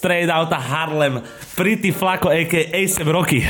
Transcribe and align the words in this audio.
straight 0.00 0.32
out 0.32 0.48
Harlem, 0.48 1.20
Pretty 1.52 1.92
Flako, 1.92 2.32
a.k.a. 2.32 2.72
A$AP 2.72 3.08
Rocky. 3.12 3.44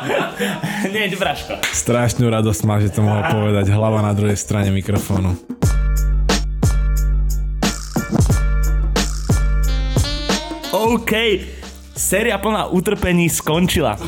Nie, 0.92 1.08
Braško. 1.16 1.64
Strašnú 1.64 2.28
radosť 2.28 2.60
má, 2.68 2.76
že 2.76 2.92
to 2.92 3.00
mohol 3.00 3.24
povedať 3.32 3.72
hlava 3.72 4.04
na 4.04 4.12
druhej 4.12 4.36
strane 4.36 4.68
mikrofónu. 4.68 5.32
OK, 10.76 11.12
séria 11.92 12.40
plná 12.40 12.72
utrpení 12.72 13.28
skončila. 13.28 14.00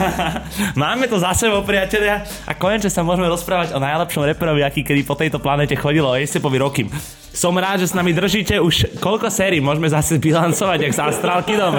Máme 0.80 1.10
to 1.10 1.18
za 1.18 1.34
sebou, 1.34 1.62
priatelia, 1.66 2.22
a 2.46 2.54
konečne 2.54 2.90
sa 2.90 3.02
môžeme 3.02 3.26
rozprávať 3.26 3.74
o 3.74 3.82
najlepšom 3.82 4.22
reperovi, 4.24 4.62
aký 4.62 4.86
kedy 4.86 5.02
po 5.02 5.18
tejto 5.18 5.42
planete 5.42 5.74
chodilo, 5.74 6.14
o 6.14 6.16
Acepovi 6.16 6.58
Rokim. 6.58 6.88
Som 7.36 7.52
rád, 7.60 7.84
že 7.84 7.92
s 7.92 7.94
nami 7.94 8.16
držíte 8.16 8.56
už 8.56 8.96
koľko 8.96 9.28
sérií 9.28 9.60
môžeme 9.60 9.92
zase 9.92 10.16
bilancovať, 10.16 10.88
jak 10.88 10.92
s 10.96 11.00
Astralkidom. 11.04 11.74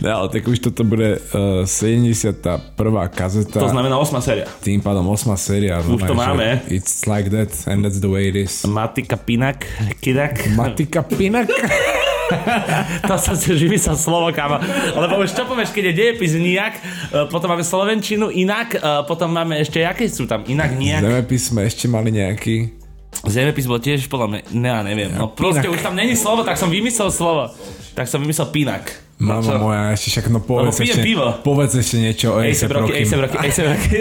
no, 0.00 0.08
ale 0.08 0.26
tak 0.32 0.48
už 0.48 0.72
toto 0.72 0.88
bude 0.88 1.20
uh, 1.20 1.68
71. 1.68 2.72
kazeta. 3.12 3.60
To 3.60 3.68
znamená 3.68 4.00
8. 4.00 4.24
séria. 4.24 4.48
Tým 4.64 4.80
pádom 4.80 5.04
8. 5.04 5.36
séria. 5.36 5.84
Už 5.84 6.00
to 6.00 6.16
máme. 6.16 6.64
It's 6.72 7.04
like 7.04 7.28
that 7.28 7.52
and 7.68 7.84
that's 7.84 8.00
the 8.00 8.08
way 8.08 8.32
it 8.32 8.40
is. 8.40 8.64
Matika 8.64 9.20
Pinak, 9.20 9.68
Kidak. 10.00 10.48
Matika 10.56 11.04
Pinak? 11.04 11.52
to 13.08 13.14
som 13.18 13.34
si 13.36 13.52
už 13.52 13.60
vymyslel 13.68 13.96
slovo, 13.96 14.28
kámo. 14.32 14.58
Lebo 14.96 15.22
už 15.22 15.32
čo 15.32 15.44
povieš, 15.44 15.70
keď 15.74 15.90
je 15.90 15.94
dejepis 15.94 16.32
nijak, 16.36 16.74
e, 16.78 16.82
potom 17.28 17.52
máme 17.52 17.64
slovenčinu 17.64 18.32
inak, 18.32 18.76
e, 18.76 18.78
potom 19.08 19.28
máme 19.32 19.60
ešte, 19.60 19.84
aké 19.84 20.08
sú 20.08 20.24
tam 20.24 20.44
inak 20.48 20.74
nijak? 20.76 21.00
Zemepis 21.02 21.42
sme 21.52 21.60
ešte 21.66 21.86
mali 21.86 22.10
nejaký. 22.14 22.82
Zemepis 23.22 23.68
bol 23.68 23.78
tiež 23.78 24.08
podľa 24.08 24.26
mňa, 24.28 24.40
ne, 24.56 24.68
ja 24.72 24.80
neviem. 24.82 25.10
No 25.14 25.30
proste 25.30 25.68
už 25.68 25.84
tam 25.84 25.94
není 25.94 26.16
slovo, 26.16 26.42
tak 26.42 26.56
som 26.56 26.72
vymyslel 26.72 27.12
slovo. 27.12 27.52
Tak 27.92 28.08
som 28.08 28.18
vymyslel 28.24 28.48
pinak. 28.48 28.88
Mama 29.22 29.54
moja, 29.54 29.94
ešte 29.94 30.18
však 30.18 30.26
no 30.34 30.42
povedz 30.42 30.82
ešte, 30.82 30.98
pivo. 30.98 31.30
povedz 31.46 31.78
ešte 31.78 31.96
niečo 32.02 32.34
o 32.34 32.42
Ace 32.42 32.66
Rocky. 32.66 32.92
Ace 33.06 33.14
Rocky, 33.14 33.36
Ace 33.38 33.62
Rocky. 33.62 33.96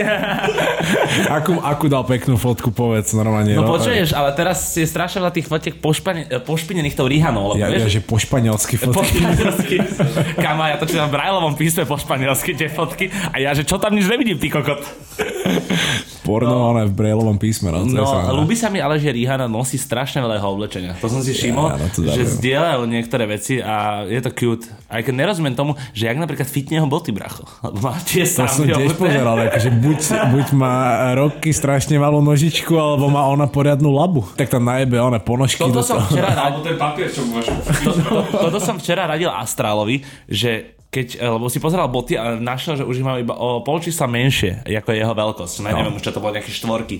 akú, 1.29 1.61
akú 1.61 1.85
dal 1.85 2.01
peknú 2.09 2.41
fotku, 2.41 2.73
povedz 2.73 3.13
normálne. 3.13 3.53
No, 3.53 3.69
no 3.69 3.77
počuješ, 3.77 4.17
ale 4.17 4.33
teraz 4.33 4.73
je 4.73 4.81
strašne 4.81 5.21
veľa 5.21 5.29
tých 5.29 5.45
fotiek 5.45 5.77
pošpane, 5.77 6.25
pošpinených 6.41 6.97
tou 6.97 7.05
Rihanou. 7.05 7.53
Ja, 7.53 7.69
ja, 7.69 7.85
že 7.85 8.01
po 8.01 8.17
španielsky 8.17 8.81
fotky. 8.81 8.97
Po 8.97 9.05
španielsky. 9.05 9.77
Kama, 10.45 10.73
ja 10.73 10.81
to 10.81 10.89
čítam 10.89 11.13
v 11.13 11.21
Brajlovom 11.21 11.53
písme 11.53 11.85
po 11.85 12.01
španielsky 12.01 12.57
tie 12.57 12.73
fotky 12.73 13.13
a 13.13 13.37
ja, 13.37 13.53
že 13.53 13.61
čo 13.61 13.77
tam 13.77 13.93
nič 13.93 14.09
nevidím, 14.09 14.41
ty 14.41 14.49
kokot. 14.49 14.81
Porno, 16.21 16.53
no. 16.53 16.69
ale 16.73 16.85
v 16.85 16.93
brailovom 16.93 17.37
písme. 17.41 17.73
No, 17.73 17.81
no 17.81 18.33
ľúbi 18.37 18.53
sa 18.53 18.69
mi 18.69 18.77
ale, 18.77 19.01
že 19.01 19.09
Rihana 19.09 19.49
nosí 19.49 19.75
strašne 19.81 20.21
veľa 20.21 20.37
jeho 20.37 20.49
oblečenia. 20.53 20.93
To 21.01 21.09
som 21.09 21.25
si 21.25 21.33
všimol, 21.33 21.67
ja, 21.73 21.77
no 21.81 21.87
že 22.13 22.23
zdieľajú 22.37 22.81
niektoré 22.85 23.25
veci 23.25 23.57
a 23.57 24.05
je 24.05 24.21
to 24.21 24.31
cute. 24.31 24.65
Aj 24.91 24.99
keď 24.99 25.13
nerozumiem 25.15 25.55
tomu, 25.55 25.79
že 25.95 26.11
jak 26.11 26.19
napríklad 26.19 26.43
fitne 26.43 26.83
jeho 26.83 26.89
boty, 26.91 27.15
bracho. 27.15 27.47
Lebo 27.65 27.79
má 27.79 27.95
tie 28.03 28.27
To 28.27 28.43
som 28.45 28.67
tiež 28.67 28.99
pozeral, 28.99 29.47
akože 29.47 29.71
buď, 29.71 29.99
buď 30.35 30.47
má 30.51 30.75
roky 31.15 31.55
strašne 31.55 31.95
malú 31.95 32.19
nožičku, 32.19 32.75
alebo 32.75 33.07
má 33.07 33.23
ona 33.31 33.47
poriadnu 33.47 33.87
labu. 33.87 34.27
Tak 34.35 34.51
tam 34.51 34.67
najebe 34.67 34.99
ona 34.99 35.23
ponožky. 35.23 35.63
Toto 35.63 35.79
som 35.79 36.03
včera 36.03 36.35
radil... 36.35 36.61
ten 36.67 36.75
papier, 36.75 37.07
čo 37.07 37.23
máš. 37.31 37.47
To, 37.87 37.91
to, 37.95 38.19
toto 38.51 38.59
som 38.59 38.75
včera 38.75 39.07
radil 39.07 39.31
Astralovi, 39.31 40.03
že 40.27 40.81
keď, 40.91 41.23
lebo 41.23 41.47
si 41.47 41.63
pozeral 41.63 41.87
boty 41.87 42.19
a 42.19 42.35
našiel, 42.35 42.75
že 42.75 42.83
už 42.83 42.99
ich 42.99 43.07
mám 43.07 43.15
iba 43.15 43.31
o 43.31 43.63
pol 43.63 43.79
čísla 43.79 44.11
menšie, 44.11 44.59
ako 44.67 44.91
je 44.91 44.99
jeho 44.99 45.15
veľkosť. 45.15 45.55
No. 45.63 45.71
Neviem 45.71 45.95
už, 45.95 46.03
čo 46.03 46.11
to 46.11 46.19
bolo, 46.19 46.35
nejaké 46.35 46.51
štvorky. 46.51 46.99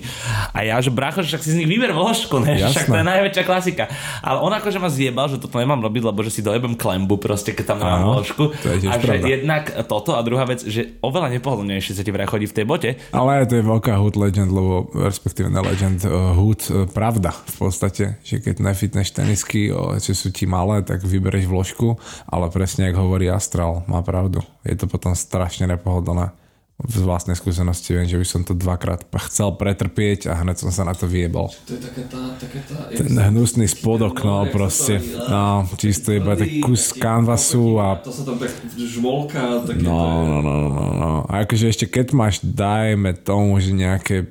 A 0.56 0.64
ja, 0.64 0.80
že 0.80 0.88
brácho, 0.88 1.20
že 1.20 1.36
však 1.36 1.44
si 1.44 1.52
z 1.52 1.56
nich 1.60 1.68
vyber 1.68 1.92
vložku, 1.92 2.40
ne? 2.40 2.56
Však 2.56 2.88
to 2.88 2.96
je 2.96 3.04
najväčšia 3.04 3.44
klasika. 3.44 3.92
Ale 4.24 4.40
on 4.40 4.48
akože 4.48 4.80
ma 4.80 4.88
zjebal, 4.88 5.28
že 5.28 5.36
toto 5.36 5.60
nemám 5.60 5.84
robiť, 5.84 6.08
lebo 6.08 6.24
že 6.24 6.32
si 6.32 6.40
dojebem 6.40 6.72
klembu 6.72 7.20
proste, 7.20 7.52
keď 7.52 7.64
tam 7.68 7.78
nemám 7.82 8.02
vložku. 8.22 8.44
A 8.62 8.96
že 8.98 9.06
pravda. 9.10 9.26
jednak 9.26 9.64
toto 9.90 10.14
a 10.14 10.20
druhá 10.22 10.46
vec, 10.46 10.62
že 10.62 10.98
oveľa 11.02 11.34
nepohodlnejšie 11.38 11.98
sa 11.98 12.02
ti 12.06 12.14
vraj 12.14 12.30
chodí 12.30 12.46
v 12.46 12.56
tej 12.56 12.66
bote. 12.66 12.90
Ale 13.10 13.46
to 13.50 13.58
je 13.58 13.64
veľká 13.64 13.98
hood 13.98 14.16
legend, 14.16 14.54
lebo 14.54 14.88
respektíve 14.94 15.50
na 15.50 15.60
legend 15.60 16.06
uh, 16.06 16.32
hood 16.34 16.62
uh, 16.70 16.86
pravda 16.86 17.34
v 17.34 17.56
podstate, 17.58 18.04
že 18.22 18.38
keď 18.38 18.62
nefitneš 18.62 19.14
tenisky, 19.14 19.68
čo 19.98 20.12
sú 20.12 20.30
ti 20.30 20.46
malé, 20.46 20.84
tak 20.86 21.02
vybereš 21.02 21.48
vložku, 21.48 21.98
ale 22.30 22.48
presne, 22.48 22.90
ako 22.90 23.10
hovorí 23.10 23.26
Astral, 23.28 23.84
má 23.90 24.00
pravdu. 24.04 24.44
Je 24.62 24.78
to 24.78 24.86
potom 24.86 25.12
strašne 25.16 25.66
nepohodlné 25.66 26.41
z 26.88 26.98
vlastnej 27.02 27.36
skúsenosti 27.38 27.94
viem, 27.94 28.08
že 28.08 28.18
by 28.18 28.26
som 28.26 28.40
to 28.42 28.52
dvakrát 28.56 29.06
chcel 29.30 29.54
pretrpieť 29.54 30.30
a 30.30 30.38
hned 30.42 30.58
som 30.58 30.74
sa 30.74 30.82
na 30.82 30.94
to 30.96 31.06
vyjebal. 31.06 31.50
To 31.68 31.72
je 31.76 31.80
taká 31.80 32.02
tá, 32.10 32.20
taká 32.38 32.60
tá... 32.66 32.76
Ten 32.90 33.14
hnusný 33.14 33.66
spodok, 33.70 34.22
no 34.26 34.46
proste. 34.50 34.98
No, 35.30 35.68
čisto 35.78 36.10
iba 36.10 36.34
taký 36.34 36.58
kus 36.58 36.90
kanvasu 36.96 37.78
a... 37.78 38.02
To 38.02 38.10
sa 38.10 38.22
tam 38.26 38.36
tak 38.42 38.50
žmolka. 38.74 39.62
No, 39.78 40.26
no, 40.26 40.38
no, 40.42 40.54
no, 40.68 40.86
no. 40.96 41.12
A 41.30 41.46
akože 41.46 41.70
ešte 41.70 41.86
keď 41.86 42.16
máš, 42.16 42.42
dajme 42.42 43.14
tomu, 43.20 43.58
že 43.62 43.70
nejaké 43.72 44.26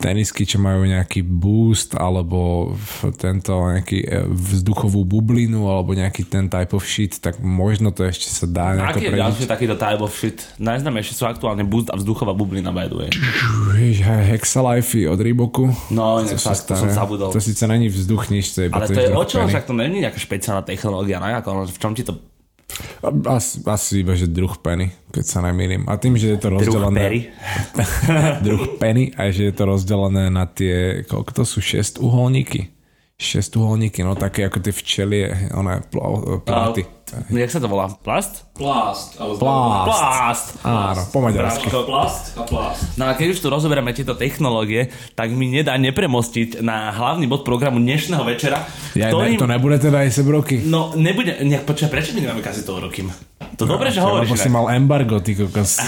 tenisky, 0.00 0.48
čo 0.48 0.56
majú 0.56 0.88
nejaký 0.88 1.20
boost 1.20 1.92
alebo 1.92 2.72
tento 3.20 3.52
nejaký 3.52 4.00
e, 4.00 4.24
vzduchovú 4.24 5.04
bublinu 5.04 5.68
alebo 5.68 5.92
nejaký 5.92 6.24
ten 6.24 6.48
type 6.48 6.72
of 6.72 6.88
shit, 6.88 7.20
tak 7.20 7.36
možno 7.44 7.92
to 7.92 8.08
ešte 8.08 8.32
sa 8.32 8.48
dá 8.48 8.72
nejako 8.72 8.96
Aký 8.96 9.04
je 9.04 9.20
ďalší 9.20 9.44
takýto 9.44 9.76
type 9.76 10.00
of 10.00 10.12
shit? 10.16 10.40
Najznámejšie 10.56 11.12
sú 11.12 11.28
aktuálne 11.28 11.68
boost 11.68 11.89
a 11.90 11.96
vzduchová 11.98 12.32
bublina 12.32 12.70
by 12.72 12.86
the 12.88 12.96
way. 12.96 13.10
Hexalife 14.30 15.10
od 15.10 15.20
Reeboku. 15.20 15.66
No, 15.90 16.22
inak 16.22 16.38
fakt, 16.38 16.70
to 16.70 16.78
som 16.78 16.90
zabudol. 16.90 17.34
To 17.34 17.40
síce 17.42 17.66
není 17.66 17.90
vzduch 17.90 18.30
nič, 18.30 18.54
to 18.54 18.58
je 18.64 18.68
Ale 18.70 18.86
to 18.86 19.00
je 19.00 19.10
o 19.10 19.24
čom, 19.26 19.50
však 19.50 19.66
to 19.66 19.74
není 19.74 20.00
nejaká 20.00 20.18
špeciálna 20.22 20.62
technológia, 20.62 21.18
ne? 21.18 21.34
Ako, 21.42 21.66
v 21.66 21.78
čom 21.78 21.92
ti 21.92 22.06
to 22.06 22.30
asi, 23.26 23.60
asi 23.66 24.06
iba, 24.06 24.14
že 24.14 24.30
druh 24.30 24.54
penny, 24.62 24.94
keď 25.10 25.24
sa 25.26 25.38
nemýlim. 25.42 25.86
A 25.90 25.98
tým, 25.98 26.14
že 26.14 26.36
je 26.36 26.38
to 26.38 26.54
rozdelené... 26.54 27.34
Druh 28.46 28.78
penny 28.78 29.10
a 29.18 29.34
že 29.34 29.50
je 29.50 29.54
to 29.54 29.64
rozdelené 29.66 30.30
na 30.30 30.46
tie, 30.46 31.02
koľko 31.04 31.42
to 31.42 31.44
sú, 31.44 31.58
šest 31.58 31.98
uholníky. 31.98 32.70
Šest 33.20 33.52
uholníky, 33.58 34.00
no 34.00 34.16
také 34.16 34.48
ako 34.48 34.64
tie 34.64 34.72
včelie, 34.72 35.52
one 35.52 35.82
pláty. 36.46 36.88
Jak 37.10 37.50
sa 37.50 37.58
to 37.58 37.66
volá? 37.66 37.90
Plast? 37.90 38.46
Plast. 38.54 39.18
Ale 39.18 39.34
plast. 39.34 39.86
Plast. 39.86 40.46
Áno, 40.62 41.02
po 41.10 41.18
maďarsky. 41.24 41.66
Plast 41.66 42.38
a 42.38 42.42
plast. 42.46 42.94
No 42.94 43.10
a 43.10 43.18
keď 43.18 43.34
už 43.34 43.38
tu 43.42 43.48
rozoberieme 43.50 43.90
tieto 43.90 44.14
technológie, 44.14 44.94
tak 45.18 45.34
mi 45.34 45.50
nedá 45.50 45.74
nepremostiť 45.74 46.62
na 46.62 46.94
hlavný 46.94 47.26
bod 47.26 47.42
programu 47.42 47.82
dnešného 47.82 48.22
večera. 48.22 48.62
Ja, 48.94 49.10
ktorým... 49.10 49.38
to 49.42 49.50
nebude 49.50 49.82
teda 49.82 50.06
aj 50.06 50.10
sebroky? 50.14 50.62
No, 50.62 50.94
nebude. 50.94 51.42
Nejak, 51.42 51.66
počkaj, 51.66 51.90
prečo 51.90 52.10
my 52.14 52.26
nemáme 52.26 52.42
kazi 52.44 52.62
toho 52.62 52.78
roky? 52.78 53.02
To 53.58 53.64
no, 53.66 53.76
dobre, 53.76 53.90
že 53.90 54.00
hovoríš. 54.00 54.30
Lebo 54.30 54.36
si 54.38 54.50
mal 54.52 54.66
embargo, 54.72 55.18
ty 55.20 55.34
kokos. 55.34 55.82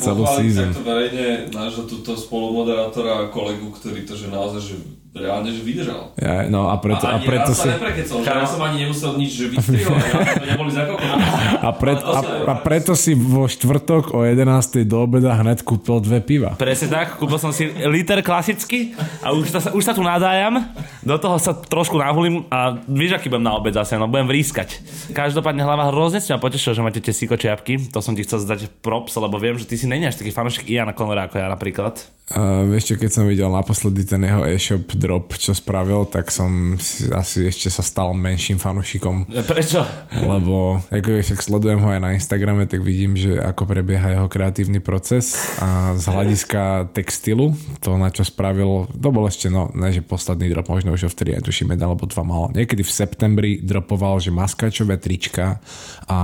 Celú 0.00 0.24
season. 0.38 0.72
Takto 0.72 0.86
verejne 0.86 1.52
nášho 1.52 1.84
túto 1.84 2.16
spolumoderátora 2.16 3.26
a 3.26 3.28
kolegu, 3.28 3.68
ktorý 3.74 4.06
to 4.08 4.14
že 4.16 4.30
naozaj, 4.30 4.60
že 4.62 4.76
reálne, 5.14 5.46
že 5.54 5.62
vydržal. 5.62 6.10
Ja, 6.18 6.50
no 6.50 6.66
a 6.66 6.74
preto, 6.82 7.06
a, 7.06 7.16
a 7.16 7.22
preto 7.22 7.54
si... 7.54 7.70
Neprekecol, 7.70 8.26
že 8.26 8.30
ja 8.34 8.42
som 8.50 8.58
ani 8.66 8.82
nemusel 8.82 9.14
nič, 9.14 9.30
že 9.38 9.44
vystrihol, 9.46 9.94
ja 9.94 10.42
neboli 10.42 10.74
a, 10.74 11.70
pred, 11.70 11.98
a, 12.02 12.20
a 12.50 12.54
preto 12.58 12.98
si 12.98 13.14
vo 13.14 13.46
štvrtok 13.46 14.10
o 14.10 14.26
11. 14.26 14.82
do 14.82 15.06
obeda 15.06 15.38
hned 15.38 15.62
kúpil 15.62 16.02
dve 16.02 16.18
piva. 16.18 16.58
Presne 16.58 16.90
tak, 16.90 17.14
kúpil 17.22 17.38
som 17.38 17.54
si 17.54 17.70
liter 17.86 18.26
klasicky 18.26 18.90
a 19.22 19.30
už, 19.30 19.54
sa, 19.54 19.70
už 19.70 19.82
sa 19.86 19.94
tu 19.94 20.02
nadájam, 20.02 20.66
do 21.06 21.16
toho 21.22 21.38
sa 21.38 21.54
trošku 21.54 21.94
nahulím 21.94 22.50
a 22.50 22.82
víš, 22.90 23.14
aký 23.14 23.30
budem 23.30 23.46
na 23.46 23.54
obed 23.54 23.70
zase, 23.70 23.94
no 23.94 24.10
budem 24.10 24.26
vrískať. 24.26 24.82
Každopádne 25.14 25.62
hlava 25.62 25.94
hrozne 25.94 26.18
si 26.18 26.34
ma 26.34 26.42
potešil, 26.42 26.74
že 26.74 26.82
máte 26.82 26.98
tie 26.98 27.14
sikočiapky, 27.14 27.94
to 27.94 28.02
som 28.02 28.18
ti 28.18 28.26
chcel 28.26 28.42
zdať 28.42 28.82
props, 28.82 29.14
lebo 29.14 29.38
viem, 29.38 29.54
že 29.54 29.70
ty 29.70 29.78
si 29.78 29.86
není 29.86 30.10
až 30.10 30.18
taký 30.18 30.34
fanúšik 30.34 30.66
Iana 30.66 30.90
Conora 30.90 31.30
ako 31.30 31.38
ja 31.38 31.46
napríklad. 31.46 32.02
Uh, 32.24 32.64
vieš 32.72 32.88
čo, 32.88 32.94
keď 32.96 33.10
som 33.12 33.28
videl 33.28 33.52
naposledy 33.52 34.00
ten 34.08 34.24
jeho 34.24 34.48
e-shop 34.48 34.96
drop, 35.04 35.36
čo 35.36 35.52
spravil, 35.52 36.08
tak 36.08 36.32
som 36.32 36.80
si, 36.80 37.12
asi 37.12 37.44
ešte 37.44 37.68
sa 37.68 37.84
stal 37.84 38.16
menším 38.16 38.56
fanúšikom. 38.56 39.28
Prečo? 39.28 39.84
Lebo 40.24 40.80
ako 40.88 41.20
však 41.20 41.44
sledujem 41.44 41.84
ho 41.84 41.88
aj 41.92 42.00
na 42.00 42.16
Instagrame, 42.16 42.64
tak 42.64 42.80
vidím, 42.80 43.12
že 43.12 43.36
ako 43.36 43.68
prebieha 43.68 44.16
jeho 44.16 44.28
kreatívny 44.32 44.80
proces 44.80 45.36
a 45.60 45.92
z 45.92 46.04
hľadiska 46.08 46.88
textilu, 46.96 47.52
to 47.84 48.00
na 48.00 48.08
čo 48.08 48.24
spravil, 48.24 48.88
to 48.88 49.08
bol 49.12 49.28
ešte, 49.28 49.52
no 49.52 49.68
ne, 49.76 49.92
že 49.92 50.00
posledný 50.00 50.48
drop, 50.48 50.72
možno 50.72 50.96
už 50.96 51.04
ho 51.04 51.10
vtedy 51.12 51.36
aj 51.36 51.44
tuším 51.44 51.76
jeden 51.76 51.84
alebo 51.84 52.08
dva 52.08 52.24
mal. 52.24 52.48
Niekedy 52.56 52.80
v 52.80 52.92
septembri 52.92 53.50
dropoval, 53.60 54.24
že 54.24 54.32
maskačové 54.32 54.96
trička 54.96 55.60
a 56.08 56.18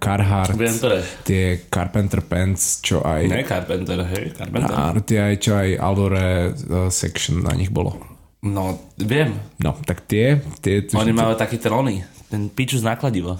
Carhartt, 0.00 0.56
tie 1.28 1.68
Carpenter 1.68 2.24
Pants, 2.24 2.80
čo 2.80 3.04
aj... 3.04 3.28
Ne 3.28 3.44
Carpenter, 3.44 4.00
hej, 4.08 4.32
Carpenter. 4.32 4.72
A 4.72 4.96
tie 5.04 5.20
aj 5.20 5.34
čo 5.42 5.52
aj 5.58 5.68
Allure 5.76 6.54
uh, 6.54 6.88
section 6.88 7.42
na 7.42 7.52
nich 7.58 7.68
bolo. 7.68 7.98
No, 8.42 8.74
viem. 8.98 9.38
No, 9.62 9.78
tak 9.86 10.02
tie... 10.10 10.42
tie 10.58 10.82
Oni 10.98 11.14
majú 11.14 11.38
taký 11.38 11.62
ten 11.62 11.70
oný, 11.70 12.02
ten 12.26 12.50
piču 12.50 12.74
z 12.74 12.82
nákladivo. 12.82 13.38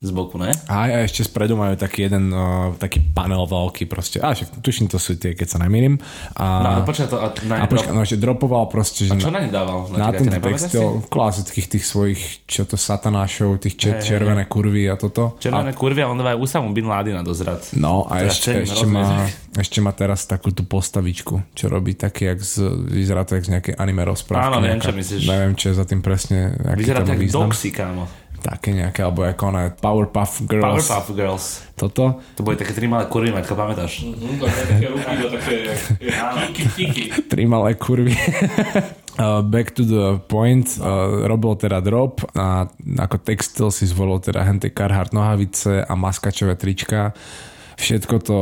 Z 0.00 0.16
boku, 0.16 0.40
ne? 0.40 0.48
A, 0.64 0.88
a 0.88 1.04
ešte 1.04 1.28
spredu 1.28 1.60
majú 1.60 1.76
taký 1.76 2.08
jeden 2.08 2.32
uh, 2.32 2.72
taký 2.80 3.04
panel 3.12 3.44
veľký 3.44 3.84
proste. 3.84 4.16
A 4.16 4.32
však 4.32 4.64
tuším, 4.64 4.88
to 4.88 4.96
sú 4.96 5.20
tie, 5.20 5.36
keď 5.36 5.44
sa 5.44 5.58
nemýlim. 5.60 6.00
A, 6.40 6.80
no, 6.80 6.88
počkaj 6.88 7.08
to. 7.12 7.20
A, 7.20 7.28
na 7.44 7.54
a 7.60 7.64
počkaj, 7.68 7.92
no 7.92 8.00
ešte 8.00 8.16
dropoval 8.16 8.64
proste. 8.72 9.12
Že 9.12 9.12
a 9.12 9.16
čo 9.20 9.28
na 9.28 9.44
ne 9.44 9.52
dával? 9.52 9.92
Na, 9.92 10.08
na 10.08 10.16
ten 10.16 10.32
textil 10.32 11.04
klasických 11.04 11.66
tých 11.76 11.84
svojich, 11.84 12.48
čo 12.48 12.64
to 12.64 12.80
satanášov, 12.80 13.60
tých 13.60 13.76
čer, 13.76 14.00
hey, 14.00 14.08
červené 14.08 14.48
kurvy 14.48 14.88
a 14.88 14.96
toto. 14.96 15.36
Červené 15.36 15.68
a, 15.68 15.76
kurvy 15.76 16.00
a 16.00 16.08
on 16.08 16.16
dáva 16.16 16.32
aj 16.32 16.48
Usamu 16.48 16.72
Bin 16.72 16.88
Ladina 16.88 17.20
dozrad. 17.20 17.60
No 17.76 18.08
a 18.08 18.24
ešte, 18.24 18.64
ešte, 18.64 18.88
má, 18.88 19.28
ešte 19.52 19.84
má 19.84 19.92
teraz 19.92 20.24
takú 20.24 20.48
tú 20.48 20.64
postavičku, 20.64 21.52
čo 21.52 21.68
robí 21.68 21.92
také, 21.92 22.32
jak 22.32 22.40
z, 22.40 22.72
vyzerá 22.88 23.28
to 23.28 23.36
jak 23.36 23.44
z 23.44 23.52
nejakej 23.52 23.74
anime 23.76 24.08
rozprávky. 24.08 24.48
Áno, 24.48 24.64
neviem, 24.64 24.80
čo 24.80 24.96
myslíš. 24.96 25.28
Neviem, 25.28 25.52
čo 25.60 25.66
je 25.68 25.74
za 25.76 25.84
tým 25.84 26.00
presne. 26.00 26.56
Vyzerá 26.72 27.04
tak 27.04 27.20
doxy, 27.20 27.68
kámo 27.68 28.29
také 28.40 28.72
nejaké, 28.72 29.04
alebo 29.04 29.22
ako 29.22 29.42
ona, 29.52 29.70
Powerpuff 29.70 30.42
Girls. 30.48 30.88
Powerpuff 30.88 31.06
Girls. 31.14 31.44
Toto. 31.76 32.18
To 32.36 32.40
boli 32.40 32.56
také 32.56 32.72
tri 32.72 32.88
malé 32.88 33.06
kurvy, 33.06 33.30
Maťko, 33.32 33.54
pamätáš? 33.56 34.04
Mhm, 34.08 34.40
také 34.40 34.86
ruky, 34.90 35.14
také 35.28 36.64
kiki, 36.74 37.04
Tri 37.28 37.44
malé 37.46 37.76
kurvy. 37.76 38.16
Uh, 39.20 39.44
back 39.44 39.76
to 39.76 39.84
the 39.84 40.16
point, 40.32 40.64
uh, 40.80 41.28
robil 41.28 41.52
teda 41.52 41.84
drop 41.84 42.24
a 42.32 42.64
ako 43.04 43.20
textil 43.20 43.68
si 43.68 43.84
zvolil 43.84 44.16
teda 44.16 44.40
henty 44.40 44.72
Carhartt 44.72 45.12
nohavice 45.12 45.84
a 45.84 45.92
maskačové 45.92 46.56
trička. 46.56 47.12
Všetko 47.76 48.16
to 48.24 48.38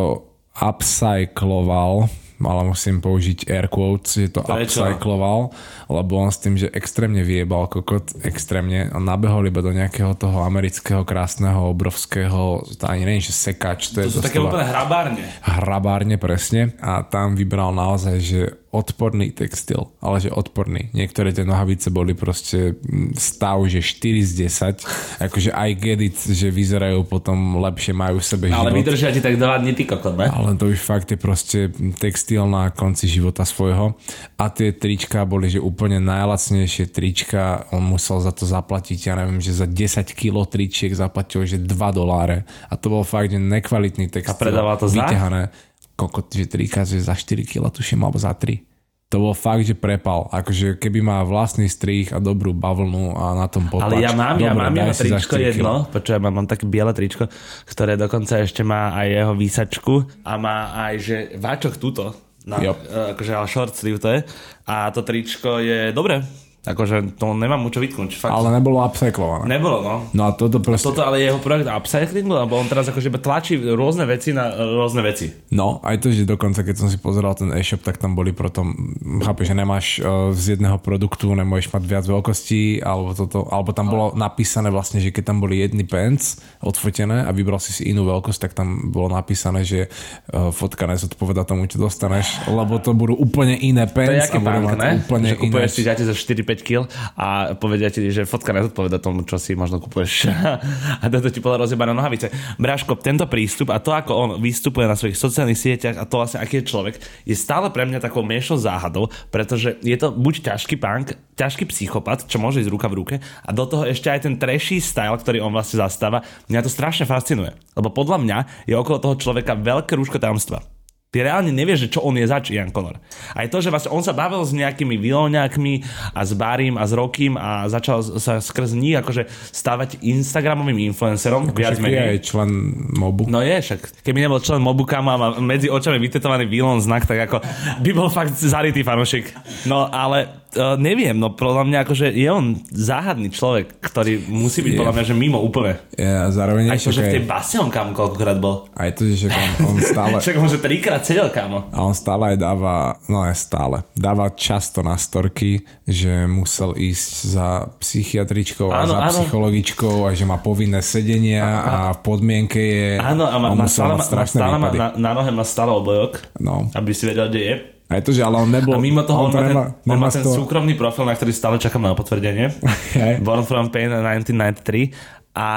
upcycloval 0.55 2.07
ale 2.47 2.71
musím 2.71 3.03
použiť 3.03 3.51
air 3.51 3.67
quotes, 3.67 4.15
že 4.15 4.31
to 4.31 4.47
Prečo? 4.47 4.85
upcycloval, 4.85 5.51
lebo 5.91 6.13
on 6.19 6.31
s 6.31 6.39
tým, 6.39 6.55
že 6.55 6.71
extrémne 6.71 7.27
vyjebal 7.27 7.67
kokot, 7.67 8.23
extrémne, 8.23 8.93
on 8.95 9.03
nabehol 9.03 9.47
iba 9.51 9.59
do 9.59 9.75
nejakého 9.75 10.15
toho 10.15 10.47
amerického 10.47 11.03
krásneho, 11.03 11.73
obrovského, 11.75 12.63
to 12.79 12.85
ani 12.87 13.03
neviem, 13.03 13.25
že 13.25 13.35
sekáč. 13.35 13.91
To, 13.97 14.03
to 14.03 14.07
je 14.07 14.19
sú 14.19 14.23
také 14.23 14.39
úplne 14.39 14.69
hrabárne. 14.69 15.23
Hrabárne, 15.43 16.17
presne. 16.21 16.79
A 16.79 17.03
tam 17.03 17.35
vybral 17.35 17.75
naozaj, 17.75 18.17
že 18.23 18.41
odporný 18.69 19.33
textil, 19.33 19.89
ale 20.05 20.21
že 20.21 20.29
odporný. 20.29 20.93
Niektoré 20.93 21.33
tie 21.33 21.49
nohavice 21.49 21.89
boli 21.89 22.13
proste 22.13 22.77
stav, 23.17 23.65
že 23.65 23.81
4 23.81 24.29
z 24.29 24.33
10. 24.45 24.85
Akože 25.27 25.51
I 25.57 25.73
get 25.73 26.05
it, 26.05 26.17
že 26.21 26.53
vyzerajú 26.53 27.09
potom 27.09 27.57
lepšie, 27.65 27.97
majú 27.97 28.21
v 28.21 28.27
sebe 28.29 28.45
život. 28.53 28.69
Ale 28.69 28.77
vydržia 28.77 29.09
ti 29.09 29.25
tak 29.25 29.41
2 29.41 29.65
dní 29.65 29.73
ty 29.73 29.89
kokot, 29.89 30.21
ne? 30.21 30.29
Ale 30.29 30.53
to 30.61 30.69
už 30.69 30.85
fakt 30.85 31.09
je 31.09 31.17
proste 31.17 31.73
textil 31.97 32.45
na 32.45 32.69
konci 32.69 33.09
života 33.09 33.49
svojho. 33.49 33.97
A 34.37 34.53
tie 34.53 34.77
trička 34.77 35.25
boli, 35.25 35.49
že 35.49 35.65
úplne 35.65 35.97
najlacnejšie 36.05 36.93
trička. 36.93 37.65
On 37.73 37.81
musel 37.81 38.21
za 38.21 38.37
to 38.37 38.45
zaplatiť, 38.45 38.99
ja 39.09 39.15
neviem, 39.17 39.41
že 39.41 39.57
za 39.57 39.65
10 39.65 40.13
kg 40.13 40.45
tričiek 40.45 40.93
zaplatil, 40.93 41.49
že 41.49 41.57
2 41.57 41.73
doláre. 41.97 42.45
A 42.69 42.77
to 42.77 42.93
bol 42.93 43.01
fakt, 43.01 43.33
že 43.33 43.41
nekvalitný 43.41 44.13
textil. 44.13 44.37
A 44.37 44.37
predával 44.37 44.77
to 44.77 44.93
za? 44.93 45.09
Vyťahané 45.09 45.68
kokot, 45.99 46.31
že 46.31 46.47
trika, 46.47 46.87
že 46.87 47.03
za 47.03 47.19
4 47.19 47.43
kg 47.43 47.75
tuším, 47.75 48.07
alebo 48.07 48.23
za 48.23 48.31
3. 48.31 48.63
To 49.09 49.25
bol 49.25 49.33
fakt, 49.33 49.65
že 49.65 49.73
prepal. 49.73 50.29
Akože 50.29 50.77
keby 50.77 51.01
má 51.01 51.19
vlastný 51.25 51.65
strých 51.65 52.13
a 52.13 52.21
dobrú 52.21 52.53
bavlnu 52.53 53.17
a 53.17 53.33
na 53.41 53.49
tom 53.49 53.65
popač. 53.67 53.89
Ale 53.89 54.05
ja 54.05 54.13
mám, 54.13 54.37
Dobre, 54.37 54.45
ja 54.45 54.53
mám 54.53 54.75
jeho 54.77 54.95
tričko 54.95 55.35
jedno, 55.41 55.75
počujem, 55.89 56.21
mám, 56.21 56.45
mám 56.45 56.47
také 56.47 56.69
biele 56.69 56.93
tričko, 56.93 57.25
ktoré 57.65 57.97
dokonca 57.97 58.45
ešte 58.45 58.61
má 58.61 58.93
aj 58.93 59.07
jeho 59.09 59.33
výsačku 59.33 59.95
a 60.29 60.33
má 60.37 60.77
aj, 60.77 60.95
že 61.01 61.17
váčok 61.41 61.81
túto. 61.81 62.13
Na, 62.45 62.61
yep. 62.65 62.81
akože 63.17 63.33
ale 63.33 63.49
short 63.49 63.73
sleeve 63.77 64.01
to 64.01 64.09
je. 64.13 64.21
A 64.69 64.93
to 64.93 65.01
tričko 65.01 65.61
je 65.61 65.93
dobre, 65.93 66.21
Akože 66.67 67.17
to 67.17 67.39
nemám 67.39 67.63
mu 67.63 67.71
čo 67.71 67.79
vytknúť. 67.79 68.19
Fakt. 68.19 68.35
Ale 68.35 68.51
nebolo 68.51 68.83
upcyclované. 68.83 69.47
Nebolo, 69.47 69.79
no. 69.81 69.95
No 70.11 70.23
a 70.27 70.31
toto 70.35 70.59
proste... 70.59 70.91
Toto 70.91 71.07
ale 71.07 71.23
jeho 71.23 71.39
projekt 71.39 71.71
upcycling, 71.71 72.27
lebo 72.27 72.59
on 72.59 72.67
teraz 72.67 72.91
akože 72.91 73.15
tlačí 73.23 73.57
rôzne 73.57 74.05
veci 74.05 74.35
na 74.35 74.53
rôzne 74.53 75.01
veci. 75.07 75.31
No, 75.55 75.79
aj 75.87 76.03
to, 76.03 76.11
že 76.11 76.27
dokonca 76.27 76.67
keď 76.67 76.77
som 76.77 76.89
si 76.91 76.99
pozeral 76.99 77.39
ten 77.39 77.55
e-shop, 77.55 77.87
tak 77.87 77.97
tam 78.03 78.19
boli 78.19 78.35
potom, 78.35 78.75
chápeš, 79.23 79.55
že 79.55 79.57
nemáš 79.57 79.87
uh, 80.03 80.35
z 80.35 80.59
jedného 80.59 80.77
produktu, 80.83 81.31
nemôžeš 81.31 81.71
mať 81.71 81.85
viac 81.87 82.05
veľkostí, 82.05 82.83
alebo 82.83 83.15
toto, 83.15 83.47
alebo 83.49 83.71
tam 83.73 83.87
bolo 83.89 84.07
napísané 84.19 84.69
vlastne, 84.69 84.99
že 84.99 85.15
keď 85.15 85.31
tam 85.31 85.39
boli 85.39 85.63
jedny 85.63 85.87
pants 85.87 86.43
odfotené 86.59 87.23
a 87.23 87.31
vybral 87.31 87.63
si 87.63 87.71
si 87.71 87.87
inú 87.87 88.05
veľkosť, 88.05 88.51
tak 88.51 88.53
tam 88.59 88.91
bolo 88.91 89.15
napísané, 89.15 89.63
že 89.63 89.89
uh, 89.89 90.51
fotka 90.51 90.91
nezodpoveda 90.91 91.47
tomu, 91.47 91.71
čo 91.71 91.81
dostaneš, 91.81 92.51
lebo 92.51 92.77
to 92.83 92.93
budú 92.93 93.15
úplne 93.15 93.57
iné 93.57 93.87
pants. 93.87 94.29
To 94.29 94.37
je 94.37 94.37
a 94.37 94.43
bank, 94.43 94.75
ne? 94.75 94.91
Úplne 95.07 95.29
že 95.33 95.37
iné... 95.39 95.65
si 95.71 95.83
za 95.87 96.15
4-5 96.49 96.65
kg 96.65 96.89
a 97.21 97.53
povedia 97.53 97.93
ti, 97.93 98.09
že 98.09 98.25
fotka 98.25 98.57
nezodpoveda 98.57 98.97
tomu, 98.97 99.29
čo 99.29 99.37
si 99.37 99.53
možno 99.53 99.77
kupuješ. 99.85 100.33
a 101.03 101.05
toto 101.13 101.29
ti 101.29 101.45
podľa 101.45 101.69
rozjebané 101.69 101.93
nohavice. 101.93 102.33
Bráško, 102.57 102.97
tento 102.97 103.29
prístup 103.29 103.69
a 103.69 103.83
to, 103.83 103.93
ako 103.93 104.13
on 104.17 104.31
vystupuje 104.41 104.89
na 104.89 104.97
svojich 104.97 105.21
sociálnych 105.21 105.61
sieťach 105.61 106.01
a 106.01 106.09
to 106.09 106.17
vlastne, 106.17 106.41
aký 106.41 106.65
je 106.65 106.71
človek, 106.73 106.97
je 107.29 107.37
stále 107.37 107.69
pre 107.69 107.85
mňa 107.85 108.01
takou 108.01 108.25
miešou 108.25 108.57
záhadou, 108.57 109.13
pretože 109.29 109.77
je 109.85 109.97
to 110.01 110.09
buď 110.09 110.55
ťažký 110.55 110.81
punk, 110.81 111.13
ťažký 111.37 111.69
psychopat, 111.69 112.25
čo 112.25 112.41
môže 112.41 112.65
ísť 112.65 112.73
ruka 112.73 112.89
v 112.89 112.99
ruke 113.05 113.15
a 113.21 113.51
do 113.53 113.65
toho 113.69 113.85
ešte 113.85 114.09
aj 114.09 114.25
ten 114.25 114.35
trashy 114.41 114.81
style, 114.81 115.19
ktorý 115.21 115.45
on 115.45 115.53
vlastne 115.53 115.85
zastáva, 115.85 116.25
mňa 116.49 116.65
to 116.65 116.71
strašne 116.73 117.05
fascinuje. 117.05 117.53
Lebo 117.77 117.93
podľa 117.93 118.19
mňa 118.25 118.39
je 118.67 118.75
okolo 118.75 118.99
toho 118.99 119.15
človeka 119.21 119.55
veľké 119.59 119.95
rúško 119.95 120.19
tajomstva. 120.19 120.78
Ty 121.09 121.25
reálne 121.25 121.49
nevieš, 121.57 121.89
že 121.89 121.93
čo 121.97 122.05
on 122.05 122.21
je 122.21 122.29
zač, 122.29 122.53
Jan 122.53 122.69
Conor. 122.69 123.01
Aj 123.33 123.49
to, 123.49 123.65
že 123.65 123.73
vlastne 123.73 123.89
on 123.97 124.05
sa 124.05 124.13
bavil 124.13 124.45
s 124.45 124.53
nejakými 124.53 125.01
vilóňakmi 125.01 125.81
a 126.13 126.21
s 126.21 126.37
Barim 126.37 126.77
a 126.77 126.85
s 126.85 126.93
Rokým 126.93 127.33
a 127.41 127.65
začal 127.65 128.05
sa 128.21 128.45
skrz 128.45 128.77
nich 128.77 128.93
akože 128.93 129.25
stávať 129.49 130.05
Instagramovým 130.05 130.93
influencerom. 130.93 131.49
Ako 131.49 131.57
viac 131.57 131.81
menej. 131.81 132.21
je 132.21 132.29
člen 132.29 132.51
mobu. 132.93 133.25
No 133.25 133.41
je, 133.41 133.57
však 133.57 134.05
keby 134.05 134.29
nebol 134.29 134.37
člen 134.45 134.61
mobu, 134.61 134.85
kam 134.85 135.09
má 135.09 135.41
medzi 135.41 135.73
očami 135.73 135.97
vytetovaný 135.97 136.45
vilón 136.45 136.85
znak, 136.85 137.09
tak 137.09 137.25
ako 137.25 137.41
by 137.81 137.91
bol 137.97 138.13
fakt 138.13 138.37
zarytý 138.37 138.85
fanošik. 138.85 139.33
No 139.65 139.89
ale 139.89 140.45
uh, 140.57 140.79
neviem, 140.81 141.17
no 141.17 141.35
podľa 141.35 141.65
mňa 141.69 141.79
akože 141.85 142.07
je 142.15 142.29
on 142.31 142.57
záhadný 142.73 143.29
človek, 143.29 143.83
ktorý 143.83 144.25
musí 144.31 144.65
byť 144.65 144.73
je. 144.73 144.79
podľa 144.79 144.95
mňa, 144.95 145.05
že 145.05 145.15
mimo 145.15 145.39
úplne. 145.43 145.77
Ja, 145.99 146.31
zároveň 146.33 146.73
aj 146.73 146.81
to, 146.85 146.95
že 146.95 147.05
v 147.05 147.15
tej 147.21 147.25
base 147.29 147.61
on 147.61 147.69
kam 147.69 147.93
koľkokrát 147.93 148.39
bol. 148.41 148.71
Aj 148.73 148.89
to, 148.95 149.05
že 149.09 149.29
on, 149.29 149.75
on 149.75 149.77
stále... 149.83 150.17
Však 150.25 150.37
on 150.41 150.49
že 150.49 150.61
trikrát 150.63 151.03
sedel, 151.05 151.29
kámo. 151.29 151.69
A 151.75 151.85
on 151.85 151.93
stále 151.93 152.35
aj 152.35 152.37
dáva, 152.41 152.97
no 153.11 153.21
aj 153.21 153.37
stále, 153.37 153.77
dáva 153.93 154.33
často 154.33 154.81
na 154.81 154.97
storky, 154.97 155.67
že 155.85 156.25
musel 156.25 156.73
ísť 156.79 157.11
za 157.29 157.49
psychiatričkou 157.83 158.69
áno, 158.73 158.79
a 158.79 158.85
za 158.87 158.99
áno. 159.09 159.13
psychologičkou 159.21 160.09
a 160.09 160.15
že 160.17 160.25
má 160.25 160.41
povinné 160.41 160.81
sedenia 160.81 161.45
a, 161.45 161.59
a 161.59 161.77
v 161.97 162.01
podmienke 162.01 162.61
je... 162.61 162.89
Áno, 163.01 163.29
a 163.29 163.37
má, 163.37 163.53
má 163.53 163.67
stále, 163.69 163.97
má, 163.97 164.05
stále 164.05 164.57
má, 164.57 164.71
na, 164.73 164.89
na 164.97 165.11
nohe 165.13 165.31
má 165.33 165.45
stále 165.45 165.73
obojok, 165.75 166.21
no. 166.41 166.69
aby 166.73 166.91
si 166.95 167.05
vedel, 167.09 167.29
kde 167.29 167.43
je. 167.43 167.55
Aj 167.89 168.05
to, 168.05 168.13
že 168.13 168.21
ale 168.21 168.37
on 168.37 168.53
nebol... 168.53 168.77
A 168.77 168.85
mimo 168.85 169.01
toho 169.01 169.27
on, 169.27 169.29
on, 169.29 169.33
to 169.33 169.41
nemá, 169.41 169.65
ten, 169.73 169.89
nemá 169.89 170.09
ten 170.13 170.21
to... 170.21 170.29
súkromný 170.29 170.77
profil, 170.77 171.09
na 171.09 171.17
ktorý 171.17 171.33
stále 171.33 171.57
čakám 171.57 171.81
na 171.81 171.97
potvrdenie. 171.97 172.53
Okay. 172.89 173.21
Born 173.21 173.45
from 173.45 173.69
Pain 173.69 173.93
1993 173.93 175.18
a 175.39 175.49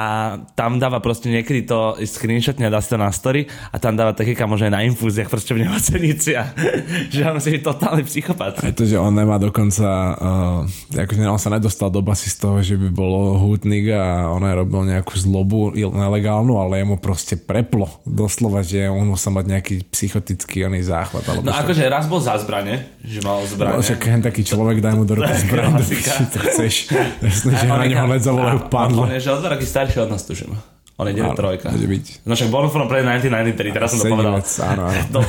tam 0.54 0.78
dáva 0.78 1.02
proste 1.02 1.26
niekedy 1.26 1.66
to 1.66 1.98
screenshotne 2.06 2.70
dá 2.70 2.78
si 2.78 2.92
to 2.92 3.00
na 3.00 3.10
story 3.10 3.50
a 3.74 3.82
tam 3.82 3.98
dáva 3.98 4.14
také 4.14 4.38
kamo, 4.38 4.54
že 4.54 4.70
na 4.70 4.86
infúziách 4.86 5.26
proste 5.26 5.58
v 5.58 5.66
nemocenici 5.66 6.38
a 6.38 6.54
že 7.14 7.26
on 7.26 7.42
si 7.42 7.58
je 7.58 7.66
totálny 7.66 8.06
psychopat. 8.06 8.62
Aj 8.62 8.70
to, 8.70 8.86
že 8.86 8.94
on 8.94 9.10
nemá 9.10 9.42
dokonca 9.42 9.88
uh, 10.14 11.00
akože 11.02 11.26
on 11.26 11.40
sa 11.40 11.50
nedostal 11.50 11.90
do 11.90 11.98
basy 11.98 12.30
z 12.30 12.36
toho, 12.38 12.62
že 12.62 12.78
by 12.78 12.88
bolo 12.94 13.42
hútnik 13.42 13.90
a 13.90 14.30
on 14.30 14.46
aj 14.46 14.54
robil 14.62 14.86
nejakú 14.86 15.18
zlobu 15.18 15.74
nelegálnu, 15.74 16.62
ale 16.62 16.86
jemu 16.86 17.02
proste 17.02 17.34
preplo 17.34 17.90
doslova, 18.06 18.62
že 18.62 18.86
on 18.86 19.10
musel 19.10 19.34
mať 19.34 19.44
nejaký 19.50 19.74
psychotický 19.90 20.62
oný 20.68 20.86
záchvat. 20.86 21.26
Alebo 21.26 21.48
no 21.48 21.58
akože 21.58 21.82
raz 21.90 22.06
bol 22.06 22.22
za 22.22 22.38
zbrane, 22.38 23.02
že 23.02 23.18
mal 23.26 23.42
zbrane. 23.50 23.74
No, 23.74 23.82
však 23.82 24.30
taký 24.30 24.46
človek 24.46 24.78
daj 24.78 24.94
mu 24.94 25.02
do 25.02 25.18
ruky 25.18 25.34
zbrane, 25.42 25.82
to 26.34 26.38
chceš. 26.38 26.94
Jasne, 27.18 27.50
že 27.58 27.66
na 27.66 27.82
neho 27.82 28.06
zavolal 28.22 28.70
padlo. 28.70 29.08
On 29.08 29.10
je, 29.10 29.18
že 29.18 29.30
od 29.62 29.66
starší 29.66 30.00
od 30.00 30.10
nás, 30.10 30.22
tuším. 30.22 30.71
On 31.00 31.08
je 31.08 31.16
9-3. 31.16 32.28
No 32.28 32.36
však 32.36 32.52
Born 32.52 32.68
from 32.68 32.84
Play 32.84 33.00
1993, 33.00 33.72
teraz 33.72 33.96
som 33.96 34.04
to 34.04 34.12
povedal. 34.12 34.36
Áno, 34.38 34.82
áno. 34.92 35.20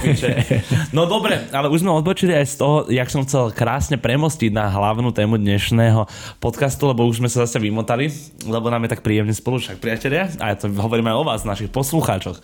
no 0.98 1.08
dobre, 1.08 1.48
ale 1.56 1.72
už 1.72 1.88
sme 1.88 1.96
odbočili 1.96 2.36
aj 2.36 2.46
z 2.52 2.56
toho, 2.60 2.76
jak 2.92 3.08
som 3.08 3.24
chcel 3.24 3.56
krásne 3.56 3.96
premostiť 3.96 4.52
na 4.52 4.68
hlavnú 4.68 5.16
tému 5.16 5.40
dnešného 5.40 6.04
podcastu, 6.44 6.92
lebo 6.92 7.08
už 7.08 7.24
sme 7.24 7.32
sa 7.32 7.48
zase 7.48 7.64
vymotali, 7.64 8.12
lebo 8.44 8.68
nám 8.68 8.84
je 8.84 8.90
tak 8.92 9.08
príjemne 9.08 9.32
spolu 9.32 9.64
však 9.64 9.80
priatelia. 9.80 10.28
A 10.44 10.52
ja 10.52 10.56
to 10.60 10.68
hovorím 10.68 11.08
aj 11.08 11.16
o 11.16 11.24
vás, 11.24 11.42
našich 11.48 11.72
poslucháčoch. 11.72 12.44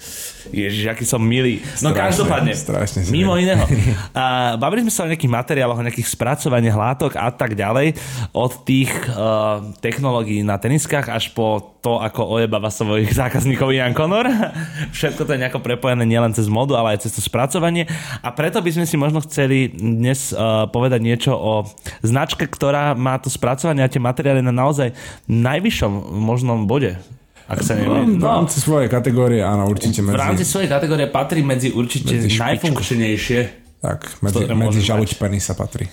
Ježiš, 0.56 0.88
aký 0.88 1.04
som 1.04 1.20
milý. 1.20 1.60
No 1.84 1.92
strašne, 1.92 2.24
každopádne, 2.24 2.54
strašne 2.56 3.00
mimo 3.12 3.36
iného. 3.36 3.68
A, 4.16 4.56
bavili 4.56 4.88
sme 4.88 4.94
sa 4.96 5.04
o 5.04 5.12
nejakých 5.12 5.32
materiáloch, 5.32 5.78
o 5.78 5.86
nejakých 5.86 6.08
spracovaní 6.08 6.72
látok 6.72 7.20
a 7.20 7.28
tak 7.36 7.54
ďalej. 7.54 8.00
Od 8.32 8.52
tých 8.64 8.90
uh, 9.12 9.76
technológií 9.84 10.40
na 10.42 10.56
teniskách 10.56 11.12
až 11.12 11.36
po 11.36 11.76
to, 11.80 12.00
ako 12.00 12.40
ojebava 12.40 12.68
svojich 12.68 13.09
našich 13.10 13.26
zákazníkov 13.26 13.74
Jan 13.74 13.98
Conor. 13.98 14.30
Všetko 14.98 15.26
to 15.26 15.34
je 15.34 15.42
nejako 15.42 15.66
prepojené 15.66 16.06
nielen 16.06 16.30
cez 16.38 16.46
modu, 16.46 16.78
ale 16.78 16.94
aj 16.94 17.10
cez 17.10 17.18
to 17.18 17.26
spracovanie. 17.26 17.90
A 18.22 18.30
preto 18.30 18.62
by 18.62 18.70
sme 18.70 18.86
si 18.86 19.02
možno 19.02 19.26
chceli 19.26 19.74
dnes 19.74 20.30
uh, 20.30 20.70
povedať 20.70 21.02
niečo 21.02 21.34
o 21.34 21.66
značke, 22.06 22.46
ktorá 22.46 22.94
má 22.94 23.18
to 23.18 23.34
spracovanie 23.34 23.82
a 23.82 23.90
tie 23.90 23.98
materiály 23.98 24.46
na 24.46 24.54
naozaj 24.54 24.94
najvyššom 25.26 26.22
možnom 26.22 26.70
bode 26.70 27.02
Ak 27.50 27.66
sa 27.66 27.74
no, 27.82 27.98
neviem. 27.98 28.22
v 28.22 28.30
rámci 28.30 28.62
svojej 28.62 28.90
kategórie, 28.94 29.42
áno, 29.42 29.66
určite 29.66 30.06
medzi... 30.06 30.14
V 30.14 30.22
rámci 30.22 30.46
svojej 30.46 30.70
kategórie 30.70 31.10
patrí 31.10 31.42
medzi 31.42 31.74
určite 31.74 32.14
Medzi 32.14 32.30
špičku. 32.30 32.46
najfunkčnejšie. 32.46 33.40
Tak, 33.82 34.22
medzi, 34.22 34.46
medzi 34.46 34.54
môžu 34.54 34.82
žalúčpeny 34.86 35.42
sa 35.42 35.58
patrí. 35.58 35.90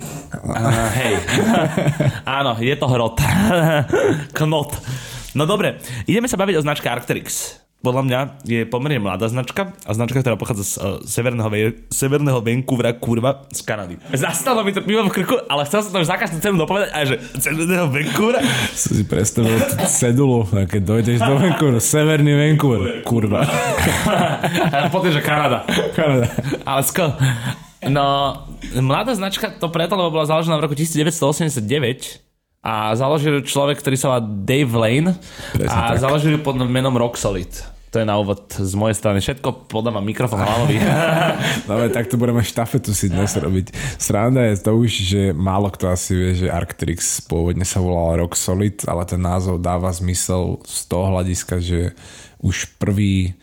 Uh, 0.00 0.88
hej. 0.96 1.14
Áno, 2.40 2.56
je 2.56 2.72
to 2.72 2.86
hrot. 2.88 3.20
Knot. 4.38 4.70
No 5.34 5.46
dobre, 5.46 5.78
ideme 6.10 6.26
sa 6.26 6.34
baviť 6.34 6.58
o 6.58 6.64
značke 6.66 6.90
Arcteryx. 6.90 7.62
Podľa 7.80 8.02
mňa 8.04 8.20
je 8.44 8.60
pomerne 8.68 9.00
mladá 9.00 9.24
značka 9.32 9.72
a 9.88 9.90
značka, 9.96 10.20
ktorá 10.20 10.36
pochádza 10.36 10.64
z 10.68 10.74
uh, 10.76 11.00
severného, 11.00 11.48
Ve- 11.48 11.88
severného 11.88 12.44
Vancouvera, 12.44 12.92
kurva, 12.92 13.48
z 13.48 13.64
Kanady. 13.64 13.96
Zastalo 14.12 14.60
mi 14.60 14.76
to 14.76 14.84
pivo 14.84 15.00
v 15.08 15.08
krku, 15.08 15.40
ale 15.48 15.64
chcel 15.64 15.88
som 15.88 15.96
to 15.96 16.04
za 16.04 16.20
každú 16.20 16.44
cenu 16.44 16.60
dopovedať 16.60 16.92
aj, 16.92 17.04
že 17.08 17.16
severného 17.40 17.88
Vancouvera. 17.88 18.44
Som 18.76 19.00
si 19.00 19.04
predstavil 19.08 19.56
tú 19.64 19.76
cedulu, 19.88 20.44
a 20.52 20.68
keď 20.68 20.82
dojdeš 20.92 21.18
do 21.24 21.34
Vancouveru, 21.40 21.80
severný 21.80 22.32
Vancouver, 22.36 23.00
kurva. 23.00 23.48
A 24.76 24.92
potom, 24.92 25.08
že 25.08 25.24
Kanada. 25.24 25.64
Kanada. 25.96 26.28
Ale 26.68 26.82
sko... 26.84 27.16
No, 27.80 28.36
mladá 28.76 29.16
značka 29.16 29.56
to 29.56 29.72
preto, 29.72 29.96
lebo 29.96 30.20
bola 30.20 30.28
založená 30.28 30.60
v 30.60 30.68
roku 30.68 30.76
1989 30.76 32.28
a 32.60 32.92
založil 32.92 33.40
človek, 33.40 33.80
ktorý 33.80 33.96
sa 33.96 34.06
volá 34.12 34.20
Dave 34.20 34.72
Lane 34.76 35.16
Presne 35.56 35.72
a 35.72 35.96
tak. 35.96 36.04
založil 36.04 36.36
pod 36.44 36.60
menom 36.60 36.92
Rock 36.92 37.16
Solid. 37.16 37.48
To 37.90 37.98
je 37.98 38.06
na 38.06 38.14
úvod 38.22 38.54
z 38.54 38.70
mojej 38.78 38.94
strany 38.94 39.18
všetko. 39.18 39.66
Podávam 39.66 40.06
mikrofón 40.06 40.46
hlavovi. 40.46 40.78
No 41.66 41.74
ale 41.74 41.90
takto 41.90 42.14
budeme 42.14 42.38
štafetu 42.38 42.94
si 42.94 43.10
dnes 43.10 43.34
robiť. 43.34 43.74
Sranda 43.98 44.46
je 44.46 44.62
to 44.62 44.78
už, 44.78 44.90
že 44.94 45.22
málo 45.34 45.74
kto 45.74 45.90
asi 45.90 46.14
vie, 46.14 46.30
že 46.46 46.54
Arctrix 46.54 47.18
pôvodne 47.26 47.66
sa 47.66 47.82
volal 47.82 48.22
Rock 48.22 48.38
Solid, 48.38 48.78
ale 48.86 49.02
ten 49.10 49.18
názov 49.18 49.58
dáva 49.58 49.90
zmysel 49.90 50.62
z 50.62 50.86
toho 50.86 51.10
hľadiska, 51.10 51.58
že 51.58 51.98
už 52.38 52.78
prvý 52.78 53.34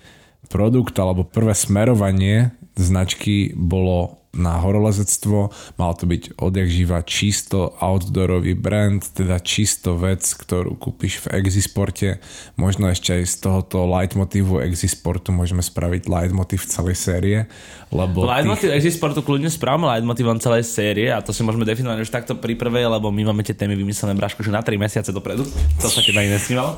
produkt 0.47 0.95
alebo 0.95 1.27
prvé 1.27 1.51
smerovanie 1.51 2.55
značky 2.79 3.51
bolo 3.51 4.26
na 4.37 4.61
horolezectvo. 4.61 5.51
Mal 5.75 5.91
to 5.97 6.05
byť 6.05 6.37
odjak 6.37 6.69
živa 6.69 7.01
čisto 7.03 7.73
outdoorový 7.81 8.53
brand, 8.53 9.01
teda 9.01 9.41
čisto 9.41 9.97
vec, 9.97 10.23
ktorú 10.23 10.77
kúpiš 10.77 11.25
v 11.27 11.41
Exisporte. 11.43 12.21
Možno 12.55 12.87
ešte 12.87 13.17
aj 13.17 13.23
z 13.25 13.35
tohoto 13.41 13.89
leitmotívu 13.89 14.61
Exisportu 14.63 15.33
môžeme 15.33 15.65
spraviť 15.65 16.05
leitmotív 16.07 16.63
celej 16.69 16.95
série, 17.01 17.49
lebo 17.87 18.27
Leitmotiv 18.27 18.69
Exisportu 18.75 19.23
kľudne 19.23 19.47
správame 19.47 19.87
leitmotivom 19.87 20.37
celej 20.43 20.67
série 20.67 21.07
a 21.07 21.23
to 21.23 21.31
si 21.31 21.39
môžeme 21.39 21.63
definovať 21.63 22.03
už 22.03 22.11
takto 22.11 22.35
pri 22.35 22.59
prvej, 22.59 22.83
lebo 22.83 23.07
my 23.09 23.31
máme 23.31 23.47
tie 23.47 23.55
témy 23.55 23.79
vymyslené 23.79 24.11
Braško, 24.11 24.43
že 24.43 24.51
na 24.51 24.59
3 24.59 24.75
mesiace 24.75 25.15
dopredu. 25.15 25.47
To 25.79 25.87
sa 25.87 26.03
teba 26.03 26.19
ani 26.19 26.35
nesnívalo. 26.35 26.75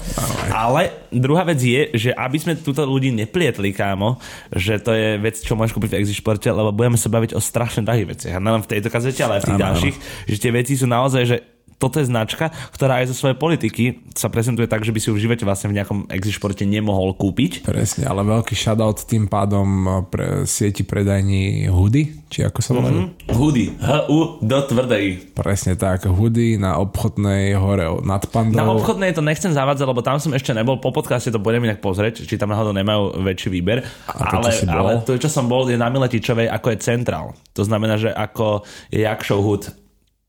Ale 0.53 0.93
druhá 1.09 1.41
vec 1.49 1.57
je, 1.57 1.89
že 1.97 2.09
aby 2.13 2.37
sme 2.37 2.53
túto 2.61 2.85
ľudí 2.85 3.09
neplietli, 3.09 3.73
kámo, 3.73 4.21
že 4.53 4.77
to 4.77 4.93
je 4.93 5.17
vec, 5.17 5.35
čo 5.41 5.57
môžeš 5.57 5.73
kúpiť 5.73 5.97
v 5.97 5.99
Exisporte, 6.05 6.45
lebo 6.45 6.69
budeme 6.69 6.95
sa 6.95 7.09
baviť 7.09 7.33
o 7.33 7.41
strašne 7.49 7.81
drahých 7.81 8.13
veciach. 8.13 8.37
A 8.37 8.43
nielen 8.43 8.61
v 8.61 8.69
tejto 8.69 8.93
kazete, 8.93 9.25
ale 9.25 9.41
aj 9.41 9.41
v 9.41 9.47
tých 9.49 9.57
áno. 9.57 9.65
ďalších, 9.65 9.95
že 10.29 10.37
tie 10.37 10.51
veci 10.53 10.73
sú 10.77 10.85
naozaj, 10.85 11.23
že 11.25 11.37
toto 11.79 12.03
je 12.03 12.05
značka, 12.11 12.51
ktorá 12.75 12.99
aj 12.99 13.15
zo 13.15 13.15
svojej 13.15 13.39
politiky 13.39 14.03
sa 14.11 14.27
prezentuje 14.27 14.67
tak, 14.67 14.83
že 14.83 14.91
by 14.91 14.99
si 14.99 15.07
ju 15.07 15.15
v 15.15 15.23
živote 15.23 15.47
vlastne 15.47 15.71
v 15.71 15.79
nejakom 15.79 16.11
Exisporte 16.11 16.67
nemohol 16.67 17.15
kúpiť. 17.15 17.63
Presne, 17.63 18.03
ale 18.05 18.27
veľký 18.27 18.51
shoutout 18.51 19.07
tým 19.07 19.31
pádom 19.31 19.87
pre 20.11 20.43
sieti 20.43 20.83
predajní 20.83 21.71
Hudy, 21.71 22.27
či 22.27 22.43
ako 22.43 22.59
sa 22.59 22.71
volajú? 22.75 22.99
Mm-hmm. 22.99 23.31
Hoodie. 23.31 23.69
H-U 23.79 24.43
do 24.43 24.59
tvrdej. 24.67 25.05
Presne 25.39 25.79
tak, 25.79 26.03
Hudy 26.03 26.59
na 26.59 26.75
obchodnej 26.83 27.55
hore 27.55 27.87
nad 28.03 28.27
Pandou. 28.27 28.59
Na 28.59 28.67
obchodnej 28.75 29.15
to 29.15 29.23
nechcem 29.23 29.55
zavádzať, 29.55 29.87
lebo 29.87 30.03
tam 30.03 30.19
som 30.19 30.35
ešte 30.35 30.51
nebol. 30.51 30.83
Po 30.83 30.91
podcaste 30.91 31.31
to 31.31 31.39
budem 31.39 31.63
inak 31.63 31.79
pozrieť, 31.79 32.27
či 32.27 32.35
tam 32.35 32.51
náhodou 32.51 32.75
nemajú 32.75 33.23
väčší 33.23 33.47
výber. 33.47 33.87
A 34.11 34.35
ale, 34.35 34.51
bol? 34.51 34.75
ale 34.75 34.91
to, 35.07 35.15
čo 35.15 35.31
som 35.31 35.47
bol, 35.47 35.63
je 35.63 35.79
na 35.79 35.87
Miletičovej, 35.87 36.51
ako 36.51 36.75
je 36.75 36.77
Central. 36.83 37.31
To 37.55 37.63
znamená, 37.63 37.95
že 37.95 38.11
ako 38.11 38.67
je 38.91 39.07
Jakšov 39.07 39.39
Hood. 39.39 39.63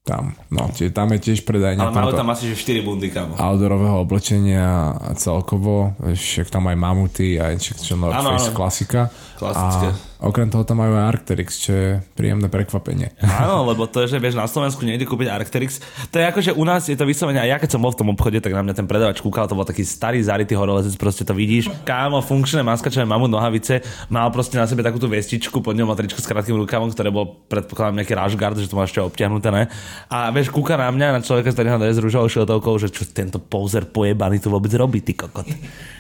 Tam, 0.01 0.33
no, 0.49 0.73
čiže 0.73 0.97
tam 0.97 1.13
je 1.13 1.21
tiež 1.21 1.45
predajňa 1.45 1.93
Ale 1.93 1.93
majú 1.93 2.17
tam 2.17 2.33
asi 2.33 2.49
že 2.49 2.57
4 2.57 2.81
bundy, 2.89 3.13
kamo. 3.13 3.37
outdoorového 3.37 4.01
oblečenia 4.01 4.97
a 4.97 5.13
celkovo, 5.13 5.93
však 6.01 6.49
tam 6.49 6.73
aj 6.73 6.77
mamuty, 6.81 7.37
aj 7.37 7.61
však 7.61 7.77
čo 7.85 7.95
North 8.01 8.17
Face 8.17 8.51
klasika. 8.57 9.13
Klasické. 9.37 9.93
A 9.93 10.10
okrem 10.21 10.53
toho 10.53 10.65
tam 10.65 10.85
majú 10.85 10.97
aj 10.97 11.05
Arcteryx, 11.17 11.49
čo 11.61 11.71
je 11.73 11.89
príjemné 12.15 12.47
prekvapenie. 12.53 13.17
Áno, 13.21 13.65
lebo 13.67 13.89
to 13.89 14.05
je, 14.05 14.17
že 14.17 14.19
vieš, 14.21 14.37
na 14.37 14.45
Slovensku 14.47 14.85
nejde 14.85 15.09
kúpiť 15.09 15.29
Arcteryx. 15.33 15.81
To 16.13 16.21
je 16.21 16.25
ako, 16.25 16.41
že 16.45 16.53
u 16.53 16.65
nás 16.65 16.87
je 16.87 16.97
to 16.97 17.09
vyslovene, 17.09 17.41
a 17.41 17.49
ja 17.49 17.57
keď 17.57 17.77
som 17.77 17.81
bol 17.81 17.93
v 17.93 18.01
tom 18.01 18.13
obchode, 18.13 18.39
tak 18.39 18.53
na 18.53 18.61
mňa 18.61 18.75
ten 18.77 18.87
predavač 18.87 19.19
kúkal, 19.19 19.49
to 19.49 19.57
bol 19.57 19.65
taký 19.65 19.83
starý 19.83 20.21
zarytý 20.21 20.53
horolezec, 20.57 20.95
proste 21.01 21.25
to 21.25 21.33
vidíš. 21.33 21.73
Kámo, 21.89 22.21
funkčné 22.21 22.61
maskačové 22.61 23.09
mamut 23.09 23.33
nohavice, 23.33 23.81
mal 24.13 24.29
proste 24.29 24.61
na 24.61 24.69
sebe 24.69 24.85
takúto 24.85 25.09
vestičku, 25.09 25.65
pod 25.65 25.75
ňou 25.75 25.89
mal 25.89 25.97
tričko 25.97 26.21
s 26.21 26.29
krátkým 26.29 26.57
rukavom, 26.61 26.93
ktoré 26.93 27.09
bol 27.09 27.41
predpokladám 27.49 28.05
nejaký 28.05 28.15
rashguard, 28.17 28.57
že 28.61 28.69
to 28.69 28.77
má 28.77 28.85
ešte 28.85 29.01
obtiahnuté, 29.01 29.49
ne? 29.49 29.67
A 30.13 30.29
vieš, 30.35 30.53
kúka 30.53 30.77
na 30.77 30.93
mňa, 30.93 31.17
na 31.17 31.21
človeka, 31.25 31.57
ktorý 31.57 31.73
ho 31.73 31.79
s 31.81 31.99
rúžovou 31.99 32.29
šiltovkou, 32.29 32.75
že 32.77 32.93
čo 32.93 33.09
tento 33.09 33.41
pozer 33.41 33.89
pojebaný 33.89 34.43
tu 34.43 34.53
vôbec 34.53 34.71
robí, 34.77 35.01
ty 35.01 35.17
kokot. 35.17 35.49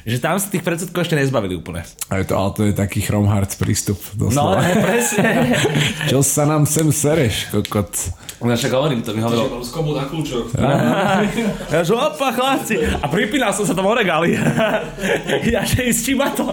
Že 0.04 0.16
tam 0.20 0.36
sa 0.40 0.48
tých 0.48 0.64
predsudkov 0.64 1.04
ešte 1.04 1.16
nezbavili 1.16 1.56
úplne. 1.56 1.84
Ale 2.08 2.24
to, 2.24 2.32
ale 2.36 2.50
to 2.56 2.62
je 2.68 2.74
taký 2.76 3.04
Chromhearts 3.04 3.56
prístup. 3.60 4.00
No, 4.10 4.26
Doslova. 4.26 4.58
ne, 4.58 4.74
presne. 4.76 5.54
Čo 6.10 6.18
sa 6.20 6.42
nám 6.42 6.66
sem 6.66 6.90
sereš, 6.90 7.46
kokot? 7.48 7.90
No 8.40 8.50
však 8.50 8.72
hovorím, 8.72 9.04
to 9.04 9.12
mi 9.12 9.20
hovoril. 9.20 9.52
Mám 9.52 9.62
skobu 9.62 9.92
na 9.92 10.08
kľúčoch. 10.08 10.50
Ja 11.70 11.84
že 11.84 11.92
opa, 11.92 12.32
chlapci. 12.32 12.80
A 12.80 13.06
pripínal 13.06 13.52
som 13.52 13.62
sa 13.62 13.70
tam 13.70 13.84
o 13.84 13.92
regáli. 13.92 14.34
ja 15.54 15.62
že 15.62 15.86
ísť 15.86 16.06
ma 16.16 16.32
to. 16.32 16.48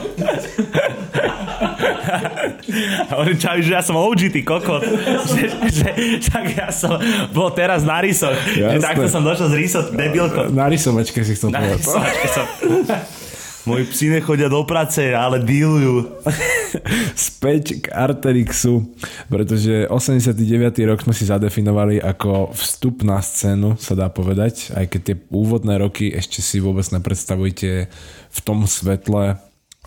A 3.07 3.15
hovorím, 3.15 3.37
čau, 3.37 3.57
že 3.57 3.71
ja 3.71 3.81
som 3.81 3.95
OG, 3.95 4.21
ty 4.29 4.41
kokot. 4.43 4.83
že, 5.31 5.47
že, 5.71 5.87
však 6.21 6.45
ja 6.53 6.69
som 6.69 6.99
bol 7.31 7.49
teraz 7.49 7.81
na 7.81 7.97
rysoch. 7.97 8.35
Že 8.47 8.61
Jasné. 8.77 8.83
takto 8.83 9.07
som 9.07 9.23
došiel 9.23 9.47
z 9.47 9.55
rysot, 9.55 9.85
debilko. 9.91 10.51
Na 10.51 10.67
rysovačke 10.67 11.23
si 11.23 11.33
chcel 11.33 11.49
Na 11.49 11.59
povedať. 11.59 11.79
rysovačke 11.81 12.27
som. 12.29 12.45
Moji 13.67 13.83
psi 13.91 14.07
nechodia 14.15 14.47
do 14.47 14.63
práce, 14.63 15.11
ale 15.11 15.43
dealujú. 15.43 16.23
Späť 17.19 17.83
k 17.83 17.91
Arterixu, 17.91 18.87
pretože 19.27 19.83
89. 19.91 20.87
rok 20.87 21.03
sme 21.03 21.11
si 21.11 21.27
zadefinovali 21.27 21.99
ako 21.99 22.55
vstup 22.55 23.03
na 23.03 23.19
scénu, 23.19 23.75
sa 23.75 23.91
dá 23.91 24.07
povedať, 24.07 24.71
aj 24.71 24.87
keď 24.87 25.01
tie 25.03 25.15
úvodné 25.27 25.83
roky 25.83 26.07
ešte 26.15 26.39
si 26.39 26.63
vôbec 26.63 26.87
nepredstavujete 26.87 27.91
v 28.31 28.39
tom 28.47 28.63
svetle 28.63 29.35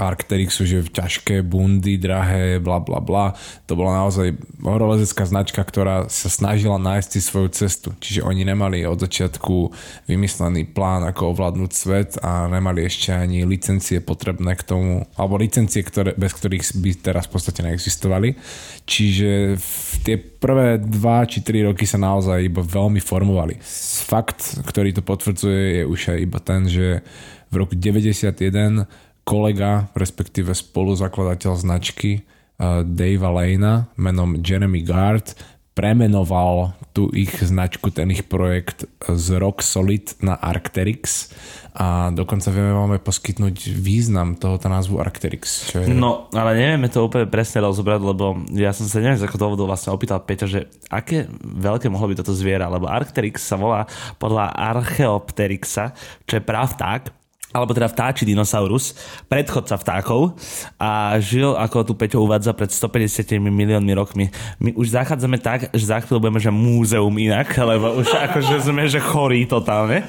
Arcterixu, 0.00 0.64
že 0.64 0.80
ťažké 0.88 1.45
bundy, 1.45 2.00
drahé, 2.00 2.57
bla 2.57 2.80
bla 2.80 3.04
bla. 3.04 3.37
To 3.69 3.76
bola 3.76 4.00
naozaj 4.00 4.33
horolezecká 4.64 5.28
značka, 5.28 5.61
ktorá 5.61 6.09
sa 6.09 6.33
snažila 6.33 6.80
nájsť 6.80 7.09
si 7.12 7.21
svoju 7.21 7.49
cestu. 7.52 7.92
Čiže 8.00 8.25
oni 8.25 8.49
nemali 8.49 8.88
od 8.88 8.97
začiatku 8.97 9.69
vymyslený 10.09 10.73
plán, 10.73 11.04
ako 11.04 11.37
ovládnuť 11.37 11.71
svet 11.76 12.11
a 12.25 12.49
nemali 12.49 12.88
ešte 12.88 13.12
ani 13.12 13.45
licencie 13.45 14.00
potrebné 14.00 14.57
k 14.57 14.64
tomu, 14.64 15.04
alebo 15.21 15.37
licencie, 15.37 15.85
ktoré, 15.85 16.16
bez 16.16 16.33
ktorých 16.33 16.64
by 16.80 16.90
teraz 17.04 17.28
v 17.28 17.33
podstate 17.37 17.61
neexistovali. 17.61 18.40
Čiže 18.88 19.61
v 19.61 19.95
tie 20.00 20.16
prvé 20.16 20.80
2 20.80 21.30
či 21.30 21.45
3 21.45 21.69
roky 21.69 21.85
sa 21.85 22.00
naozaj 22.00 22.40
iba 22.40 22.64
veľmi 22.64 23.04
formovali. 23.04 23.61
Fakt, 24.09 24.64
ktorý 24.64 24.97
to 24.97 25.04
potvrdzuje, 25.04 25.61
je 25.76 25.83
už 25.85 26.00
aj 26.16 26.19
iba 26.25 26.38
ten, 26.40 26.64
že 26.64 27.04
v 27.50 27.54
roku 27.66 27.75
91 27.75 28.87
kolega, 29.30 29.87
respektíve 29.94 30.50
spoluzakladateľ 30.50 31.52
značky 31.54 32.26
uh, 32.58 32.82
Davea 32.82 33.30
Lana 33.30 33.87
menom 33.94 34.42
Jeremy 34.42 34.82
Gard 34.82 35.38
premenoval 35.78 36.75
tú 36.90 37.08
ich 37.14 37.30
značku, 37.38 37.94
ten 37.94 38.10
ich 38.10 38.26
projekt 38.26 38.84
z 39.06 39.26
Rock 39.38 39.62
Solid 39.62 40.18
na 40.18 40.34
Arcteryx 40.34 41.30
a 41.70 42.10
dokonca 42.10 42.50
vieme 42.50 42.75
aj 42.75 43.06
poskytnúť 43.06 43.56
význam 43.78 44.34
tohoto 44.34 44.66
názvu 44.66 44.99
Arcteryx. 44.99 45.70
Čo 45.70 45.76
je... 45.80 45.94
No, 45.94 46.26
ale 46.34 46.58
nevieme 46.58 46.90
to 46.90 47.06
úplne 47.06 47.30
presne 47.30 47.62
rozobrať, 47.62 48.00
lebo 48.02 48.42
ja 48.52 48.75
som 48.75 48.90
sa 48.90 48.99
neviem 48.99 49.22
z 49.22 49.25
ako 49.25 49.38
dôvodu 49.38 49.62
vlastne 49.64 49.94
opýtal 49.94 50.18
Peťa, 50.18 50.46
že 50.50 50.60
aké 50.90 51.30
veľké 51.40 51.87
mohlo 51.87 52.10
byť 52.10 52.26
toto 52.26 52.34
zviera, 52.34 52.66
lebo 52.66 52.90
Arcteryx 52.90 53.38
sa 53.38 53.54
volá 53.54 53.87
podľa 54.18 54.50
Archeopteryxa, 54.50 55.94
čo 56.26 56.37
je 56.37 56.42
práv 56.42 56.75
vták, 56.75 57.19
alebo 57.50 57.75
teda 57.75 57.90
vtáči 57.90 58.23
dinosaurus, 58.23 58.95
predchodca 59.26 59.75
vtákov 59.75 60.38
a 60.78 61.19
žil, 61.19 61.59
ako 61.59 61.83
tu 61.83 61.92
Peťo 61.99 62.23
uvádza, 62.23 62.54
pred 62.54 62.71
150 62.71 63.42
miliónmi 63.42 63.92
rokmi. 63.95 64.30
My 64.62 64.71
už 64.78 64.95
zachádzame 64.95 65.42
tak, 65.42 65.75
že 65.75 65.90
za 65.90 65.99
chvíľu 65.99 66.23
budeme, 66.23 66.38
že 66.38 66.54
múzeum 66.54 67.14
inak, 67.19 67.50
lebo 67.71 67.99
už 67.99 68.07
akože 68.30 68.71
sme, 68.71 68.87
že 68.87 69.02
chorí 69.02 69.50
totálne. 69.50 70.07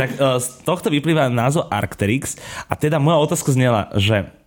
Tak 0.00 0.10
e, 0.16 0.18
z 0.40 0.46
tohto 0.64 0.88
vyplýva 0.88 1.28
názov 1.28 1.68
Arcteryx 1.68 2.40
a 2.68 2.72
teda 2.72 2.96
moja 2.96 3.20
otázka 3.20 3.52
znela, 3.52 3.92
že 3.92 4.37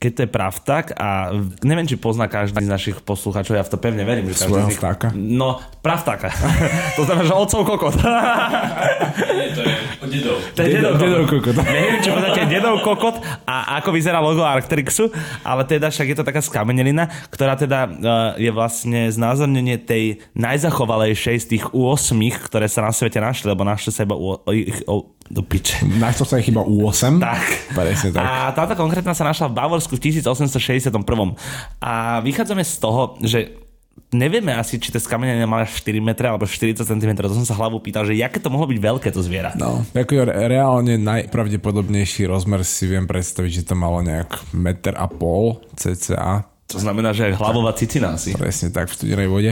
keď 0.00 0.12
to 0.16 0.20
je 0.24 0.30
pravtak 0.32 0.84
a 0.96 1.28
neviem, 1.60 1.84
či 1.84 2.00
pozná 2.00 2.24
každý 2.24 2.64
z 2.64 2.72
našich 2.72 2.96
poslucháčov, 3.04 3.52
ja 3.52 3.60
v 3.60 3.68
to 3.68 3.76
pevne 3.76 4.00
verím, 4.08 4.32
že 4.32 4.40
každý 4.40 4.48
Svojho 4.48 4.64
z 4.64 4.70
nich... 4.72 4.80
vtáka? 4.80 5.12
No, 5.12 5.60
pravtáka. 5.84 6.32
to 6.96 7.04
znamená, 7.04 7.28
že 7.28 7.36
otcov 7.36 7.60
kokot. 7.68 8.00
Nie, 8.00 9.52
to 9.52 9.60
je 9.60 9.76
dedov. 10.08 10.36
to 10.56 10.60
je 10.64 10.68
dedov, 10.72 10.92
Dedov 10.96 11.24
kokot. 11.28 11.52
Neviem, 11.76 12.00
či 12.00 12.08
poznáte 12.16 12.48
dedov 12.48 12.80
kokot 12.80 13.20
a 13.44 13.76
ako 13.76 13.92
vyzerá 13.92 14.24
logo 14.24 14.40
Arctrixu, 14.40 15.12
ale 15.44 15.68
teda 15.68 15.92
však 15.92 16.06
je 16.08 16.16
to 16.16 16.24
taká 16.24 16.40
skamenelina, 16.40 17.04
ktorá 17.28 17.60
teda 17.60 17.84
uh, 17.84 17.92
je 18.40 18.48
vlastne 18.48 19.12
znázornenie 19.12 19.84
tej 19.84 20.24
najzachovalejšej 20.32 21.36
z 21.44 21.46
tých 21.46 21.64
U8, 21.76 22.16
ktoré 22.48 22.72
sa 22.72 22.88
na 22.88 22.92
svete 22.96 23.20
našli, 23.20 23.52
lebo 23.52 23.68
našli 23.68 23.92
sa 23.92 24.08
iba 24.08 24.16
u, 24.16 24.40
ich, 24.48 24.80
do 25.30 25.46
piče. 25.46 25.86
Našlo 25.86 26.26
sa 26.26 26.42
ich 26.42 26.50
iba 26.50 26.66
U8. 26.66 27.22
Tak. 27.22 27.44
Presne 27.70 28.10
tak. 28.10 28.20
A 28.26 28.50
táto 28.50 28.74
konkrétna 28.74 29.14
sa 29.14 29.22
našla 29.22 29.46
v 29.46 29.54
Bavorsku 29.54 29.94
v 29.94 30.10
1861. 30.10 30.90
A 31.78 32.18
vychádzame 32.18 32.66
z 32.66 32.74
toho, 32.82 33.14
že 33.22 33.54
nevieme 34.10 34.50
asi, 34.58 34.82
či 34.82 34.90
to 34.90 34.98
skamenenie 34.98 35.46
má 35.46 35.62
4 35.62 35.86
metre 36.02 36.26
alebo 36.26 36.50
40 36.50 36.82
cm. 36.82 37.12
To 37.14 37.36
som 37.38 37.46
sa 37.46 37.54
hlavu 37.54 37.78
pýtal, 37.78 38.02
že 38.02 38.18
jaké 38.18 38.42
to 38.42 38.50
mohlo 38.50 38.66
byť 38.66 38.78
veľké 38.82 39.08
to 39.14 39.22
zviera. 39.22 39.54
No, 39.54 39.86
ako 39.94 40.26
re- 40.26 40.50
reálne 40.50 40.98
najpravdepodobnejší 40.98 42.26
rozmer 42.26 42.66
si 42.66 42.90
viem 42.90 43.06
predstaviť, 43.06 43.62
že 43.62 43.66
to 43.70 43.74
malo 43.78 44.02
nejak 44.02 44.34
meter 44.50 44.98
a 44.98 45.06
pol 45.06 45.62
cca. 45.78 46.50
To 46.70 46.78
znamená, 46.78 47.10
že 47.10 47.34
hlavová 47.34 47.74
cicina 47.74 48.14
asi. 48.14 48.30
Presne 48.30 48.70
tak, 48.70 48.86
v 48.86 48.94
studenej 48.94 49.26
vode. 49.26 49.50